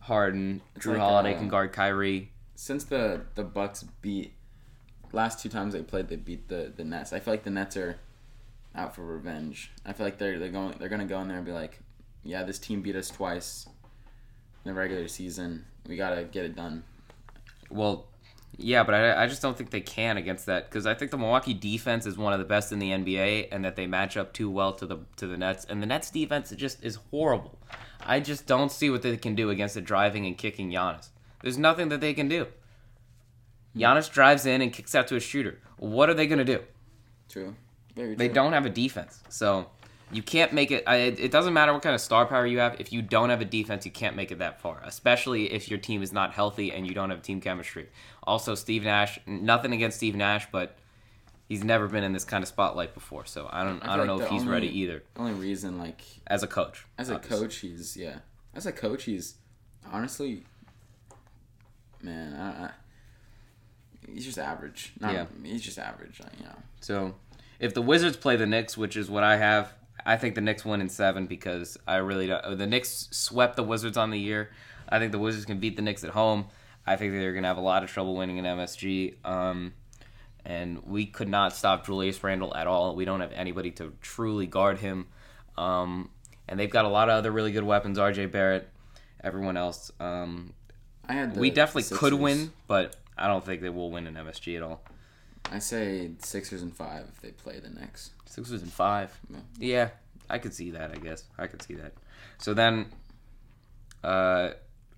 Harden. 0.00 0.60
Jrue 0.78 0.92
like, 0.92 0.98
Holiday 0.98 1.34
uh, 1.34 1.38
can 1.38 1.48
guard 1.48 1.72
Kyrie. 1.72 2.30
Since 2.54 2.84
the 2.84 3.22
the 3.34 3.44
Bucks 3.44 3.84
beat 4.02 4.34
last 5.12 5.42
two 5.42 5.48
times 5.48 5.72
they 5.72 5.82
played, 5.82 6.08
they 6.08 6.16
beat 6.16 6.48
the 6.48 6.72
the 6.74 6.84
Nets. 6.84 7.12
I 7.12 7.20
feel 7.20 7.32
like 7.32 7.44
the 7.44 7.50
Nets 7.50 7.76
are 7.76 7.98
out 8.74 8.94
for 8.94 9.02
revenge. 9.02 9.70
I 9.84 9.92
feel 9.92 10.06
like 10.06 10.18
they're 10.18 10.38
they're 10.38 10.50
going 10.50 10.74
they're 10.78 10.88
gonna 10.88 11.06
go 11.06 11.20
in 11.20 11.28
there 11.28 11.38
and 11.38 11.46
be 11.46 11.52
like, 11.52 11.80
yeah, 12.22 12.42
this 12.42 12.58
team 12.58 12.82
beat 12.82 12.96
us 12.96 13.10
twice 13.10 13.66
in 14.64 14.72
the 14.72 14.74
regular 14.74 15.08
season. 15.08 15.64
We 15.86 15.96
gotta 15.96 16.24
get 16.24 16.44
it 16.44 16.54
done. 16.54 16.84
Well, 17.70 18.06
yeah, 18.56 18.82
but 18.82 18.94
I, 18.94 19.24
I 19.24 19.26
just 19.26 19.40
don't 19.40 19.56
think 19.56 19.70
they 19.70 19.80
can 19.80 20.16
against 20.16 20.46
that 20.46 20.68
because 20.68 20.86
I 20.86 20.94
think 20.94 21.10
the 21.10 21.18
Milwaukee 21.18 21.54
defense 21.54 22.06
is 22.06 22.18
one 22.18 22.32
of 22.32 22.38
the 22.38 22.44
best 22.44 22.72
in 22.72 22.78
the 22.78 22.90
NBA, 22.90 23.48
and 23.52 23.64
that 23.64 23.76
they 23.76 23.86
match 23.86 24.16
up 24.16 24.32
too 24.32 24.50
well 24.50 24.72
to 24.74 24.86
the 24.86 24.98
to 25.16 25.26
the 25.26 25.36
Nets. 25.36 25.64
And 25.64 25.82
the 25.82 25.86
Nets 25.86 26.10
defense 26.10 26.50
just 26.50 26.82
is 26.82 26.96
horrible. 27.10 27.58
I 28.00 28.20
just 28.20 28.46
don't 28.46 28.72
see 28.72 28.90
what 28.90 29.02
they 29.02 29.16
can 29.16 29.34
do 29.34 29.50
against 29.50 29.74
the 29.74 29.80
driving 29.80 30.26
and 30.26 30.36
kicking 30.36 30.70
Giannis. 30.70 31.08
There's 31.42 31.58
nothing 31.58 31.88
that 31.90 32.00
they 32.00 32.14
can 32.14 32.28
do. 32.28 32.46
Hmm. 33.74 33.80
Giannis 33.80 34.10
drives 34.10 34.44
in 34.44 34.60
and 34.60 34.72
kicks 34.72 34.94
out 34.94 35.06
to 35.08 35.16
a 35.16 35.20
shooter. 35.20 35.60
What 35.76 36.10
are 36.10 36.14
they 36.14 36.26
going 36.26 36.38
to 36.38 36.44
do? 36.44 36.62
True. 37.28 37.54
Very 37.94 38.14
They 38.14 38.28
don't 38.28 38.52
have 38.52 38.66
a 38.66 38.70
defense, 38.70 39.22
so 39.28 39.70
you 40.12 40.22
can't 40.22 40.52
make 40.52 40.70
it. 40.70 40.84
It 40.86 41.30
doesn't 41.30 41.52
matter 41.52 41.72
what 41.72 41.82
kind 41.82 41.94
of 41.94 42.00
star 42.00 42.26
power 42.26 42.46
you 42.46 42.58
have. 42.58 42.80
If 42.80 42.92
you 42.92 43.02
don't 43.02 43.30
have 43.30 43.40
a 43.40 43.44
defense, 43.44 43.84
you 43.84 43.90
can't 43.92 44.16
make 44.16 44.30
it 44.32 44.38
that 44.38 44.60
far. 44.60 44.80
Especially 44.84 45.52
if 45.52 45.68
your 45.70 45.78
team 45.78 46.02
is 46.02 46.12
not 46.12 46.32
healthy 46.32 46.72
and 46.72 46.86
you 46.86 46.94
don't 46.94 47.10
have 47.10 47.22
team 47.22 47.40
chemistry. 47.40 47.88
Also, 48.22 48.54
Steve 48.54 48.84
Nash. 48.84 49.18
Nothing 49.26 49.72
against 49.72 49.96
Steve 49.98 50.14
Nash, 50.16 50.46
but 50.50 50.76
he's 51.48 51.62
never 51.64 51.88
been 51.88 52.04
in 52.04 52.12
this 52.12 52.24
kind 52.24 52.42
of 52.42 52.48
spotlight 52.48 52.94
before. 52.94 53.24
So 53.26 53.48
I 53.50 53.64
don't. 53.64 53.80
I 53.86 53.94
I, 53.94 53.96
don't 53.96 54.06
feel 54.06 54.16
know 54.18 54.24
if 54.24 54.30
he's 54.30 54.40
only- 54.42 54.52
ready 54.52 54.78
either 54.80 55.02
The 55.14 55.20
only 55.20 55.32
reason, 55.34 55.78
like 55.78 56.02
as 56.26 56.42
a 56.42 56.46
coach. 56.46 56.86
as 56.96 57.10
a 57.10 57.14
obviously. 57.16 57.38
coach, 57.38 57.56
he's 57.58 57.96
yeah. 57.96 58.18
As 58.54 58.66
a 58.66 58.72
coach, 58.72 59.04
he's 59.04 59.34
honestly, 59.92 60.44
man. 62.02 62.34
I, 62.34 62.64
I, 62.66 62.70
he's 64.12 64.24
just 64.24 64.38
average. 64.38 64.92
Not, 65.00 65.12
Yeah. 65.12 65.26
he's 65.44 65.62
just 65.62 65.78
average. 65.78 66.20
Like, 66.20 66.32
you 66.38 66.44
know. 66.46 66.56
So, 66.80 67.14
if 67.60 67.74
the 67.74 67.82
Wizards 67.82 68.16
play 68.16 68.36
the 68.36 68.46
Knicks, 68.46 68.76
which 68.76 68.96
is 68.96 69.10
what 69.10 69.22
I 69.24 69.36
have, 69.36 69.74
I 70.04 70.16
think 70.16 70.34
the 70.34 70.40
Knicks 70.40 70.64
win 70.64 70.80
in 70.80 70.88
seven 70.88 71.26
because 71.26 71.76
I 71.86 71.96
really 71.96 72.26
don't. 72.26 72.56
The 72.58 72.66
Knicks 72.66 73.08
swept 73.10 73.56
the 73.56 73.64
Wizards 73.64 73.96
on 73.96 74.10
the 74.10 74.18
year. 74.18 74.50
I 74.88 74.98
think 74.98 75.12
the 75.12 75.18
Wizards 75.18 75.44
can 75.44 75.58
beat 75.58 75.76
the 75.76 75.82
Knicks 75.82 76.04
at 76.04 76.10
home. 76.10 76.46
I 76.86 76.96
think 76.96 77.12
they're 77.12 77.32
going 77.32 77.42
to 77.42 77.48
have 77.48 77.58
a 77.58 77.62
lot 77.62 77.84
of 77.84 77.90
trouble 77.90 78.16
winning 78.16 78.38
in 78.38 78.44
MSG. 78.44 79.24
Um, 79.24 79.74
and 80.44 80.82
we 80.84 81.04
could 81.04 81.28
not 81.28 81.54
stop 81.54 81.84
Julius 81.84 82.22
Randle 82.24 82.54
at 82.56 82.66
all. 82.66 82.96
We 82.96 83.04
don't 83.04 83.20
have 83.20 83.32
anybody 83.32 83.70
to 83.72 83.92
truly 84.00 84.46
guard 84.46 84.78
him. 84.78 85.08
Um, 85.58 86.10
and 86.48 86.58
they've 86.58 86.70
got 86.70 86.86
a 86.86 86.88
lot 86.88 87.10
of 87.10 87.16
other 87.16 87.30
really 87.30 87.52
good 87.52 87.64
weapons. 87.64 87.98
RJ 87.98 88.32
Barrett, 88.32 88.68
everyone 89.22 89.58
else. 89.58 89.92
Um, 90.00 90.54
I 91.06 91.12
had 91.14 91.36
we 91.36 91.50
definitely 91.50 91.96
could 91.96 92.14
win, 92.14 92.52
but 92.66 92.96
I 93.16 93.26
don't 93.26 93.44
think 93.44 93.60
they 93.60 93.68
will 93.68 93.90
win 93.90 94.06
in 94.06 94.14
MSG 94.14 94.56
at 94.56 94.62
all. 94.62 94.80
I 95.50 95.58
say 95.58 96.10
Sixers 96.18 96.62
and 96.62 96.74
five 96.74 97.06
if 97.12 97.20
they 97.20 97.30
play 97.30 97.58
the 97.58 97.70
Knicks. 97.70 98.10
Sixers 98.26 98.62
and 98.62 98.72
five. 98.72 99.18
Yeah. 99.30 99.38
Yeah, 99.58 99.88
I 100.28 100.38
could 100.38 100.54
see 100.54 100.70
that. 100.72 100.90
I 100.90 100.96
guess 100.96 101.24
I 101.38 101.46
could 101.46 101.62
see 101.62 101.74
that. 101.74 101.92
So 102.38 102.54
then, 102.54 102.86
uh, 104.04 104.50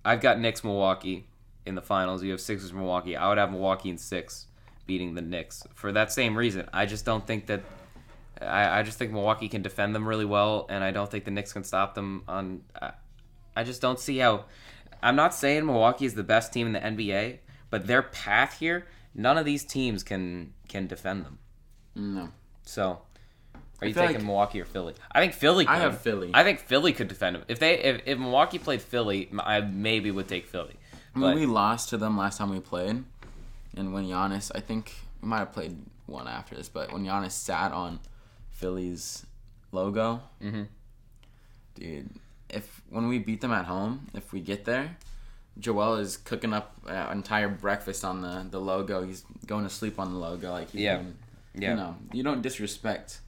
I've 0.03 0.21
got 0.21 0.39
Knicks 0.39 0.63
Milwaukee 0.63 1.27
in 1.65 1.75
the 1.75 1.81
finals. 1.81 2.23
You 2.23 2.31
have 2.31 2.41
Sixers 2.41 2.73
Milwaukee. 2.73 3.15
I 3.15 3.29
would 3.29 3.37
have 3.37 3.51
Milwaukee 3.51 3.89
in 3.89 3.97
six, 3.97 4.47
beating 4.85 5.13
the 5.15 5.21
Knicks 5.21 5.63
for 5.73 5.91
that 5.91 6.11
same 6.11 6.37
reason. 6.37 6.67
I 6.73 6.85
just 6.85 7.05
don't 7.05 7.25
think 7.25 7.47
that. 7.47 7.61
I, 8.41 8.79
I 8.79 8.83
just 8.83 8.97
think 8.97 9.11
Milwaukee 9.11 9.47
can 9.47 9.61
defend 9.61 9.93
them 9.93 10.07
really 10.07 10.25
well, 10.25 10.65
and 10.69 10.83
I 10.83 10.91
don't 10.91 11.09
think 11.09 11.25
the 11.25 11.31
Knicks 11.31 11.53
can 11.53 11.63
stop 11.63 11.93
them. 11.93 12.23
On, 12.27 12.63
I, 12.79 12.91
I 13.55 13.63
just 13.63 13.81
don't 13.81 13.99
see 13.99 14.17
how. 14.17 14.45
I'm 15.03 15.15
not 15.15 15.33
saying 15.33 15.65
Milwaukee 15.65 16.05
is 16.05 16.13
the 16.13 16.23
best 16.23 16.53
team 16.53 16.67
in 16.67 16.73
the 16.73 16.79
NBA, 16.79 17.39
but 17.69 17.87
their 17.87 18.03
path 18.03 18.59
here, 18.59 18.87
none 19.13 19.37
of 19.37 19.45
these 19.45 19.63
teams 19.63 20.03
can 20.03 20.53
can 20.67 20.87
defend 20.87 21.25
them. 21.25 21.39
No. 21.95 22.29
So, 22.63 23.01
are 23.81 23.87
you 23.87 23.93
taking 23.93 24.15
like- 24.17 24.23
Milwaukee 24.25 24.61
or 24.61 24.65
Philly? 24.65 24.93
I 25.11 25.19
think 25.19 25.33
Philly. 25.33 25.65
Could. 25.65 25.71
I 25.75 25.79
have 25.79 25.99
Philly. 26.01 26.31
I 26.33 26.43
think 26.43 26.59
Philly 26.59 26.93
could 26.93 27.07
defend 27.07 27.35
them 27.35 27.43
if 27.47 27.59
they 27.59 27.79
if, 27.79 28.01
if 28.05 28.17
Milwaukee 28.19 28.59
played 28.59 28.81
Philly. 28.81 29.29
I 29.39 29.61
maybe 29.61 30.11
would 30.11 30.27
take 30.27 30.47
Philly. 30.47 30.75
I 31.15 31.19
mean, 31.19 31.29
But 31.31 31.35
we 31.35 31.45
lost 31.45 31.89
to 31.89 31.97
them 31.97 32.17
last 32.17 32.37
time 32.37 32.49
we 32.51 32.59
played, 32.61 33.03
and 33.75 33.93
when 33.93 34.05
Giannis, 34.05 34.49
I 34.55 34.59
think 34.61 34.93
we 35.21 35.27
might 35.27 35.39
have 35.39 35.51
played 35.51 35.75
one 36.05 36.27
after 36.27 36.55
this, 36.55 36.69
but 36.69 36.93
when 36.93 37.03
Giannis 37.05 37.31
sat 37.31 37.71
on 37.73 37.99
Philly's 38.51 39.25
logo, 39.73 40.21
Mhm. 40.41 40.67
dude, 41.75 42.09
if 42.49 42.81
when 42.89 43.07
we 43.09 43.19
beat 43.19 43.41
them 43.41 43.51
at 43.51 43.65
home, 43.65 44.07
if 44.13 44.31
we 44.31 44.39
get 44.39 44.63
there, 44.65 44.97
Joel 45.59 45.95
is 45.97 46.17
cooking 46.17 46.53
up 46.53 46.75
an 46.87 47.11
entire 47.17 47.49
breakfast 47.49 48.03
on 48.05 48.21
the 48.21 48.45
the 48.49 48.59
logo. 48.59 49.03
He's 49.05 49.23
going 49.45 49.63
to 49.63 49.69
sleep 49.69 49.99
on 49.99 50.13
the 50.13 50.19
logo, 50.19 50.51
like 50.51 50.69
Yeah. 50.73 50.97
doing- 50.97 51.17
yeah, 51.53 51.71
You 51.71 51.75
know, 51.75 51.95
you 52.13 52.23
don't 52.23 52.41
disrespect 52.41 53.19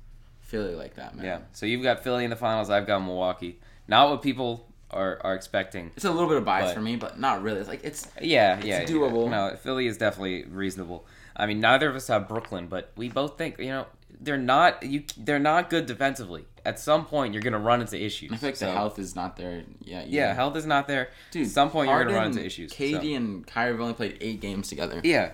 Philly 0.42 0.76
like 0.76 0.96
that, 0.96 1.16
man. 1.16 1.26
yeah. 1.26 1.40
So 1.52 1.66
you've 1.66 1.84
got 1.84 2.04
Philly 2.04 2.24
in 2.24 2.30
the 2.30 2.36
finals. 2.38 2.70
I've 2.70 2.88
got 2.88 3.00
Milwaukee. 3.00 3.60
Not 3.88 4.10
what 4.10 4.22
people 4.22 4.68
are 4.92 5.20
are 5.24 5.34
expecting. 5.36 5.92
It's 5.96 6.06
a 6.06 6.12
little 6.12 6.30
bit 6.30 6.38
of 6.38 6.46
bias 6.46 6.68
But- 6.70 6.76
for 6.76 6.82
me, 6.82 6.96
but 6.96 7.20
not 7.20 7.42
really. 7.42 7.60
It's 7.60 7.68
like 7.70 7.84
it's 7.84 8.08
Yeah, 8.22 8.60
yeah, 8.64 8.82
yeah. 8.82 8.86
doable. 8.86 9.30
No, 9.30 9.56
Philly 9.58 9.88
is 9.88 9.98
definitely 9.98 10.46
reasonable. 10.46 11.06
I 11.36 11.48
mean, 11.48 11.60
neither 11.60 11.90
of 11.90 11.96
us 11.96 12.08
have 12.08 12.28
Brooklyn, 12.28 12.68
but 12.68 12.92
we 12.96 13.10
both 13.10 13.38
think 13.38 13.58
you 13.60 13.68
know 13.70 13.88
they're 14.22 14.38
not 14.38 14.84
you. 14.84 15.04
They're 15.18 15.40
not 15.40 15.70
good 15.70 15.86
defensively. 15.88 16.46
At 16.66 16.80
some 16.80 17.06
point, 17.06 17.34
you're 17.34 17.44
gonna 17.44 17.60
run 17.60 17.82
into 17.82 18.02
issues. 18.02 18.32
I 18.32 18.38
feel 18.38 18.50
like 18.50 18.56
So- 18.56 18.68
the 18.68 18.72
health 18.72 18.98
is 18.98 19.16
not 19.16 19.36
there. 19.36 19.64
Yeah, 19.82 20.04
either. 20.06 20.34
health 20.34 20.56
is 20.56 20.66
not 20.66 20.88
there. 20.88 21.10
Dude, 21.32 21.48
At 21.48 21.52
some 21.52 21.70
point, 21.70 21.90
you're 21.90 22.04
gonna 22.06 22.16
run 22.16 22.28
into 22.28 22.46
issues. 22.46 22.72
so- 22.72 22.78
KD 22.78 23.16
and 23.16 23.46
Kyrie 23.46 23.72
have 23.74 23.82
only 23.82 23.94
played 23.94 24.18
eight 24.22 24.40
games 24.40 24.70
together. 24.70 25.02
Yeah, 25.04 25.32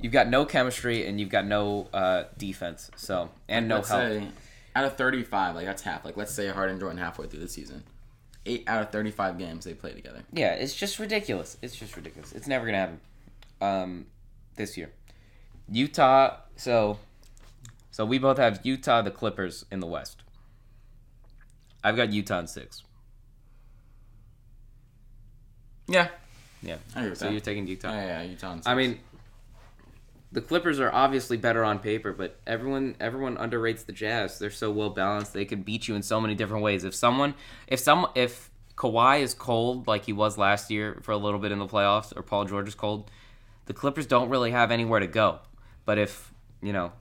you've 0.00 0.12
got 0.12 0.28
no 0.28 0.44
chemistry 0.44 1.04
and 1.06 1.18
you've 1.18 1.30
got 1.30 1.46
no 1.46 1.88
uh, 1.92 2.24
defense. 2.38 2.90
So 2.96 3.30
and 3.48 3.66
no 3.66 3.76
let's 3.76 3.88
help. 3.88 4.02
say 4.02 4.28
out 4.76 4.84
of 4.84 4.96
35, 4.96 5.56
like 5.56 5.66
that's 5.66 5.82
half. 5.82 6.04
Like 6.04 6.16
let's 6.16 6.32
say 6.32 6.46
Harden 6.48 6.78
joined 6.78 6.98
halfway 7.00 7.26
through 7.26 7.40
the 7.40 7.48
season. 7.48 7.82
Eight 8.46 8.64
out 8.68 8.82
of 8.82 8.90
35 8.90 9.38
games 9.38 9.64
they 9.64 9.74
play 9.74 9.92
together. 9.92 10.22
Yeah, 10.32 10.54
it's 10.54 10.74
just 10.74 10.98
ridiculous. 10.98 11.56
It's 11.62 11.74
just 11.76 11.96
ridiculous. 11.96 12.32
It's 12.32 12.46
never 12.46 12.66
gonna 12.66 12.78
happen. 12.78 13.00
Um, 13.60 14.06
this 14.56 14.76
year, 14.76 14.90
Utah. 15.70 16.36
So, 16.56 16.98
so 17.90 18.04
we 18.04 18.18
both 18.18 18.38
have 18.38 18.60
Utah, 18.64 19.02
the 19.02 19.10
Clippers 19.10 19.64
in 19.70 19.80
the 19.80 19.86
West. 19.86 20.21
I've 21.84 21.96
got 21.96 22.12
Utah 22.12 22.38
in 22.40 22.46
six. 22.46 22.82
Yeah, 25.88 26.08
Yeah. 26.62 26.76
So 26.94 27.10
that. 27.26 27.32
you're 27.32 27.40
taking 27.40 27.66
Utah. 27.66 27.92
yeah, 27.92 28.22
yeah, 28.22 28.30
Utah. 28.30 28.58
I 28.64 28.74
mean, 28.74 29.00
the 30.30 30.40
Clippers 30.40 30.80
are 30.80 30.92
obviously 30.92 31.36
better 31.36 31.64
on 31.64 31.78
paper, 31.80 32.12
but 32.12 32.38
everyone 32.46 32.96
everyone 33.00 33.36
underrates 33.36 33.84
the 33.84 33.92
Jazz. 33.92 34.38
They're 34.38 34.50
so 34.50 34.70
well 34.70 34.90
balanced; 34.90 35.32
they 35.32 35.44
could 35.44 35.64
beat 35.64 35.88
you 35.88 35.94
in 35.94 36.02
so 36.02 36.20
many 36.20 36.34
different 36.34 36.62
ways. 36.62 36.84
If 36.84 36.94
someone, 36.94 37.34
if 37.66 37.80
some, 37.80 38.06
if 38.14 38.50
Kawhi 38.76 39.20
is 39.20 39.34
cold 39.34 39.86
like 39.86 40.04
he 40.06 40.12
was 40.12 40.38
last 40.38 40.70
year 40.70 41.00
for 41.02 41.12
a 41.12 41.16
little 41.18 41.40
bit 41.40 41.52
in 41.52 41.58
the 41.58 41.66
playoffs, 41.66 42.16
or 42.16 42.22
Paul 42.22 42.44
George 42.46 42.68
is 42.68 42.74
cold, 42.74 43.10
the 43.66 43.74
Clippers 43.74 44.06
don't 44.06 44.30
really 44.30 44.52
have 44.52 44.70
anywhere 44.70 45.00
to 45.00 45.06
go. 45.08 45.40
But 45.84 45.98
if 45.98 46.32
you 46.62 46.72
know 46.72 46.92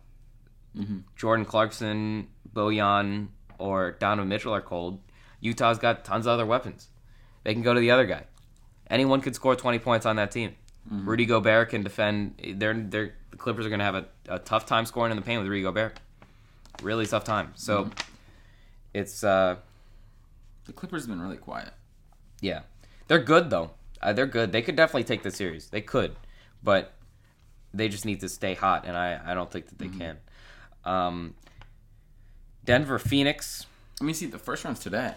Mhm. 0.78 1.04
Jordan 1.16 1.46
Clarkson, 1.46 2.28
Bojan, 2.54 3.28
or 3.62 3.92
Donovan 3.92 4.30
Mitchell 4.30 4.54
are 4.54 4.62
cold, 4.62 5.00
Utah's 5.40 5.78
got 5.78 6.04
tons 6.04 6.26
of 6.26 6.32
other 6.34 6.46
weapons. 6.46 6.90
They 7.44 7.54
can 7.54 7.64
go 7.64 7.74
to 7.74 7.80
the 7.80 7.92
other 7.92 8.06
guy. 8.06 8.26
Anyone 8.90 9.22
could 9.22 9.36
score 9.36 9.56
20 9.56 9.80
points 9.80 10.06
on 10.06 10.16
that 10.18 10.32
team. 10.32 10.56
Rudy 10.90 11.26
Gobert 11.26 11.70
can 11.70 11.84
defend. 11.84 12.36
They're, 12.56 12.74
they're, 12.74 13.14
the 13.30 13.38
Clippers 13.38 13.66
are 13.66 13.70
going 13.70 13.80
to 13.80 13.86
have 13.86 13.96
a, 13.96 14.06
a 14.28 14.40
tough 14.40 14.66
time 14.66 14.86
scoring 14.86 15.12
in 15.12 15.16
the 15.16 15.22
paint 15.22 15.40
with 15.40 15.48
Rudy 15.50 15.62
Gobert. 15.62 16.00
Really 16.82 17.06
tough 17.06 17.24
time. 17.24 17.54
So 17.56 17.90
it's, 18.94 19.24
uh, 19.24 19.58
the 20.66 20.74
Clippers 20.74 21.04
have 21.04 21.10
been 21.10 21.22
really 21.22 21.38
quiet. 21.38 21.72
yeah. 22.42 22.62
They're 23.08 23.20
good, 23.20 23.50
though. 23.50 23.72
Uh, 24.02 24.14
they're 24.14 24.26
good. 24.26 24.52
They 24.54 24.62
could 24.62 24.76
definitely 24.78 25.04
take 25.04 25.22
the 25.22 25.32
series. 25.32 25.68
They 25.68 25.82
could. 25.82 26.16
But 26.64 26.94
they 27.74 27.90
just 27.90 28.06
need 28.06 28.22
to 28.22 28.30
stay 28.30 28.54
hot, 28.54 28.86
and 28.86 28.96
I, 28.96 29.20
I 29.24 29.34
don't 29.34 29.52
think 29.52 29.68
that 29.68 29.78
they 29.80 29.90
can. 29.90 30.18
Um, 30.86 31.36
Denver, 32.66 33.00
Phoenix. 33.00 33.66
Let 34.00 34.06
me 34.08 34.14
see, 34.14 34.26
the 34.26 34.38
first 34.40 34.64
round's 34.64 34.80
today, 34.80 35.14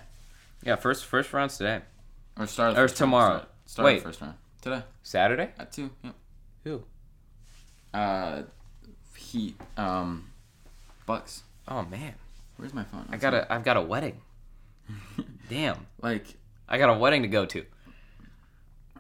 Yeah, 0.63 0.77
first 0.77 1.05
first 1.05 1.33
round's 1.33 1.57
today. 1.57 1.81
or 2.39 2.47
start 2.47 2.73
Or 2.73 2.75
the 2.75 2.81
first 2.83 2.93
round, 2.93 2.99
tomorrow. 2.99 3.37
Start, 3.39 3.49
start 3.67 3.87
Wait. 3.87 3.97
the 3.99 4.05
first 4.05 4.21
round 4.21 4.35
today 4.63 4.83
Saturday? 5.03 5.51
at 5.59 5.73
two. 5.73 5.91
Yep. 6.03 6.15
Who? 6.65 6.83
Uh, 7.93 8.43
Heat. 9.17 9.57
Um, 9.77 10.31
Bucks. 11.07 11.43
Oh 11.69 11.83
man, 11.85 12.15
Where's 12.57 12.73
my 12.75 12.85
phone? 12.85 13.07
I 13.11 13.17
got 13.17 13.35
a 13.35 13.53
I've 13.53 13.65
got 13.65 13.77
a 13.77 13.83
wedding. 13.83 14.21
Damn, 15.49 15.87
like 16.03 16.27
I 16.69 16.79
got 16.79 16.89
a 16.91 16.99
wedding 16.99 17.23
to 17.23 17.29
go 17.29 17.45
to. 17.47 17.65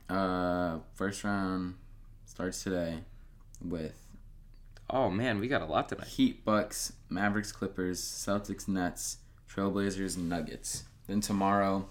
uh 0.08 0.78
first 0.94 1.24
round 1.24 1.74
starts 2.26 2.62
today 2.62 2.98
with 3.64 3.94
Oh 4.90 5.10
man, 5.10 5.40
we 5.40 5.48
got 5.48 5.62
a 5.62 5.66
lot 5.66 5.88
tonight. 5.88 6.06
Heat, 6.06 6.44
Bucks, 6.44 6.92
Mavericks, 7.08 7.52
Clippers, 7.52 8.00
Celtics, 8.00 8.68
Nets, 8.68 9.18
Trailblazers, 9.48 10.16
Nuggets. 10.16 10.84
Then 11.06 11.20
tomorrow, 11.20 11.88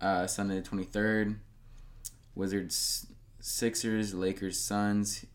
uh, 0.00 0.26
Sunday 0.26 0.56
the 0.56 0.62
twenty 0.62 0.84
third, 0.84 1.38
Wizards, 2.34 3.06
Sixers, 3.40 4.14
Lakers, 4.14 4.58
Suns, 4.58 5.26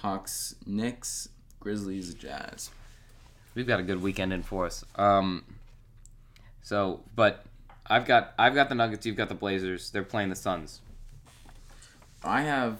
Hawks, 0.00 0.54
Knicks, 0.66 1.28
Grizzlies, 1.58 2.14
Jazz. 2.14 2.70
We've 3.54 3.66
got 3.66 3.80
a 3.80 3.82
good 3.82 4.02
weekend 4.02 4.32
in 4.32 4.42
for 4.42 4.66
us. 4.66 4.84
Um, 4.96 5.44
so, 6.62 7.00
but 7.16 7.44
I've 7.86 8.04
got 8.04 8.34
I've 8.38 8.54
got 8.54 8.68
the 8.68 8.74
Nuggets. 8.74 9.06
You've 9.06 9.16
got 9.16 9.28
the 9.28 9.34
Blazers. 9.34 9.90
They're 9.90 10.02
playing 10.02 10.28
the 10.28 10.36
Suns. 10.36 10.80
I 12.22 12.42
have. 12.42 12.78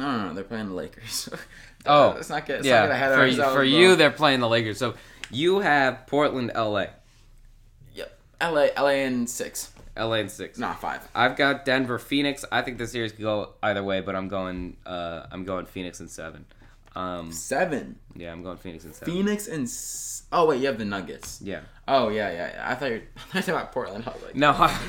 No, 0.00 0.16
no, 0.16 0.28
no, 0.28 0.34
they're 0.34 0.44
playing 0.44 0.68
the 0.68 0.74
Lakers. 0.74 1.28
Oh, 1.86 2.12
let's 2.14 2.28
not 2.28 2.44
get, 2.44 2.56
let's 2.56 2.66
yeah, 2.66 2.80
not 2.80 2.86
get 2.88 2.92
ahead 2.92 3.12
of 3.12 3.16
for 3.16 3.22
ourselves. 3.22 3.52
for 3.54 3.60
bro. 3.60 3.62
you, 3.62 3.96
they're 3.96 4.10
playing 4.10 4.40
the 4.40 4.48
Lakers. 4.48 4.76
So 4.76 4.96
you 5.30 5.60
have 5.60 6.06
Portland, 6.06 6.52
LA, 6.54 6.88
Yep. 7.94 8.18
LA, 8.42 8.66
LA 8.76 8.88
in 8.88 9.26
six. 9.26 9.72
LA 9.96 10.16
in 10.16 10.28
six. 10.28 10.58
Not 10.58 10.78
five. 10.78 11.00
I've 11.14 11.36
got 11.36 11.64
Denver, 11.64 11.98
Phoenix. 11.98 12.44
I 12.52 12.60
think 12.60 12.76
the 12.76 12.86
series 12.86 13.12
could 13.12 13.22
go 13.22 13.54
either 13.62 13.82
way, 13.82 14.02
but 14.02 14.14
I'm 14.14 14.28
going 14.28 14.76
uh, 14.84 15.24
I'm 15.32 15.44
going 15.44 15.64
Phoenix 15.64 16.00
in 16.00 16.08
seven. 16.08 16.44
Um, 16.96 17.30
Seven. 17.32 17.96
yeah, 18.16 18.32
I'm 18.32 18.42
going 18.42 18.56
Phoenix 18.56 18.84
in 18.84 18.92
seven. 18.92 19.14
Phoenix 19.14 19.46
and. 19.46 19.64
S- 19.64 20.24
oh, 20.32 20.46
wait, 20.48 20.60
you 20.60 20.66
have 20.66 20.76
the 20.78 20.84
Nuggets. 20.84 21.40
Yeah. 21.40 21.60
Oh, 21.86 22.08
yeah, 22.08 22.30
yeah. 22.30 22.50
yeah. 22.54 22.68
I 22.70 22.74
thought 22.74 22.86
you 22.90 22.94
were 22.94 23.02
I 23.16 23.20
thought 23.20 23.34
you 23.34 23.36
were 23.36 23.40
talking 23.40 23.54
about 23.54 23.72
Portland. 23.72 24.04
I 24.08 24.12
was 24.12 24.22
like, 24.24 24.34
No, 24.36 24.50
I, 24.50 24.80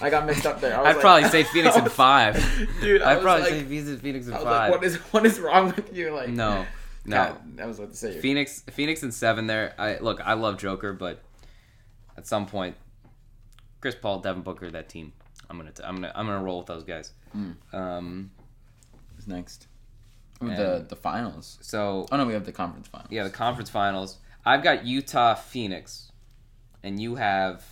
I 0.00 0.10
got 0.10 0.24
mixed 0.26 0.46
up 0.46 0.60
there. 0.60 0.74
I 0.74 0.78
was 0.82 0.86
I'd 0.88 0.92
like- 0.96 1.00
probably 1.00 1.28
say 1.28 1.42
Phoenix 1.52 1.76
I 1.76 1.88
five. 1.88 2.68
Dude, 2.80 3.02
I 3.02 3.12
I'd 3.16 3.22
probably 3.22 3.42
like, 3.42 3.50
say 3.52 3.64
Phoenix, 3.64 4.00
Phoenix 4.00 4.26
in 4.26 4.32
I 4.32 4.36
was 4.36 4.44
five. 4.44 4.70
like, 4.70 4.80
what 4.80 4.84
is 4.84 4.96
what 5.12 5.26
is 5.26 5.38
wrong 5.40 5.66
with 5.76 5.94
you? 5.96 6.10
Like, 6.14 6.30
no, 6.30 6.64
no. 7.04 7.16
God, 7.16 7.60
I 7.60 7.66
was 7.66 7.78
about 7.78 7.90
to 7.90 7.96
say. 7.96 8.18
Phoenix, 8.20 8.60
Phoenix 8.70 9.02
in 9.02 9.12
seven. 9.12 9.46
There. 9.46 9.74
I 9.78 9.98
look. 9.98 10.20
I 10.26 10.32
love 10.34 10.56
Joker, 10.58 10.92
but 10.94 11.20
at 12.16 12.26
some 12.26 12.46
point, 12.46 12.74
Chris 13.82 13.94
Paul, 13.94 14.20
Devin 14.20 14.42
Booker, 14.42 14.70
that 14.70 14.88
team. 14.88 15.12
I'm 15.50 15.56
gonna 15.58 15.72
t- 15.72 15.82
I'm 15.84 15.96
gonna 15.96 16.12
I'm 16.14 16.26
gonna 16.26 16.42
roll 16.42 16.58
with 16.58 16.66
those 16.68 16.84
guys. 16.84 17.12
Um, 17.72 18.30
Who's 19.16 19.26
next? 19.28 19.66
Ooh, 20.42 20.48
the 20.54 20.86
the 20.88 20.96
finals. 20.96 21.58
so 21.60 22.06
Oh 22.10 22.16
no, 22.16 22.26
we 22.26 22.32
have 22.32 22.46
the 22.46 22.52
conference 22.52 22.88
finals. 22.88 23.10
yeah, 23.12 23.24
the 23.24 23.30
conference 23.30 23.68
finals. 23.70 24.18
I've 24.44 24.62
got 24.62 24.86
Utah 24.86 25.34
Phoenix, 25.34 26.10
and 26.82 27.00
you 27.00 27.16
have 27.16 27.64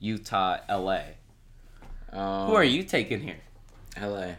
Utah 0.00 0.58
LA. 0.68 1.00
Um, 2.12 2.48
Who 2.48 2.54
are 2.54 2.64
you 2.64 2.82
taking 2.82 3.20
here? 3.20 3.36
LA. 4.00 4.32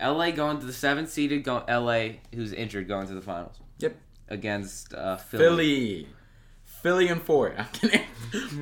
LA 0.00 0.30
going 0.32 0.60
to 0.60 0.66
the 0.66 0.72
seventh 0.72 1.10
seeded. 1.10 1.44
Go 1.44 1.64
LA, 1.68 2.18
who's 2.34 2.52
injured, 2.52 2.86
going 2.88 3.06
to 3.08 3.14
the 3.14 3.22
finals 3.22 3.56
Yep. 3.78 3.96
against 4.28 4.92
uh, 4.94 5.16
Philly. 5.16 5.44
Philly. 5.46 6.08
Philly 6.64 7.08
and 7.08 7.22
four. 7.22 7.54
I'm 7.58 7.66
kidding. 7.72 8.02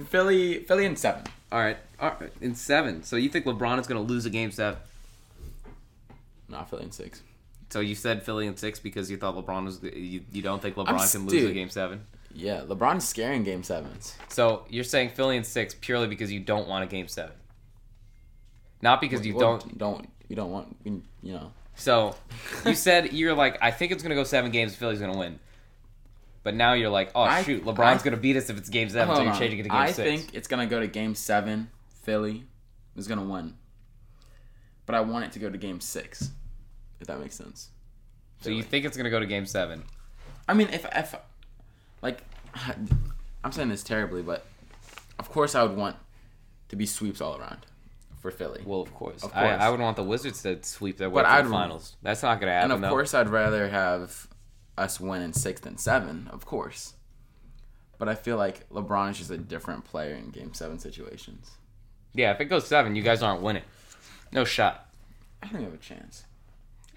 Philly. 0.08 0.60
Philly 0.64 0.86
and 0.86 0.98
seven. 0.98 1.24
All 1.52 1.58
right, 1.60 1.76
all 2.00 2.16
right, 2.20 2.32
in 2.40 2.54
seven. 2.54 3.02
So 3.02 3.16
you 3.16 3.28
think 3.28 3.44
LeBron 3.44 3.78
is 3.80 3.86
going 3.86 4.04
to 4.04 4.12
lose 4.12 4.24
a 4.26 4.30
game 4.30 4.50
seven? 4.52 4.78
Not 6.48 6.70
Philly 6.70 6.84
in 6.84 6.92
six. 6.92 7.22
So 7.76 7.80
you 7.80 7.94
said 7.94 8.22
Philly 8.22 8.46
in 8.46 8.56
six 8.56 8.78
because 8.80 9.10
you 9.10 9.18
thought 9.18 9.34
LeBron 9.36 9.66
was. 9.66 9.82
You, 9.82 10.22
you 10.32 10.40
don't 10.40 10.62
think 10.62 10.76
LeBron 10.76 10.94
s- 10.98 11.12
can 11.12 11.26
lose 11.26 11.44
a 11.44 11.52
game 11.52 11.68
seven. 11.68 12.06
Yeah, 12.34 12.62
LeBron's 12.66 13.06
scaring 13.06 13.42
game 13.44 13.62
sevens. 13.62 14.16
So 14.30 14.64
you're 14.70 14.82
saying 14.82 15.10
Philly 15.10 15.36
in 15.36 15.44
six 15.44 15.74
purely 15.74 16.06
because 16.06 16.32
you 16.32 16.40
don't 16.40 16.66
want 16.68 16.84
a 16.84 16.86
game 16.86 17.06
seven, 17.06 17.34
not 18.80 19.02
because 19.02 19.26
you 19.26 19.34
Well, 19.36 19.58
don't. 19.58 19.76
don't 19.76 20.08
you 20.26 20.36
don't 20.36 20.50
want 20.50 20.74
you 20.84 21.02
know. 21.22 21.52
So 21.74 22.14
you 22.64 22.74
said 22.74 23.12
you're 23.12 23.34
like, 23.34 23.58
I 23.60 23.70
think 23.72 23.92
it's 23.92 24.02
going 24.02 24.08
to 24.08 24.16
go 24.16 24.24
seven 24.24 24.50
games. 24.50 24.74
Philly's 24.74 24.98
going 25.00 25.12
to 25.12 25.18
win. 25.18 25.38
But 26.44 26.54
now 26.54 26.72
you're 26.72 26.88
like, 26.88 27.10
oh 27.14 27.20
I- 27.24 27.42
shoot, 27.42 27.62
LeBron's 27.66 28.00
I- 28.00 28.04
going 28.04 28.14
to 28.14 28.20
beat 28.20 28.36
us 28.38 28.48
if 28.48 28.56
it's 28.56 28.70
game 28.70 28.88
seven. 28.88 29.14
so 29.14 29.20
you're 29.20 29.32
on. 29.32 29.38
changing 29.38 29.58
it 29.58 29.64
to 29.64 29.68
game 29.68 29.78
I 29.78 29.92
six. 29.92 30.22
think 30.22 30.34
it's 30.34 30.48
gonna 30.48 30.66
go 30.66 30.80
to 30.80 30.86
game 30.86 31.14
seven. 31.14 31.68
Philly 32.04 32.44
is 32.96 33.06
gonna 33.06 33.24
win. 33.24 33.52
But 34.86 34.94
I 34.94 35.00
want 35.02 35.26
it 35.26 35.32
to 35.32 35.38
go 35.40 35.50
to 35.50 35.58
game 35.58 35.78
six. 35.82 36.30
If 37.00 37.06
that 37.08 37.20
makes 37.20 37.34
sense. 37.34 37.70
so 38.40 38.50
you 38.50 38.62
think 38.62 38.84
it's 38.84 38.96
going 38.96 39.04
to 39.04 39.10
go 39.10 39.20
to 39.20 39.26
game 39.26 39.46
seven? 39.46 39.84
I 40.48 40.54
mean, 40.54 40.68
if 40.72 40.86
if 40.94 41.14
like 42.02 42.22
I'm 43.44 43.52
saying 43.52 43.68
this 43.68 43.82
terribly, 43.82 44.22
but 44.22 44.46
of 45.18 45.28
course 45.30 45.54
I 45.54 45.62
would 45.62 45.76
want 45.76 45.96
to 46.68 46.76
be 46.76 46.86
sweeps 46.86 47.20
all 47.20 47.36
around 47.38 47.66
for 48.20 48.30
Philly. 48.30 48.62
Well, 48.64 48.80
of 48.80 48.92
course. 48.94 49.22
Of 49.22 49.30
I, 49.34 49.42
course. 49.48 49.62
I 49.62 49.68
would 49.70 49.80
want 49.80 49.96
the 49.96 50.02
Wizards 50.04 50.42
to 50.42 50.62
sweep 50.62 50.98
their 50.98 51.08
way 51.10 51.22
But 51.22 51.28
to 51.28 51.34
I'd- 51.34 51.46
the 51.48 51.52
finals. 51.52 51.96
That's 52.02 52.22
not 52.22 52.40
going 52.40 52.48
to 52.48 52.54
happen. 52.54 52.70
and 52.72 52.72
of 52.72 52.80
though. 52.80 52.94
course 52.94 53.14
I'd 53.14 53.28
rather 53.28 53.68
have 53.68 54.26
us 54.78 54.98
win 55.00 55.22
in 55.22 55.32
six 55.32 55.60
than 55.60 55.78
seven, 55.78 56.28
of 56.32 56.44
course. 56.44 56.94
But 57.98 58.08
I 58.10 58.14
feel 58.14 58.36
like 58.36 58.68
LeBron 58.70 59.12
is 59.12 59.18
just 59.18 59.30
a 59.30 59.38
different 59.38 59.84
player 59.84 60.14
in 60.14 60.28
game 60.30 60.52
seven 60.54 60.78
situations. 60.78 61.52
yeah, 62.12 62.32
if 62.32 62.40
it 62.40 62.46
goes 62.46 62.66
seven, 62.66 62.94
you 62.94 63.02
guys 63.02 63.22
aren't 63.22 63.40
winning. 63.42 63.62
No 64.32 64.44
shot. 64.44 64.88
I 65.42 65.46
think 65.46 65.60
we 65.60 65.64
have 65.64 65.72
a 65.74 65.78
chance. 65.78 66.24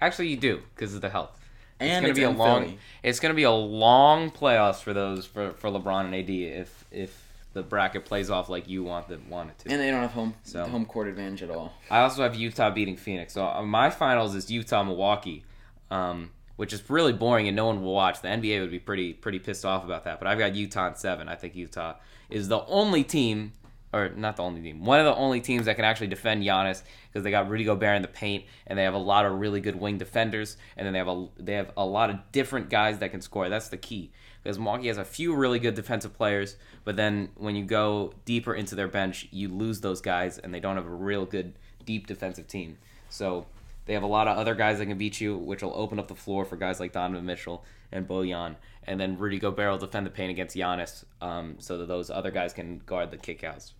Actually, 0.00 0.28
you 0.28 0.36
do 0.36 0.60
because 0.74 0.94
of 0.94 1.00
the 1.00 1.10
health. 1.10 1.36
And 1.78 2.04
it's 2.04 2.18
gonna 2.18 2.28
be 2.30 2.34
a 2.34 2.38
long. 2.38 2.62
Philly. 2.64 2.78
It's 3.02 3.20
gonna 3.20 3.34
be 3.34 3.44
a 3.44 3.50
long 3.50 4.30
playoffs 4.30 4.82
for 4.82 4.92
those 4.92 5.24
for, 5.26 5.52
for 5.52 5.70
LeBron 5.70 6.04
and 6.06 6.14
AD 6.14 6.28
if 6.30 6.84
if 6.90 7.26
the 7.52 7.62
bracket 7.62 8.04
plays 8.04 8.30
off 8.30 8.48
like 8.48 8.68
you 8.68 8.84
want 8.84 9.08
them 9.08 9.28
want 9.30 9.50
it 9.50 9.58
to. 9.60 9.70
And 9.72 9.80
they 9.80 9.90
don't 9.90 10.02
have 10.02 10.12
home 10.12 10.34
So- 10.44 10.64
home 10.66 10.84
court 10.86 11.08
advantage 11.08 11.42
at 11.42 11.50
all. 11.50 11.72
I 11.90 12.00
also 12.00 12.22
have 12.22 12.34
Utah 12.34 12.70
beating 12.70 12.96
Phoenix. 12.96 13.32
So 13.32 13.46
uh, 13.46 13.62
my 13.62 13.90
finals 13.90 14.34
is 14.34 14.50
Utah 14.50 14.82
Milwaukee, 14.84 15.44
um, 15.90 16.30
which 16.56 16.72
is 16.72 16.88
really 16.90 17.12
boring 17.14 17.48
and 17.48 17.56
no 17.56 17.66
one 17.66 17.82
will 17.82 17.94
watch. 17.94 18.20
The 18.20 18.28
NBA 18.28 18.60
would 18.60 18.70
be 18.70 18.78
pretty 18.78 19.14
pretty 19.14 19.38
pissed 19.38 19.64
off 19.64 19.84
about 19.84 20.04
that. 20.04 20.18
But 20.20 20.28
I've 20.28 20.38
got 20.38 20.54
Utah 20.54 20.88
in 20.88 20.94
seven. 20.96 21.28
I 21.28 21.34
think 21.34 21.56
Utah 21.56 21.94
is 22.28 22.48
the 22.48 22.62
only 22.66 23.02
team, 23.04 23.52
or 23.92 24.10
not 24.10 24.36
the 24.36 24.42
only 24.42 24.62
team, 24.62 24.84
one 24.84 25.00
of 25.00 25.06
the 25.06 25.14
only 25.14 25.40
teams 25.40 25.66
that 25.66 25.76
can 25.76 25.84
actually 25.84 26.06
defend 26.06 26.42
Giannis 26.42 26.82
because 27.08 27.24
they 27.24 27.30
got 27.30 27.48
Rudy 27.48 27.64
Gobert 27.64 27.96
in 27.96 28.02
the 28.02 28.08
paint 28.08 28.44
and 28.66 28.78
they 28.78 28.84
have 28.84 28.94
a 28.94 28.98
lot 28.98 29.26
of 29.26 29.32
really 29.32 29.60
good 29.60 29.76
wing 29.76 29.98
defenders 29.98 30.56
and 30.76 30.86
then 30.86 30.92
they 30.92 30.98
have 30.98 31.08
a 31.08 31.28
they 31.38 31.54
have 31.54 31.72
a 31.76 31.84
lot 31.84 32.10
of 32.10 32.18
different 32.32 32.70
guys 32.70 32.98
that 32.98 33.10
can 33.10 33.20
score. 33.20 33.48
That's 33.48 33.68
the 33.68 33.76
key 33.76 34.10
because 34.42 34.58
Milwaukee 34.58 34.88
has 34.88 34.98
a 34.98 35.04
few 35.04 35.34
really 35.34 35.58
good 35.58 35.74
defensive 35.74 36.14
players, 36.14 36.56
but 36.84 36.96
then 36.96 37.30
when 37.36 37.56
you 37.56 37.64
go 37.64 38.14
deeper 38.24 38.54
into 38.54 38.74
their 38.74 38.88
bench, 38.88 39.28
you 39.30 39.48
lose 39.48 39.80
those 39.80 40.00
guys 40.00 40.38
and 40.38 40.54
they 40.54 40.60
don't 40.60 40.76
have 40.76 40.86
a 40.86 40.90
real 40.90 41.26
good 41.26 41.54
deep 41.84 42.06
defensive 42.06 42.46
team. 42.46 42.78
So 43.08 43.46
they 43.86 43.94
have 43.94 44.02
a 44.02 44.06
lot 44.06 44.28
of 44.28 44.38
other 44.38 44.54
guys 44.54 44.78
that 44.78 44.86
can 44.86 44.98
beat 44.98 45.20
you, 45.20 45.36
which 45.36 45.62
will 45.62 45.74
open 45.74 45.98
up 45.98 46.08
the 46.08 46.14
floor 46.14 46.44
for 46.44 46.56
guys 46.56 46.80
like 46.80 46.92
Donovan 46.92 47.26
Mitchell 47.26 47.64
and 47.90 48.06
Bojan. 48.06 48.56
And 48.84 49.00
then 49.00 49.18
Rudy 49.18 49.38
Gobert 49.38 49.70
will 49.70 49.78
defend 49.78 50.06
the 50.06 50.10
paint 50.10 50.30
against 50.30 50.56
Giannis, 50.56 51.04
um, 51.20 51.56
so 51.58 51.78
that 51.78 51.86
those 51.86 52.08
other 52.08 52.30
guys 52.30 52.52
can 52.52 52.78
guard 52.86 53.10
the 53.10 53.18
kickouts. 53.18 53.72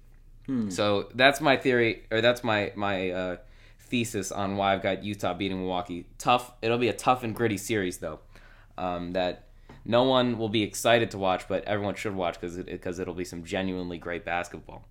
So 0.70 1.09
that's 1.14 1.40
my 1.40 1.57
theory, 1.57 2.05
or 2.11 2.20
that's 2.20 2.42
my 2.42 2.72
my 2.74 3.11
uh, 3.11 3.36
thesis 3.78 4.32
on 4.32 4.57
why 4.57 4.74
I've 4.74 4.82
got 4.82 5.05
Utah 5.05 5.34
beating 5.34 5.59
Milwaukee. 5.59 6.07
Tough. 6.18 6.53
It'll 6.62 6.78
be 6.78 6.88
a 6.88 6.92
tough 6.92 7.22
and 7.22 7.34
gritty 7.34 7.57
series 7.59 7.98
though. 7.98 8.20
Um, 8.78 9.12
that 9.12 9.48
no 9.84 10.05
one 10.05 10.38
will 10.38 10.48
be 10.48 10.62
excited 10.62 11.11
to 11.11 11.18
watch, 11.18 11.46
but 11.48 11.64
everyone 11.64 11.94
should 11.94 12.14
watch 12.14 12.40
because 12.40 12.57
because 12.57 12.98
it, 12.98 13.07
will 13.07 13.14
be 13.14 13.24
some 13.24 13.44
genuinely 13.44 13.98
great 13.98 14.24
basketball. 14.24 14.84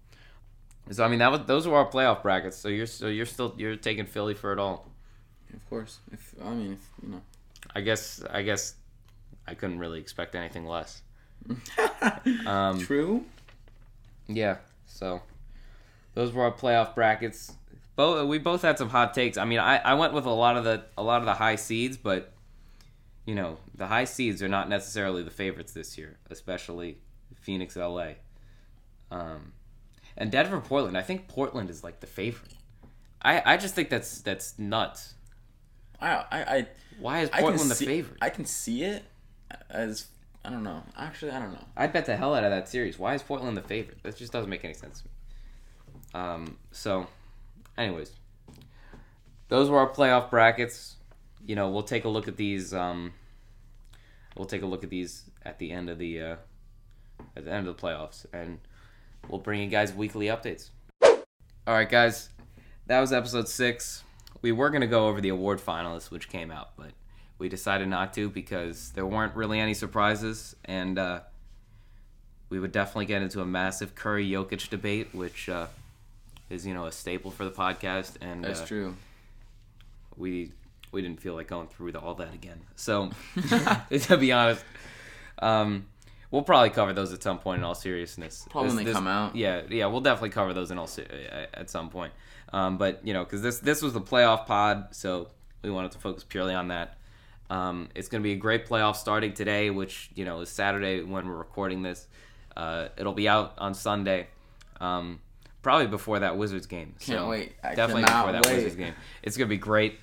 So 0.92 1.04
I 1.04 1.08
mean 1.08 1.20
that 1.20 1.32
was 1.32 1.42
those 1.46 1.68
were 1.68 1.78
our 1.78 1.90
playoff 1.90 2.22
brackets. 2.22 2.58
So 2.58 2.68
you're 2.68 2.86
so 2.86 3.08
you're 3.08 3.26
still 3.26 3.54
you're 3.58 3.76
taking 3.76 4.06
Philly 4.06 4.34
for 4.34 4.54
it 4.54 4.60
all. 4.60 4.88
Of 5.54 5.68
course. 5.70 6.00
If 6.12 6.36
I 6.44 6.54
mean, 6.54 6.74
if, 6.74 7.04
you 7.04 7.10
know. 7.10 7.22
I 7.76 7.82
guess 7.82 8.24
I 8.30 8.44
guess 8.44 8.76
I 9.48 9.54
couldn't 9.56 9.80
really 9.80 10.00
expect 10.00 10.36
anything 10.36 10.66
less. 10.66 11.02
Um, 12.46 12.80
True. 12.80 13.26
Yeah. 14.28 14.58
So 14.86 15.22
those 16.14 16.34
were 16.34 16.44
our 16.44 16.52
playoff 16.52 16.96
brackets. 16.96 17.54
Both 17.96 18.28
we 18.28 18.38
both 18.38 18.62
had 18.62 18.78
some 18.78 18.90
hot 18.90 19.14
takes. 19.14 19.38
I 19.38 19.46
mean, 19.46 19.60
I, 19.60 19.78
I 19.78 19.94
went 19.96 20.14
with 20.14 20.26
a 20.26 20.32
lot 20.32 20.58
of 20.58 20.64
the 20.64 20.86
a 20.98 21.04
lot 21.04 21.20
of 21.20 21.26
the 21.26 21.34
high 21.34 21.56
seeds, 21.56 21.98
but 21.98 22.34
you 23.26 23.36
know 23.36 23.58
the 23.76 23.88
high 23.88 24.06
seeds 24.06 24.42
are 24.42 24.48
not 24.48 24.70
necessarily 24.70 25.24
the 25.24 25.32
favorites 25.32 25.74
this 25.74 25.98
year, 25.98 26.18
especially 26.30 26.98
Phoenix, 27.42 27.76
LA, 27.76 28.14
um, 29.12 29.54
and 30.18 30.32
Denver, 30.32 30.60
Portland. 30.62 30.98
I 30.98 31.02
think 31.02 31.28
Portland 31.28 31.70
is 31.70 31.84
like 31.84 32.00
the 32.00 32.08
favorite. 32.08 32.54
I, 33.22 33.42
I 33.46 33.58
just 33.58 33.76
think 33.76 33.90
that's 33.90 34.22
that's 34.22 34.58
nuts. 34.58 35.16
I 36.02 36.26
I 36.32 36.40
I, 36.42 36.68
Why 37.00 37.22
is 37.22 37.30
I 37.34 37.42
Portland 37.42 37.70
the 37.70 37.76
see, 37.76 37.86
favorite? 37.86 38.18
I 38.22 38.30
can 38.30 38.46
see 38.46 38.84
it 38.84 39.04
as 39.70 40.08
I 40.44 40.50
don't 40.50 40.64
know. 40.64 40.84
Actually, 40.98 41.32
I 41.32 41.40
don't 41.40 41.52
know. 41.52 41.66
I'd 41.76 41.92
bet 41.92 42.06
the 42.06 42.16
hell 42.16 42.34
out 42.34 42.44
of 42.44 42.52
that 42.52 42.70
series. 42.70 42.98
Why 42.98 43.14
is 43.14 43.22
Portland 43.24 43.58
the 43.58 43.62
favorite? 43.62 44.02
That 44.04 44.16
just 44.16 44.32
doesn't 44.32 44.50
make 44.50 44.64
any 44.64 44.74
sense 44.74 45.02
to 45.02 45.06
me. 45.06 45.09
Um, 46.14 46.58
so, 46.72 47.08
anyways, 47.78 48.12
those 49.48 49.70
were 49.70 49.80
our 49.80 49.90
playoff 49.90 50.30
brackets. 50.30 50.96
You 51.46 51.56
know, 51.56 51.70
we'll 51.70 51.84
take 51.84 52.06
a 52.06 52.10
look 52.10 52.28
at 52.28 52.38
these. 52.38 52.74
Um, 52.74 53.14
we'll 54.36 54.48
take 54.48 54.62
a 54.62 54.66
look 54.66 54.84
at 54.84 54.90
these 54.90 55.24
at 55.44 55.60
the 55.60 55.72
end 55.72 55.90
of 55.90 55.98
the 55.98 56.22
uh, 56.22 56.36
at 57.36 57.46
the 57.46 57.52
end 57.52 57.68
of 57.68 57.76
the 57.76 57.82
playoffs, 57.82 58.26
and 58.34 58.60
we'll 59.28 59.40
bring 59.40 59.62
you 59.62 59.70
guys 59.70 59.94
weekly 59.94 60.28
updates. 60.28 60.70
All 61.02 61.76
right, 61.76 61.90
guys, 61.90 62.30
that 62.88 63.00
was 63.00 63.14
episode 63.14 63.48
six. 63.48 64.04
We 64.42 64.52
were 64.52 64.70
gonna 64.70 64.88
go 64.88 65.08
over 65.08 65.22
the 65.22 65.30
award 65.30 65.60
finalists, 65.60 66.10
which 66.12 66.30
came 66.30 66.52
out, 66.52 66.70
but 66.78 66.92
we 67.38 67.50
decided 67.50 67.88
not 67.88 68.14
to 68.14 68.30
because 68.30 68.92
there 68.92 69.06
weren't 69.06 69.36
really 69.36 69.60
any 69.60 69.74
surprises, 69.74 70.56
and 70.66 70.98
uh, 70.98 71.22
we 72.50 72.60
would 72.60 72.72
definitely 72.72 73.06
get 73.06 73.22
into 73.22 73.42
a 73.42 73.46
massive 73.46 73.96
Curry 73.96 74.30
Jokic 74.30 74.70
debate, 74.70 75.14
which 75.14 75.50
uh, 75.50 75.68
is 76.50 76.66
you 76.66 76.74
know 76.74 76.86
a 76.86 76.92
staple 76.92 77.32
for 77.32 77.46
the 77.46 77.52
podcast, 77.52 78.14
and 78.22 78.44
That's 78.44 78.62
uh, 78.62 78.66
true. 78.66 78.96
we 80.18 80.52
we 80.92 81.02
didn't 81.02 81.22
feel 81.22 81.36
like 81.36 81.48
going 81.48 81.68
through 81.68 81.92
the, 81.92 82.00
all 82.00 82.16
that 82.16 82.34
again. 82.34 82.62
So 82.76 83.12
to 83.92 84.18
be 84.18 84.32
honest, 84.32 84.64
um, 85.40 85.86
we'll 86.32 86.42
probably 86.42 86.70
cover 86.70 86.94
those 86.94 87.14
at 87.14 87.24
some 87.24 87.40
point 87.40 87.60
in 87.60 87.64
all 87.64 87.76
seriousness. 87.76 88.46
Probably 88.50 88.76
when 88.76 88.86
they 88.86 88.92
come 88.92 89.08
out. 89.08 89.36
Yeah, 89.36 89.62
yeah, 89.70 89.86
we'll 89.88 90.02
definitely 90.02 90.30
cover 90.30 90.54
those 90.54 90.72
in 90.72 90.78
all 90.78 90.90
at 91.54 91.70
some 91.70 91.90
point. 91.90 92.14
Um, 92.52 92.78
but 92.78 93.06
you 93.06 93.14
know, 93.14 93.24
because 93.24 93.42
this 93.42 93.60
this 93.60 93.82
was 93.82 93.94
the 93.94 94.02
playoff 94.02 94.46
pod, 94.46 94.88
so 94.92 95.30
we 95.62 95.70
wanted 95.70 95.92
to 95.92 96.00
focus 96.00 96.24
purely 96.24 96.54
on 96.54 96.70
that. 96.70 96.98
Um, 97.50 97.90
it's 97.96 98.08
going 98.10 98.22
to 98.22 98.24
be 98.24 98.34
a 98.34 98.38
great 98.38 98.68
playoff 98.68 98.96
starting 98.96 99.34
today, 99.34 99.70
which 99.70 100.10
you 100.16 100.26
know 100.26 100.42
is 100.42 100.50
Saturday 100.50 101.02
when 101.04 101.28
we're 101.28 101.36
recording 101.36 101.82
this. 101.82 102.08
Uh, 102.56 102.90
it'll 102.98 103.14
be 103.14 103.28
out 103.28 103.54
on 103.58 103.74
Sunday, 103.74 104.28
um, 104.82 105.20
probably 105.62 105.88
before 105.88 106.20
that 106.20 106.38
Wizards 106.38 106.68
game. 106.68 106.96
Can't 107.00 107.28
wait. 107.28 107.54
I 107.64 107.76
definitely 107.76 108.04
before 108.04 108.32
that 108.32 108.46
wait. 108.46 108.56
Wizards 108.56 108.76
game. 108.76 108.94
It's 109.24 109.38
going 109.38 109.48
to 109.48 109.50
be 109.50 109.58
great. 109.58 110.00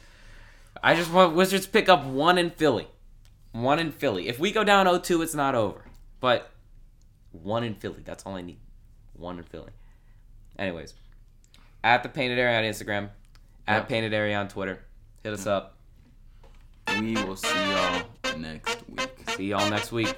I 0.83 0.95
just 0.95 1.13
want 1.13 1.35
Wizards 1.35 1.67
to 1.67 1.71
pick 1.73 1.89
up 1.89 2.05
one 2.05 2.39
in 2.39 2.51
Philly. 2.51 2.89
One 3.53 3.79
in 3.79 3.91
Philly. 3.93 4.29
If 4.29 4.39
we 4.39 4.53
go 4.53 4.65
down 4.65 4.87
0-2, 4.87 5.23
it's 5.23 5.35
not 5.35 5.55
over. 5.55 5.83
But 6.21 6.51
one 7.33 7.65
in 7.65 7.75
Philly. 7.75 8.03
That's 8.05 8.25
all 8.27 8.35
I 8.35 8.43
need. 8.43 8.59
One 9.15 9.39
in 9.39 9.45
Philly. 9.45 9.71
Anyways, 10.59 10.95
at 11.83 12.03
the 12.03 12.09
Painted 12.09 12.39
Area 12.39 12.59
on 12.59 12.65
Instagram, 12.65 13.11
at 13.67 13.79
Yep. 13.79 13.89
Painted 13.89 14.15
Area 14.15 14.39
on 14.39 14.49
Twitter. 14.49 14.85
Hit 15.23 15.33
us 15.33 15.47
up. 15.47 15.77
We 16.99 17.15
will 17.15 17.37
see 17.37 17.71
y'all 17.71 18.03
next 18.39 18.89
week. 18.89 19.11
See 19.31 19.47
y'all 19.47 19.69
next 19.71 19.93
week. 19.93 20.15